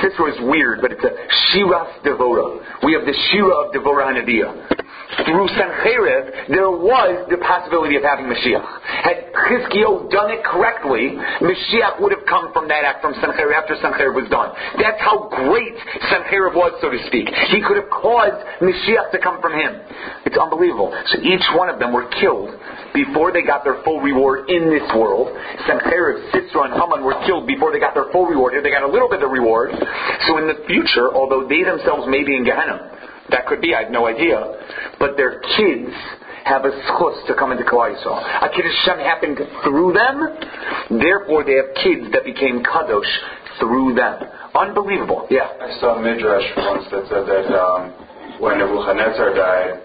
Sisra 0.00 0.32
is 0.32 0.38
weird, 0.48 0.80
but 0.80 0.92
it's 0.92 1.04
a 1.04 1.12
Shiras 1.52 2.02
Devora. 2.04 2.60
We 2.84 2.92
have 2.92 3.04
the 3.04 3.16
Shira 3.30 3.68
of 3.68 3.72
Devora 3.72 4.12
Hanabiah 4.12 4.81
through 5.20 5.44
Sancheriv, 5.52 6.48
there 6.48 6.72
was 6.72 7.28
the 7.28 7.36
possibility 7.36 8.00
of 8.00 8.02
having 8.02 8.32
Mashiach. 8.32 8.64
Had 9.04 9.28
Chizkiyo 9.44 10.08
done 10.08 10.32
it 10.32 10.40
correctly, 10.40 11.12
Mashiach 11.44 12.00
would 12.00 12.16
have 12.16 12.24
come 12.24 12.48
from 12.56 12.68
that 12.72 12.84
act 12.88 13.04
from 13.04 13.12
Sancheriv 13.20 13.52
after 13.52 13.76
Sancheriv 13.76 14.16
was 14.16 14.28
done. 14.32 14.56
That's 14.80 15.00
how 15.04 15.28
great 15.28 15.76
Sancheriv 16.08 16.56
was, 16.56 16.72
so 16.80 16.88
to 16.88 17.00
speak. 17.12 17.28
He 17.52 17.60
could 17.60 17.76
have 17.76 17.92
caused 17.92 18.40
Mashiach 18.64 19.12
to 19.12 19.18
come 19.20 19.40
from 19.44 19.52
him. 19.52 19.84
It's 20.24 20.38
unbelievable. 20.38 20.96
So 21.12 21.20
each 21.20 21.44
one 21.52 21.68
of 21.68 21.76
them 21.76 21.92
were 21.92 22.08
killed 22.16 22.48
before 22.96 23.32
they 23.36 23.44
got 23.44 23.64
their 23.68 23.84
full 23.84 24.00
reward 24.00 24.48
in 24.48 24.72
this 24.72 24.86
world. 24.96 25.28
Sancheriv, 25.68 26.32
Sisra, 26.32 26.72
and 26.72 26.74
Haman 26.76 27.04
were 27.04 27.20
killed 27.28 27.44
before 27.44 27.68
they 27.68 27.80
got 27.80 27.92
their 27.92 28.08
full 28.12 28.24
reward. 28.24 28.56
Here 28.56 28.64
they 28.64 28.72
got 28.72 28.84
a 28.84 28.92
little 28.92 29.12
bit 29.12 29.20
of 29.20 29.28
reward. 29.28 29.76
So 30.28 30.40
in 30.40 30.48
the 30.48 30.64
future, 30.64 31.12
although 31.12 31.44
they 31.44 31.64
themselves 31.64 32.08
may 32.08 32.24
be 32.24 32.32
in 32.32 32.44
Gehenna, 32.44 32.91
that 33.32 33.46
could 33.46 33.60
be, 33.60 33.74
I 33.74 33.84
have 33.84 33.92
no 33.92 34.06
idea. 34.06 34.38
But 34.98 35.16
their 35.16 35.40
kids 35.56 35.92
have 36.44 36.64
a 36.64 36.70
schus 36.70 37.26
to 37.26 37.34
come 37.34 37.52
into 37.52 37.64
Klal 37.64 37.94
Yisrael. 37.94 38.18
A 38.18 38.48
Kiddush 38.54 38.74
Hashem 38.84 38.98
happened 38.98 39.38
through 39.64 39.92
them, 39.92 40.98
therefore 41.00 41.44
they 41.44 41.54
have 41.54 41.74
kids 41.82 42.12
that 42.12 42.24
became 42.24 42.62
Kadosh 42.62 43.10
through 43.58 43.94
them. 43.94 44.22
Unbelievable. 44.54 45.26
Yeah. 45.30 45.48
I 45.60 45.78
saw 45.80 45.96
a 45.96 46.02
midrash 46.02 46.44
once 46.56 46.84
that 46.90 47.08
said 47.08 47.24
that 47.24 47.46
um, 47.56 47.92
when 48.40 48.58
Nebuchadnezzar 48.58 49.34
died, 49.34 49.80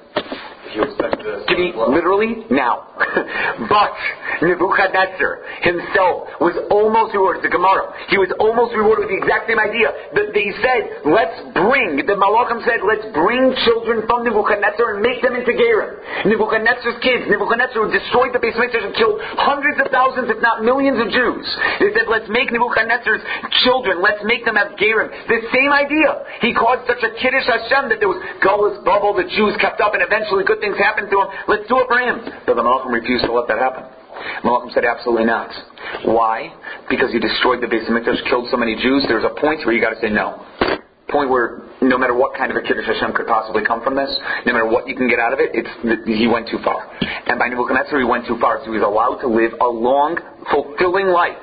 to 0.73 1.53
be 1.56 1.71
literally 1.75 2.45
now. 2.49 2.89
but 3.71 3.93
Nebuchadnezzar 4.41 5.63
himself 5.63 6.30
was 6.41 6.56
almost 6.69 7.13
rewarded. 7.15 7.43
The 7.43 7.53
Gemara. 7.53 7.93
He 8.10 8.17
was 8.17 8.34
almost 8.41 8.73
rewarded 8.73 9.08
with 9.08 9.12
the 9.13 9.19
exact 9.21 9.47
same 9.47 9.62
idea. 9.62 9.93
That 10.17 10.34
they 10.34 10.49
said, 10.60 11.08
let's 11.08 11.38
bring, 11.53 12.01
the 12.03 12.17
Malachim 12.17 12.65
said, 12.65 12.82
let's 12.84 13.06
bring 13.13 13.53
children 13.63 14.03
from 14.10 14.25
Nebuchadnezzar 14.25 14.97
and 14.97 14.99
make 15.06 15.21
them 15.21 15.38
into 15.38 15.53
Gerim. 15.53 16.01
Nebuchadnezzar's 16.27 16.99
kids. 16.99 17.30
Nebuchadnezzar 17.30 17.77
who 17.77 17.93
destroyed 17.93 18.34
the 18.34 18.41
base 18.41 18.58
and 18.58 18.93
killed 18.97 19.21
hundreds 19.38 19.77
of 19.80 19.88
thousands, 19.93 20.27
if 20.34 20.41
not 20.41 20.65
millions 20.65 20.97
of 20.97 21.08
Jews. 21.13 21.45
They 21.80 21.93
said, 21.93 22.10
let's 22.10 22.27
make 22.27 22.49
Nebuchadnezzar's 22.49 23.21
children, 23.63 24.01
let's 24.01 24.21
make 24.25 24.43
them 24.43 24.58
have 24.58 24.75
Gerim. 24.75 25.13
The 25.30 25.39
same 25.53 25.71
idea. 25.71 26.25
He 26.41 26.51
caused 26.58 26.89
such 26.89 27.06
a 27.06 27.13
Kiddush 27.21 27.45
Hashem 27.45 27.93
that 27.93 28.01
there 28.01 28.10
was 28.10 28.19
Gullus 28.41 28.82
Bavel 28.84 29.15
the 29.15 29.30
Jews 29.30 29.56
kept 29.62 29.80
up 29.80 29.93
and 29.93 30.01
eventually 30.01 30.43
good 30.43 30.60
things 30.60 30.66
happened 30.75 31.08
to 31.08 31.23
him. 31.23 31.27
Let's 31.47 31.63
do 31.71 31.80
it 31.80 31.88
for 31.88 31.99
him. 32.03 32.19
But 32.43 32.60
the 32.60 32.63
Malachim 32.67 32.91
refused 32.91 33.23
to 33.25 33.32
let 33.32 33.47
that 33.47 33.63
happen. 33.63 33.88
Malachim 34.43 34.73
said 34.73 34.84
absolutely 34.84 35.23
not. 35.23 35.53
Why? 36.03 36.51
Because 36.89 37.13
he 37.13 37.19
destroyed 37.19 37.63
the 37.63 37.71
base 37.71 37.88
of 37.88 37.95
Mikdash, 37.95 38.19
killed 38.27 38.51
so 38.51 38.58
many 38.58 38.75
Jews. 38.75 39.06
There's 39.08 39.23
a 39.23 39.39
point 39.39 39.63
where 39.63 39.71
you 39.71 39.80
got 39.80 39.95
to 39.95 40.01
say 40.01 40.10
no. 40.10 40.43
Point 41.08 41.30
where 41.30 41.63
no 41.80 41.97
matter 41.97 42.12
what 42.12 42.36
kind 42.36 42.51
of 42.51 42.58
a 42.58 42.62
Kiddush 42.62 42.84
Hashem 42.84 43.15
could 43.15 43.27
possibly 43.27 43.63
come 43.63 43.80
from 43.80 43.95
this, 43.95 44.12
no 44.45 44.51
matter 44.51 44.67
what 44.67 44.89
you 44.89 44.95
can 44.95 45.08
get 45.08 45.19
out 45.19 45.32
of 45.32 45.39
it, 45.39 45.56
it's, 45.56 45.71
he 46.03 46.27
went 46.27 46.49
too 46.49 46.60
far. 46.65 46.84
And 46.99 47.39
by 47.39 47.47
Nebuchadnezzar, 47.47 47.97
he 47.97 48.03
went 48.03 48.27
too 48.27 48.36
far, 48.41 48.60
so 48.60 48.65
he 48.65 48.75
was 48.75 48.84
allowed 48.84 49.23
to 49.23 49.30
live 49.32 49.56
a 49.62 49.69
long, 49.71 50.19
fulfilling 50.51 51.08
life 51.08 51.39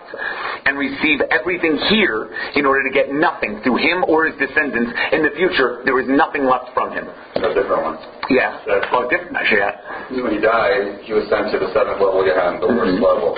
and 0.66 0.78
receive 0.78 1.20
everything 1.30 1.76
here 1.92 2.32
in 2.56 2.64
order 2.64 2.82
to 2.88 2.92
get 2.92 3.12
nothing 3.12 3.60
through 3.62 3.76
him 3.76 4.04
or 4.08 4.26
his 4.26 4.36
descendants. 4.40 4.92
In 5.12 5.22
the 5.22 5.32
future, 5.36 5.84
there 5.84 5.94
was 5.94 6.08
nothing 6.08 6.44
left 6.48 6.72
from 6.72 6.92
him. 6.92 7.04
A 7.36 7.52
different 7.52 7.82
one. 7.84 7.96
Yeah. 8.32 8.56
That's 8.64 8.88
oh, 8.92 9.04
different, 9.08 9.36
actually, 9.36 9.60
yeah. 9.60 10.22
When 10.24 10.32
he 10.32 10.40
died, 10.40 11.04
he 11.04 11.12
was 11.12 11.28
sent 11.28 11.52
to 11.52 11.58
the 11.60 11.68
seventh 11.76 12.00
level 12.00 12.24
Gehenna, 12.24 12.60
the 12.64 12.68
worst 12.72 12.96
Mm-hmm. 12.96 13.04
level. 13.04 13.30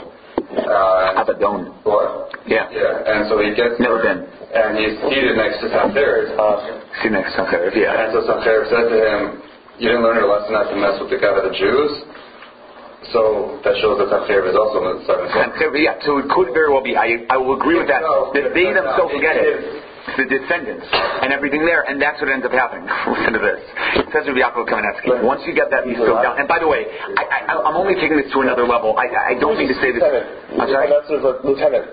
Uh, 0.47 1.21
Abaddon. 1.27 1.75
what? 1.83 2.31
Yeah. 2.47 2.71
Yeah, 2.71 3.03
and 3.11 3.27
so 3.27 3.43
he 3.43 3.51
gets 3.59 3.77
Never 3.83 3.99
there, 3.99 4.23
been. 4.23 4.31
and 4.55 4.79
he's 4.79 4.95
seated 5.11 5.35
next 5.35 5.59
to 5.65 5.67
Sancheriv. 5.75 6.31
See 7.03 7.11
next 7.11 7.35
to 7.35 7.43
okay. 7.51 7.75
Yeah. 7.75 8.07
And 8.07 8.15
so 8.15 8.23
Sancheriv 8.23 8.71
said 8.71 8.87
to 8.87 8.97
him, 9.03 9.21
you 9.83 9.91
didn't 9.91 10.07
learn 10.07 10.17
your 10.23 10.31
lesson 10.31 10.55
not 10.55 10.71
to 10.71 10.77
mess 10.79 10.97
with 11.03 11.11
the 11.11 11.19
God 11.19 11.43
of 11.43 11.51
the 11.51 11.55
Jews? 11.59 11.93
So 13.15 13.61
that 13.63 13.75
shows 13.79 13.99
that 14.03 14.09
Sancheriv 14.11 14.51
is 14.51 14.57
also 14.59 14.83
in 14.83 14.99
the 14.99 15.05
seventh 15.07 15.31
And 15.31 15.53
level. 15.55 15.79
yeah, 15.79 15.95
so 16.03 16.19
it 16.19 16.27
could 16.31 16.51
very 16.53 16.73
well 16.73 16.83
be. 16.83 16.97
I, 16.99 17.23
I 17.31 17.37
will 17.39 17.55
agree 17.55 17.79
with 17.79 17.87
that. 17.87 18.03
No, 18.03 18.35
That 18.35 18.51
they 18.55 18.71
no, 18.75 18.83
themselves 18.83 19.15
no, 19.15 19.21
get 19.23 19.37
it 19.39 19.47
it. 19.47 19.83
The 20.07 20.23
descendants 20.23 20.87
and 20.93 21.35
everything 21.35 21.67
there, 21.67 21.83
and 21.83 21.99
that's 22.01 22.23
what 22.23 22.31
ends 22.31 22.47
up 22.47 22.55
happening. 22.55 22.87
Listen 23.11 23.35
to 23.35 23.43
this. 23.43 23.59
It 23.99 24.07
says 24.15 24.23
Rabbi 24.31 24.39
Yaakov 24.39 24.71
Kamenetsky. 24.71 25.19
Once 25.23 25.43
you 25.47 25.55
get 25.55 25.67
that, 25.75 25.83
go 25.83 26.23
down. 26.23 26.39
And 26.39 26.47
by 26.47 26.63
the 26.63 26.69
way, 26.71 26.87
I, 27.19 27.51
I, 27.51 27.59
I'm 27.67 27.75
only 27.75 27.99
taking 27.99 28.15
this 28.15 28.31
to 28.31 28.39
another 28.47 28.63
level. 28.71 28.95
I, 28.95 29.35
I 29.35 29.39
don't 29.39 29.59
mean 29.59 29.67
to 29.67 29.75
say 29.83 29.91
this. 29.91 30.03
I'm 30.07 30.71
sorry. 30.71 30.87
A 30.95 31.03
lieutenant. 31.43 31.91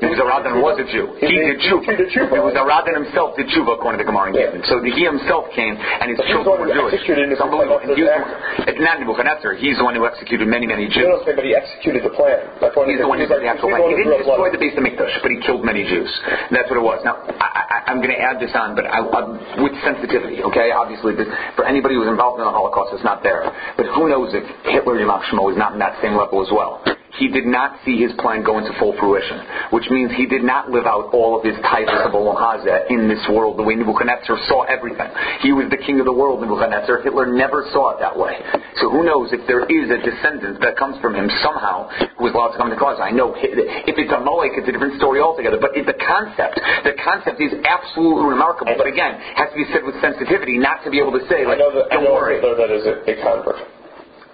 Nebuchadnezzar. 0.00 0.26
Nebuzaradan. 0.28 0.58
Nebuzaradan 0.58 0.62
was 0.62 0.76
a 0.78 0.86
Jew. 0.90 1.06
He 1.18 1.26
did 1.34 1.58
tshuva. 1.62 1.98
Nebuzaradan 2.30 2.94
himself 3.04 3.36
did 3.36 3.46
tshuva 3.50 3.74
according 3.78 3.98
to 3.98 4.04
the 4.06 4.10
Gemara 4.10 4.30
in 4.30 4.34
Gittin. 4.38 4.62
So 4.70 4.80
he 4.82 5.04
himself 5.04 5.50
came 5.54 5.74
and 5.76 6.10
his 6.14 6.20
children 6.30 6.60
were 6.62 6.70
Jewish. 6.70 7.02
It's 7.02 7.40
unbelievable. 7.42 7.82
And 7.82 7.96
he 7.96 8.02
was- 8.06 8.68
It's 8.68 8.80
not 8.80 9.00
Nebuchadnezzar. 9.00 9.54
He's 9.58 9.78
the 9.78 9.84
one 9.84 9.94
who 9.94 10.06
executed 10.06 10.46
many, 10.48 10.66
many 10.66 10.86
Jews. 10.88 11.06
No, 11.06 11.18
no, 11.18 11.24
but 11.24 11.44
he 11.44 11.54
executed 11.54 12.02
the 12.04 12.10
plan. 12.14 12.38
Point 12.74 12.90
He's 12.90 13.00
the 13.00 13.08
one 13.08 13.18
who 13.18 13.26
did 13.26 13.42
the 13.42 13.48
actual 13.48 13.70
plan. 13.70 13.88
He 13.90 13.96
didn't 13.96 14.18
destroy 14.22 14.50
the 14.50 14.58
base 14.58 14.74
of 14.78 14.82
Mikdash, 14.84 15.14
but 15.22 15.30
he 15.30 15.38
killed 15.42 15.64
many 15.64 15.84
Jews. 15.84 16.10
And 16.30 16.52
that's 16.56 16.68
what 16.70 16.78
it 16.78 16.84
was. 16.86 17.02
Now, 17.04 17.16
I, 17.40 17.82
I'm 17.90 17.98
going 18.04 18.14
to 18.14 18.20
add 18.20 18.38
this 18.38 18.54
on, 18.54 18.74
but 18.74 18.84
I, 18.86 19.00
I, 19.00 19.20
with 19.62 19.72
sensitivity, 19.82 20.42
okay? 20.44 20.70
Obviously, 20.72 21.14
this, 21.14 21.26
for 21.56 21.64
anybody 21.64 21.94
who's 21.96 22.06
involved 22.08 22.38
in 22.38 22.44
the 22.44 22.50
Holocaust, 22.52 22.92
it's 22.94 23.04
not 23.04 23.22
there. 23.22 23.48
But 23.76 23.86
who 23.86 24.08
knows 24.08 24.34
if 24.34 24.44
Hitler 24.64 24.94
Yamach 25.00 25.22
Shemo 25.32 25.50
is 25.50 25.56
not 25.58 25.72
in 25.72 25.78
that 25.78 25.96
same 26.02 26.14
level 26.16 26.42
as 26.44 26.50
well. 26.52 26.82
He 27.18 27.28
did 27.28 27.46
not 27.46 27.82
see 27.84 27.98
his 27.98 28.12
plan 28.22 28.46
go 28.46 28.58
into 28.58 28.70
full 28.78 28.94
fruition, 28.98 29.42
which 29.74 29.90
means 29.90 30.14
he 30.14 30.26
did 30.26 30.46
not 30.46 30.70
live 30.70 30.86
out 30.86 31.10
all 31.12 31.34
of 31.34 31.42
his 31.42 31.58
titles 31.66 31.98
of 32.06 32.14
Olam 32.14 32.38
Hazeh 32.38 32.90
in 32.90 33.10
this 33.10 33.22
world 33.26 33.58
the 33.58 33.66
way 33.66 33.74
Nebuchadnezzar 33.74 34.38
saw 34.46 34.62
everything. 34.70 35.10
He 35.42 35.50
was 35.50 35.66
the 35.70 35.82
king 35.82 35.98
of 35.98 36.06
the 36.06 36.14
world, 36.14 36.40
Nebuchadnezzar. 36.40 37.02
Hitler 37.02 37.26
never 37.26 37.66
saw 37.74 37.94
it 37.94 37.98
that 37.98 38.14
way. 38.14 38.38
So 38.78 38.86
who 38.86 39.02
knows 39.02 39.34
if 39.34 39.42
there 39.50 39.66
is 39.66 39.90
a 39.90 39.98
descendant 39.98 40.62
that 40.62 40.78
comes 40.78 40.94
from 41.02 41.18
him 41.18 41.26
somehow 41.42 41.90
who 42.18 42.30
is 42.30 42.34
allowed 42.34 42.54
to 42.54 42.58
come 42.58 42.70
into 42.70 42.78
cause. 42.78 43.02
I 43.02 43.10
know 43.10 43.34
if 43.34 43.96
it's 43.98 44.12
a 44.14 44.20
Molech, 44.22 44.54
it's 44.54 44.68
a 44.68 44.72
different 44.72 44.94
story 45.02 45.18
altogether. 45.18 45.58
But 45.58 45.74
the 45.74 45.98
concept, 45.98 46.62
the 46.86 46.94
concept 47.02 47.42
is 47.42 47.50
absolutely 47.66 48.30
remarkable. 48.30 48.78
But 48.78 48.86
again, 48.86 49.18
has 49.34 49.50
to 49.50 49.58
be 49.58 49.66
said 49.74 49.82
with 49.82 49.98
sensitivity, 49.98 50.58
not 50.58 50.86
to 50.86 50.90
be 50.90 51.02
able 51.02 51.18
to 51.18 51.24
say 51.26 51.42
I 51.42 51.56
like, 51.56 51.58
know 51.58 51.74
that 51.74 51.90
I 51.90 51.98
don't 51.98 52.06
know 52.06 52.14
worry. 52.14 52.38
Hitler 52.38 52.54
that 52.54 52.70
is 52.70 52.86
a, 52.86 52.94
a 53.02 53.14
convert. 53.18 53.58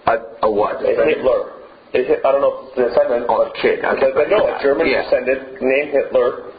A, 0.04 0.14
a 0.44 0.50
what? 0.50 0.84
A 0.84 0.92
Hitler. 0.92 1.53
A 1.94 2.02
Hit- 2.02 2.26
I 2.26 2.33
don't 2.33 2.40
know 2.40 2.59
if 2.59 2.78
it's 2.78 2.78
a 2.78 2.88
descendant. 2.90 3.26
But, 3.28 3.54
kid. 3.54 3.78
But 3.83 4.28
no, 4.28 4.46
a 4.50 4.59
German 4.61 4.87
Yeah. 4.88 5.02
descendant 5.02 5.62
named 5.62 5.90
Hitler. 5.92 6.50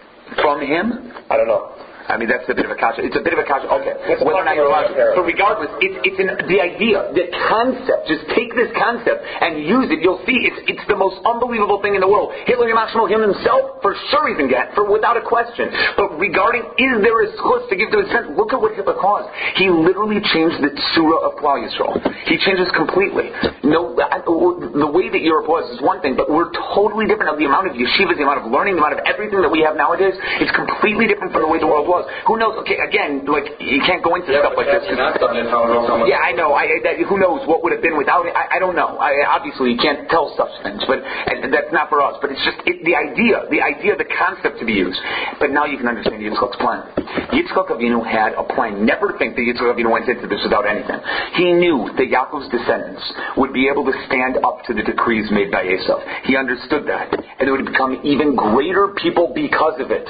From 0.41 0.61
him? 0.61 1.13
I 1.29 1.37
don't 1.37 1.47
know. 1.47 1.69
I 2.07 2.17
mean, 2.17 2.29
that's 2.29 2.45
a 2.47 2.53
bit 2.53 2.65
of 2.65 2.71
a 2.71 2.79
kasha. 2.79 3.01
It's 3.01 3.17
a 3.17 3.23
bit 3.25 3.33
of 3.33 3.39
a 3.41 3.47
kasha. 3.47 3.65
Okay. 3.65 3.93
It's 4.13 4.21
Whether 4.21 4.41
or 4.41 4.45
not 4.45 4.55
you're 4.55 4.69
allowed 4.69 4.93
to. 4.93 5.17
But 5.17 5.25
regardless, 5.25 5.71
it's, 5.81 5.97
it's 6.05 6.19
an, 6.21 6.29
the 6.47 6.59
idea, 6.61 7.09
the 7.17 7.25
concept. 7.49 8.05
Just 8.07 8.29
take 8.37 8.53
this 8.53 8.69
concept 8.77 9.25
and 9.25 9.61
use 9.65 9.89
it. 9.89 9.99
You'll 10.05 10.21
see 10.29 10.37
it's, 10.45 10.59
it's 10.69 10.85
the 10.85 10.95
most 10.97 11.17
unbelievable 11.25 11.81
thing 11.81 11.97
in 11.97 12.01
the 12.01 12.09
world. 12.09 12.29
Hitler 12.45 12.69
Yamach 12.69 12.93
Shemo, 12.93 13.09
him 13.09 13.21
himself, 13.25 13.81
for 13.81 13.97
sure 14.13 14.29
he's 14.29 14.37
in 14.37 14.49
get, 14.49 14.73
for 14.77 14.85
without 14.85 15.17
a 15.17 15.23
question. 15.25 15.69
But 15.97 16.17
regarding, 16.21 16.61
is 16.77 17.01
there 17.01 17.17
a 17.25 17.27
schus 17.41 17.65
to 17.69 17.75
give 17.75 17.89
to 17.93 18.05
his 18.05 18.09
son? 18.13 18.37
Look 18.37 18.53
at 18.53 18.59
what 18.61 18.75
Hitler 18.77 18.97
caused. 18.99 19.29
He 19.57 19.69
literally 19.69 20.21
changed 20.33 20.61
the 20.61 20.71
surah 20.93 21.31
of 21.31 21.39
Klal 21.41 21.63
Yisrael. 21.65 21.97
He 22.29 22.37
changes 22.41 22.69
completely. 22.77 23.31
No, 23.65 23.95
I- 23.97 24.21
the 24.25 24.89
way 24.91 25.07
that 25.09 25.21
Europe 25.21 25.47
was 25.47 25.69
is 25.71 25.79
one 25.81 26.01
thing, 26.01 26.17
but 26.17 26.29
we're 26.29 26.51
totally 26.73 27.05
different. 27.05 27.31
Of 27.31 27.39
the 27.39 27.45
amount 27.45 27.67
of 27.69 27.73
yeshivas, 27.79 28.17
the 28.17 28.25
amount 28.27 28.43
of 28.43 28.51
learning, 28.51 28.75
the 28.75 28.83
amount 28.83 28.99
of 28.99 29.05
everything 29.07 29.39
that 29.41 29.49
we 29.49 29.61
have 29.61 29.77
nowadays 29.79 30.13
is 30.41 30.49
completely 30.51 31.07
different 31.07 31.31
from 31.31 31.41
the 31.41 31.47
way 31.47 31.57
the 31.59 31.65
world 31.69 31.87
was. 31.87 31.94
Who 32.27 32.35
knows? 32.35 32.59
Okay, 32.67 32.75
again, 32.83 33.23
like 33.23 33.55
you 33.63 33.79
can't 33.87 34.03
go 34.03 34.19
into 34.19 34.35
Yeah, 34.35 34.43
stuff 34.43 34.59
like 34.59 34.67
this. 34.67 34.83
Not 34.91 35.15
something 35.15 35.47
how 35.47 35.63
how 35.87 36.03
much. 36.03 36.11
Yeah, 36.11 36.19
I 36.19 36.35
know. 36.35 36.51
I, 36.51 36.67
that, 36.83 36.99
who 36.99 37.15
knows 37.15 37.47
what 37.47 37.63
would 37.63 37.71
have 37.71 37.83
been 37.85 37.95
without 37.95 38.27
it? 38.27 38.35
I, 38.35 38.55
I 38.55 38.59
don't 38.59 38.75
know. 38.75 38.99
I, 38.99 39.23
obviously, 39.23 39.71
you 39.71 39.79
can't 39.79 40.09
tell 40.11 40.35
such 40.35 40.51
things, 40.65 40.83
but 40.89 40.99
and 40.99 41.47
that's 41.53 41.71
not 41.71 41.87
for 41.87 42.03
us. 42.03 42.19
But 42.19 42.35
it's 42.35 42.43
just 42.43 42.59
it, 42.67 42.83
the 42.83 42.95
idea, 42.97 43.47
the 43.47 43.63
idea, 43.63 43.95
the 43.95 44.09
concept 44.09 44.59
to 44.59 44.65
be 44.65 44.75
used. 44.75 44.99
But 45.39 45.55
now 45.55 45.63
you 45.63 45.77
can 45.77 45.87
understand 45.87 46.19
Yitzchak's 46.19 46.59
plan. 46.59 46.83
Yitzchak 47.31 47.71
Avinu 47.71 48.03
had 48.03 48.33
a 48.35 48.43
plan. 48.43 48.83
Never 48.83 49.15
think 49.17 49.35
that 49.39 49.43
Yitzchak 49.45 49.71
Avinu 49.71 49.91
went 49.91 50.09
into 50.09 50.27
this 50.27 50.41
without 50.43 50.67
anything. 50.67 50.99
He 51.39 51.53
knew 51.53 51.87
that 51.95 52.07
Yaakov's 52.09 52.49
descendants 52.49 53.03
would 53.37 53.53
be 53.53 53.69
able 53.69 53.85
to 53.85 53.93
stand 54.07 54.37
up 54.43 54.65
to 54.67 54.73
the 54.73 54.83
decrees 54.83 55.29
made 55.31 55.51
by 55.51 55.63
Esav. 55.63 56.01
He 56.25 56.35
understood 56.35 56.87
that, 56.87 57.13
and 57.13 57.47
they 57.47 57.51
would 57.51 57.65
become 57.65 57.99
even 58.03 58.35
greater 58.35 58.93
people 59.01 59.31
because 59.33 59.79
of 59.79 59.91
it. 59.91 60.07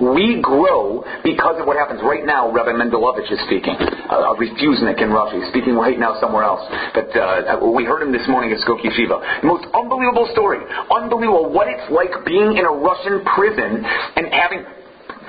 We 0.00 0.40
grow 0.42 1.04
because 1.24 1.60
of 1.60 1.66
what 1.66 1.76
happens 1.76 2.00
right 2.02 2.26
now. 2.26 2.50
Rabbi 2.50 2.74
Mendelevich 2.74 3.30
is 3.30 3.40
speaking. 3.46 3.74
Uh, 3.78 4.30
a 4.30 4.36
refusenik 4.36 5.00
in 5.00 5.10
Russia. 5.10 5.40
He's 5.40 5.48
speaking 5.50 5.74
right 5.74 5.98
now 5.98 6.18
somewhere 6.20 6.44
else. 6.44 6.62
But 6.94 7.10
uh, 7.16 7.62
we 7.62 7.84
heard 7.84 8.02
him 8.02 8.12
this 8.12 8.26
morning 8.28 8.52
at 8.52 8.58
Skokie 8.66 8.90
Yeshiva. 8.90 9.44
Most 9.44 9.66
unbelievable 9.74 10.28
story. 10.32 10.58
Unbelievable 10.90 11.50
what 11.50 11.68
it's 11.68 11.86
like 11.90 12.12
being 12.26 12.58
in 12.58 12.64
a 12.66 12.74
Russian 12.74 13.24
prison 13.24 13.84
and 13.84 14.26
having 14.32 14.66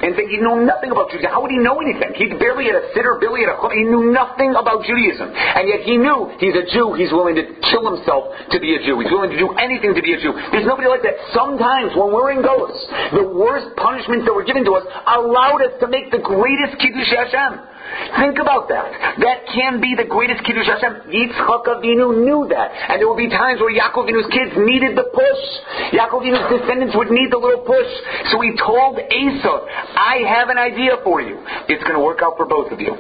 and 0.04 0.12
he 0.20 0.38
knew 0.38 0.68
nothing 0.68 0.92
about 0.92 1.08
Judaism. 1.08 1.32
How 1.32 1.40
would 1.40 1.52
he 1.52 1.64
know 1.64 1.80
anything? 1.80 2.12
He 2.20 2.28
barely 2.36 2.68
had 2.68 2.76
a 2.76 2.92
sitter, 2.92 3.16
barely 3.24 3.48
had 3.48 3.56
a 3.56 3.58
he 3.72 3.88
knew 3.88 4.12
nothing 4.12 4.52
about 4.52 4.84
Judaism. 4.84 5.32
And 5.32 5.64
yet 5.72 5.88
he 5.88 5.96
knew 5.96 6.36
he's 6.44 6.54
a 6.54 6.68
Jew, 6.68 6.92
he's 7.00 7.16
willing 7.16 7.40
to 7.40 7.46
kill 7.72 7.88
himself 7.88 8.36
to 8.52 8.60
be 8.60 8.76
a 8.76 8.84
Jew. 8.84 9.00
He's 9.00 9.10
willing 9.10 9.32
to 9.32 9.40
do 9.40 9.56
anything 9.56 9.96
to 9.96 10.04
be 10.04 10.12
a 10.12 10.20
Jew. 10.20 10.36
There's 10.52 10.68
nobody 10.68 10.92
like 10.92 11.08
that. 11.08 11.16
Sometimes 11.32 11.96
when 11.96 12.12
we're 12.12 12.36
in 12.36 12.44
Gullus, 12.44 12.76
the 13.16 13.32
worst 13.32 13.72
punishments 13.80 14.28
that 14.28 14.36
were 14.36 14.44
given 14.44 14.68
to 14.68 14.76
us 14.76 14.84
allowed 15.08 15.64
us 15.64 15.74
to 15.80 15.88
make 15.88 16.12
the 16.12 16.20
greatest 16.20 16.76
Kiddush 16.84 17.08
Hashem. 17.08 17.73
Think 18.18 18.40
about 18.40 18.70
that. 18.70 19.20
That 19.20 19.50
can 19.52 19.82
be 19.82 19.98
the 19.98 20.06
greatest 20.06 20.46
Kiddush 20.46 20.70
Hashem. 20.70 21.12
Yitzchak 21.12 21.66
Avinu 21.66 22.16
knew 22.24 22.48
that. 22.50 22.70
And 22.72 23.02
there 23.02 23.08
will 23.10 23.20
be 23.20 23.30
times 23.30 23.60
where 23.60 23.74
Yaakov 23.74 24.08
Avinu's 24.08 24.30
kids 24.32 24.54
needed 24.56 24.96
the 24.96 25.10
push. 25.12 25.44
Yaakov 25.92 26.24
Avinu's 26.24 26.48
descendants 26.48 26.96
would 26.96 27.12
need 27.12 27.34
the 27.34 27.42
little 27.42 27.66
push. 27.66 27.90
So 28.32 28.40
he 28.40 28.56
told 28.56 28.98
Esav, 28.98 29.60
I 29.98 30.24
have 30.30 30.50
an 30.50 30.58
idea 30.58 31.02
for 31.04 31.22
you. 31.22 31.42
It's 31.68 31.84
going 31.84 31.98
to 31.98 32.04
work 32.06 32.24
out 32.24 32.38
for 32.38 32.46
both 32.46 32.72
of 32.72 32.80
you. 32.80 32.96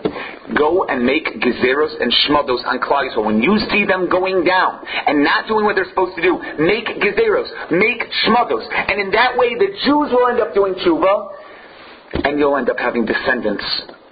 Go 0.58 0.86
and 0.86 1.06
make 1.06 1.26
gezeros 1.40 1.96
and 2.02 2.12
shmados 2.28 2.62
on 2.68 2.84
Klal 2.84 3.08
Yisrael. 3.08 3.26
When 3.26 3.42
you 3.42 3.58
see 3.72 3.86
them 3.86 4.10
going 4.10 4.44
down 4.44 4.84
and 4.84 5.24
not 5.24 5.48
doing 5.48 5.66
what 5.66 5.76
they're 5.76 5.90
supposed 5.90 6.16
to 6.18 6.22
do, 6.22 6.38
make 6.60 6.90
gezeros, 7.00 7.48
make 7.72 8.04
shmados. 8.26 8.68
And 8.68 9.00
in 9.00 9.12
that 9.12 9.38
way, 9.38 9.56
the 9.56 9.72
Jews 9.88 10.12
will 10.12 10.28
end 10.28 10.42
up 10.42 10.54
doing 10.54 10.76
tshuva, 10.76 12.26
and 12.26 12.38
you'll 12.38 12.58
end 12.58 12.70
up 12.70 12.78
having 12.78 13.06
descendants 13.06 13.64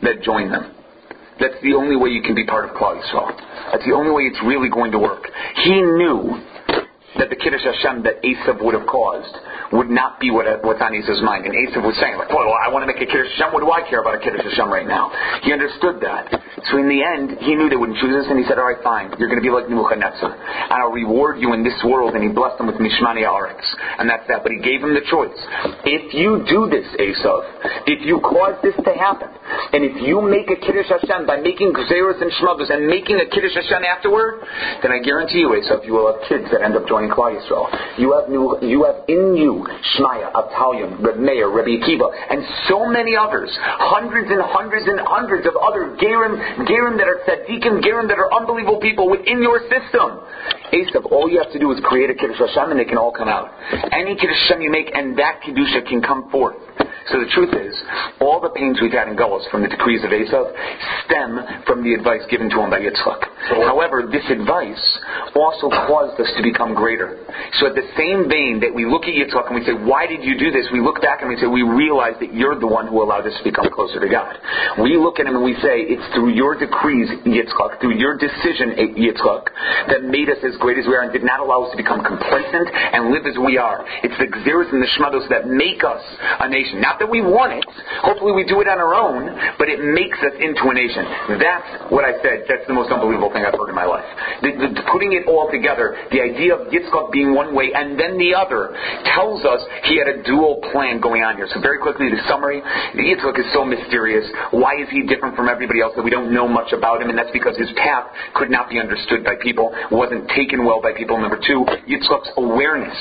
that 0.03 0.21
join 0.23 0.51
them. 0.51 0.75
That's 1.39 1.57
the 1.63 1.73
only 1.73 1.95
way 1.95 2.09
you 2.09 2.21
can 2.21 2.35
be 2.35 2.45
part 2.45 2.69
of 2.69 2.75
Klal 2.75 3.01
Yisrael. 3.01 3.33
That's 3.71 3.85
the 3.85 3.93
only 3.93 4.11
way 4.11 4.23
it's 4.23 4.41
really 4.45 4.69
going 4.69 4.91
to 4.91 4.99
work. 4.99 5.25
He 5.63 5.81
knew 5.81 6.37
that 7.17 7.27
the 7.29 7.35
Kiddush 7.35 7.65
Hashem 7.65 8.03
that 8.07 8.23
Esav 8.23 8.63
would 8.63 8.71
have 8.71 8.87
caused 8.87 9.35
would 9.75 9.89
not 9.91 10.19
be 10.19 10.31
what, 10.31 10.47
what's 10.63 10.79
on 10.79 10.95
Esav's 10.95 11.19
mind. 11.23 11.43
And 11.43 11.51
Esav 11.51 11.83
was 11.83 11.97
saying, 11.99 12.15
like, 12.15 12.31
well, 12.31 12.55
I 12.55 12.71
want 12.71 12.83
to 12.83 12.87
make 12.87 13.03
a 13.03 13.09
Kiddush 13.09 13.35
Hashem. 13.35 13.51
What 13.51 13.59
do 13.59 13.71
I 13.71 13.83
care 13.89 13.99
about 13.99 14.15
a 14.15 14.21
Kiddush 14.23 14.47
Hashem 14.47 14.71
right 14.71 14.87
now? 14.87 15.11
He 15.43 15.51
understood 15.51 15.99
that. 16.07 16.31
So 16.71 16.79
in 16.79 16.87
the 16.87 17.03
end, 17.03 17.35
he 17.43 17.55
knew 17.55 17.67
they 17.67 17.75
wouldn't 17.75 17.99
choose 17.99 18.15
us, 18.15 18.31
and 18.31 18.39
he 18.39 18.45
said, 18.47 18.59
all 18.59 18.69
right, 18.69 18.79
fine. 18.79 19.11
You're 19.19 19.27
going 19.27 19.41
to 19.41 19.45
be 19.45 19.51
like 19.51 19.67
Nebuchadnezzar. 19.67 20.31
And 20.31 20.77
I'll 20.79 20.95
reward 20.95 21.41
you 21.41 21.51
in 21.51 21.67
this 21.67 21.75
world. 21.83 22.15
And 22.15 22.23
he 22.23 22.31
blessed 22.31 22.61
them 22.61 22.67
with 22.71 22.79
Mishmani 22.79 23.27
Aretz. 23.27 23.65
And 23.99 24.07
that's 24.07 24.23
that. 24.31 24.43
But 24.43 24.55
he 24.55 24.63
gave 24.63 24.79
him 24.79 24.95
the 24.95 25.03
choice. 25.09 25.35
If 25.83 26.15
you 26.15 26.47
do 26.47 26.71
this, 26.71 26.87
Esav, 26.95 27.91
if 27.91 28.05
you 28.07 28.23
cause 28.23 28.55
this 28.63 28.75
to 28.77 28.93
happen, 28.95 29.29
and 29.69 29.85
if 29.85 30.01
you 30.01 30.21
make 30.21 30.49
a 30.49 30.57
Kiddush 30.57 30.89
Hashem 30.89 31.29
by 31.29 31.37
making 31.37 31.73
Gzeros 31.73 32.21
and 32.21 32.33
Shmados 32.41 32.73
and 32.73 32.87
making 32.89 33.21
a 33.21 33.27
Kiddush 33.29 33.53
Hashem 33.53 33.85
afterward, 33.85 34.41
then 34.81 34.91
I 34.91 34.99
guarantee 34.99 35.45
you, 35.45 35.53
Esav, 35.53 35.85
you 35.85 35.93
will 35.93 36.11
have 36.11 36.25
kids 36.25 36.49
that 36.51 36.65
end 36.65 36.75
up 36.75 36.87
joining 36.87 37.09
Klal 37.09 37.37
Yisrael. 37.37 37.69
You 37.97 38.17
have 38.17 38.29
new, 38.29 38.57
you 38.65 38.83
have 38.83 39.05
in 39.07 39.37
you 39.37 39.63
Shmaya, 39.95 40.33
Avtalyon, 40.33 40.99
Reb 40.99 41.17
Meir, 41.17 41.49
Rabbi 41.49 41.77
Akiva, 41.77 42.09
and 42.09 42.41
so 42.67 42.89
many 42.89 43.15
others, 43.15 43.49
hundreds 43.61 44.29
and 44.29 44.41
hundreds 44.41 44.87
and 44.87 44.99
hundreds 45.05 45.45
of 45.47 45.55
other 45.55 45.95
Gerim, 46.01 46.35
Gerim 46.65 46.97
that 46.97 47.07
are 47.07 47.21
tzaddikim, 47.27 47.85
Gerim 47.85 48.07
that 48.09 48.17
are 48.17 48.33
unbelievable 48.33 48.79
people 48.81 49.09
within 49.09 49.41
your 49.41 49.61
system. 49.69 50.19
Esav, 50.73 51.05
all 51.11 51.29
you 51.29 51.37
have 51.37 51.51
to 51.51 51.59
do 51.59 51.71
is 51.71 51.79
create 51.83 52.09
a 52.09 52.15
Kiddush 52.15 52.39
Hashem 52.39 52.71
and 52.71 52.79
they 52.79 52.85
can 52.85 52.97
all 52.97 53.11
come 53.11 53.27
out. 53.27 53.51
Any 53.91 54.15
Kiddush 54.15 54.37
Hashem 54.47 54.61
you 54.61 54.71
make 54.71 54.89
and 54.93 55.17
that 55.17 55.41
Kiddusha 55.43 55.87
can 55.87 56.01
come 56.01 56.29
forth. 56.31 56.57
So 57.09 57.17
the 57.17 57.29
truth 57.33 57.53
is, 57.57 57.73
all 58.21 58.39
the 58.39 58.53
pains 58.53 58.77
we've 58.81 58.93
had 58.93 59.09
in 59.09 59.17
Gullus 59.17 59.49
from 59.49 59.63
the 59.63 59.67
decrees 59.67 60.03
of 60.05 60.11
Esav 60.13 60.53
stem 61.05 61.63
from 61.65 61.81
the 61.81 61.97
advice 61.97 62.21
given 62.29 62.49
to 62.53 62.61
him 62.61 62.69
by 62.69 62.79
Yitzchak. 62.79 63.25
However, 63.65 64.05
this 64.05 64.23
advice 64.29 64.81
also 65.33 65.69
caused 65.89 66.19
us 66.21 66.29
to 66.37 66.43
become 66.43 66.77
greater. 66.77 67.17
So 67.57 67.65
at 67.67 67.75
the 67.75 67.87
same 67.97 68.29
vein 68.29 68.61
that 68.61 68.69
we 68.69 68.85
look 68.85 69.09
at 69.09 69.17
Yitzchak 69.17 69.49
and 69.49 69.55
we 69.57 69.65
say, 69.65 69.73
why 69.73 70.05
did 70.05 70.21
you 70.21 70.37
do 70.37 70.53
this? 70.53 70.69
We 70.69 70.79
look 70.79 71.01
back 71.01 71.25
and 71.25 71.29
we 71.29 71.37
say, 71.41 71.49
we 71.49 71.65
realize 71.65 72.13
that 72.21 72.33
you're 72.33 72.59
the 72.59 72.69
one 72.69 72.85
who 72.85 73.01
allowed 73.01 73.25
us 73.25 73.33
to 73.33 73.43
become 73.43 73.65
closer 73.73 73.99
to 73.99 74.09
God. 74.09 74.37
We 74.77 74.93
look 74.95 75.17
at 75.17 75.25
him 75.25 75.35
and 75.35 75.43
we 75.43 75.57
say, 75.59 75.89
it's 75.89 76.05
through 76.13 76.37
your 76.37 76.53
decrees, 76.53 77.09
Yitzchak, 77.25 77.81
through 77.81 77.97
your 77.97 78.15
decision, 78.17 78.77
Yitzchak, 78.77 79.49
that 79.89 80.05
made 80.05 80.29
us 80.29 80.37
as 80.45 80.53
great 80.61 80.77
as 80.77 80.85
we 80.85 80.93
are 80.93 81.01
and 81.01 81.11
did 81.11 81.25
not 81.25 81.41
allow 81.41 81.65
us 81.65 81.71
to 81.73 81.77
become 81.77 82.05
complacent 82.05 82.69
and 82.69 83.09
live 83.09 83.25
as 83.25 83.37
we 83.41 83.57
are. 83.57 83.81
It's 84.05 84.17
the 84.21 84.29
Gzeros 84.29 84.69
and 84.69 84.81
the 84.81 84.91
Shmados 84.99 85.25
that 85.33 85.49
make 85.49 85.81
us 85.81 86.03
a 86.39 86.47
nation. 86.47 86.79
Not 86.91 86.99
that 86.99 87.07
we 87.07 87.23
want 87.23 87.55
it. 87.55 87.63
Hopefully 88.03 88.35
we 88.35 88.43
do 88.43 88.59
it 88.59 88.67
on 88.67 88.75
our 88.75 88.91
own, 88.91 89.31
but 89.55 89.71
it 89.71 89.79
makes 89.79 90.19
us 90.27 90.35
into 90.43 90.67
a 90.67 90.75
nation. 90.75 91.07
That's 91.39 91.87
what 91.87 92.03
I 92.03 92.19
said. 92.19 92.43
That's 92.51 92.67
the 92.67 92.75
most 92.75 92.91
unbelievable 92.91 93.31
thing 93.31 93.47
I've 93.47 93.55
heard 93.55 93.71
in 93.71 93.79
my 93.79 93.87
life. 93.87 94.03
The, 94.43 94.51
the, 94.59 94.83
putting 94.91 95.15
it 95.15 95.23
all 95.23 95.47
together, 95.47 95.95
the 96.11 96.19
idea 96.19 96.51
of 96.51 96.67
Yitzchak 96.67 97.15
being 97.15 97.31
one 97.31 97.55
way 97.55 97.71
and 97.71 97.95
then 97.95 98.19
the 98.19 98.35
other, 98.35 98.75
tells 99.15 99.47
us 99.47 99.63
he 99.87 100.03
had 100.03 100.11
a 100.11 100.19
dual 100.27 100.59
plan 100.75 100.99
going 100.99 101.23
on 101.23 101.39
here. 101.39 101.47
So 101.55 101.63
very 101.63 101.79
quickly, 101.79 102.11
the 102.11 102.19
summary, 102.27 102.59
Yitzchak 102.59 103.39
is 103.39 103.47
so 103.55 103.63
mysterious. 103.63 104.27
Why 104.51 104.75
is 104.75 104.91
he 104.91 105.07
different 105.07 105.39
from 105.39 105.47
everybody 105.47 105.79
else 105.79 105.95
that 105.95 106.03
we 106.03 106.11
don't 106.11 106.35
know 106.35 106.43
much 106.43 106.75
about 106.75 106.99
him? 106.99 107.07
And 107.07 107.15
that's 107.15 107.31
because 107.31 107.55
his 107.55 107.71
path 107.79 108.11
could 108.35 108.51
not 108.51 108.67
be 108.67 108.83
understood 108.83 109.23
by 109.23 109.39
people, 109.39 109.71
wasn't 109.95 110.27
taken 110.35 110.67
well 110.67 110.83
by 110.83 110.91
people. 110.91 111.15
Number 111.15 111.39
two, 111.39 111.63
Yitzchak's 111.87 112.35
awareness 112.35 112.99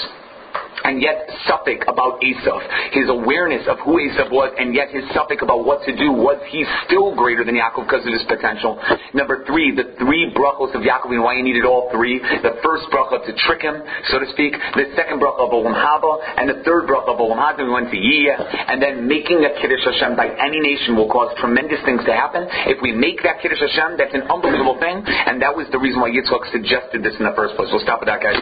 and 0.84 1.02
yet 1.02 1.28
suffix 1.46 1.84
about 1.88 2.20
Esav. 2.20 2.60
His 2.92 3.08
awareness 3.08 3.66
of 3.68 3.78
who 3.84 4.00
Esav 4.00 4.30
was, 4.30 4.54
and 4.58 4.74
yet 4.74 4.90
his 4.90 5.04
suffix 5.14 5.42
about 5.42 5.64
what 5.64 5.84
to 5.84 5.92
do 5.94 6.12
was 6.12 6.40
he 6.48 6.64
still 6.86 7.14
greater 7.14 7.44
than 7.44 7.56
Yaakov 7.56 7.86
because 7.86 8.04
of 8.06 8.12
his 8.12 8.24
potential. 8.28 8.80
Number 9.14 9.44
three, 9.44 9.74
the 9.74 9.94
three 9.98 10.32
brachos 10.32 10.74
of 10.74 10.82
Yaakov 10.82 11.12
and 11.12 11.22
why 11.22 11.36
he 11.36 11.42
needed 11.42 11.64
all 11.64 11.90
three. 11.92 12.18
The 12.18 12.60
first 12.64 12.88
bracha 12.92 13.24
to 13.26 13.32
trick 13.46 13.62
him, 13.62 13.82
so 14.10 14.18
to 14.18 14.26
speak. 14.32 14.54
The 14.74 14.92
second 14.96 15.20
bracha 15.20 15.46
of 15.46 15.52
Olam 15.52 15.76
Haba, 15.76 16.12
and 16.38 16.48
the 16.48 16.62
third 16.64 16.88
bracha 16.88 17.12
of 17.14 17.18
Olam 17.20 17.38
Haba. 17.38 17.62
We 17.64 17.70
went 17.70 17.90
to 17.90 18.00
Yiyah, 18.00 18.72
and 18.72 18.80
then 18.80 19.06
making 19.06 19.44
a 19.44 19.52
Kiddush 19.60 19.84
Hashem 19.84 20.16
by 20.16 20.32
any 20.40 20.60
nation 20.60 20.96
will 20.96 21.10
cause 21.10 21.34
tremendous 21.38 21.78
things 21.84 22.00
to 22.06 22.12
happen. 22.12 22.46
If 22.66 22.80
we 22.82 22.92
make 22.92 23.22
that 23.22 23.42
Kiddush 23.42 23.60
Hashem, 23.60 23.96
that's 23.98 24.14
an 24.14 24.24
unbelievable 24.30 24.78
thing, 24.80 25.04
and 25.04 25.42
that 25.42 25.54
was 25.54 25.66
the 25.72 25.78
reason 25.78 26.00
why 26.00 26.10
Yitzchak 26.10 26.50
suggested 26.52 27.02
this 27.02 27.14
in 27.18 27.24
the 27.24 27.36
first 27.36 27.56
place. 27.56 27.68
We'll 27.70 27.84
stop 27.84 28.00
with 28.00 28.08
that, 28.08 28.22
guys. 28.22 28.40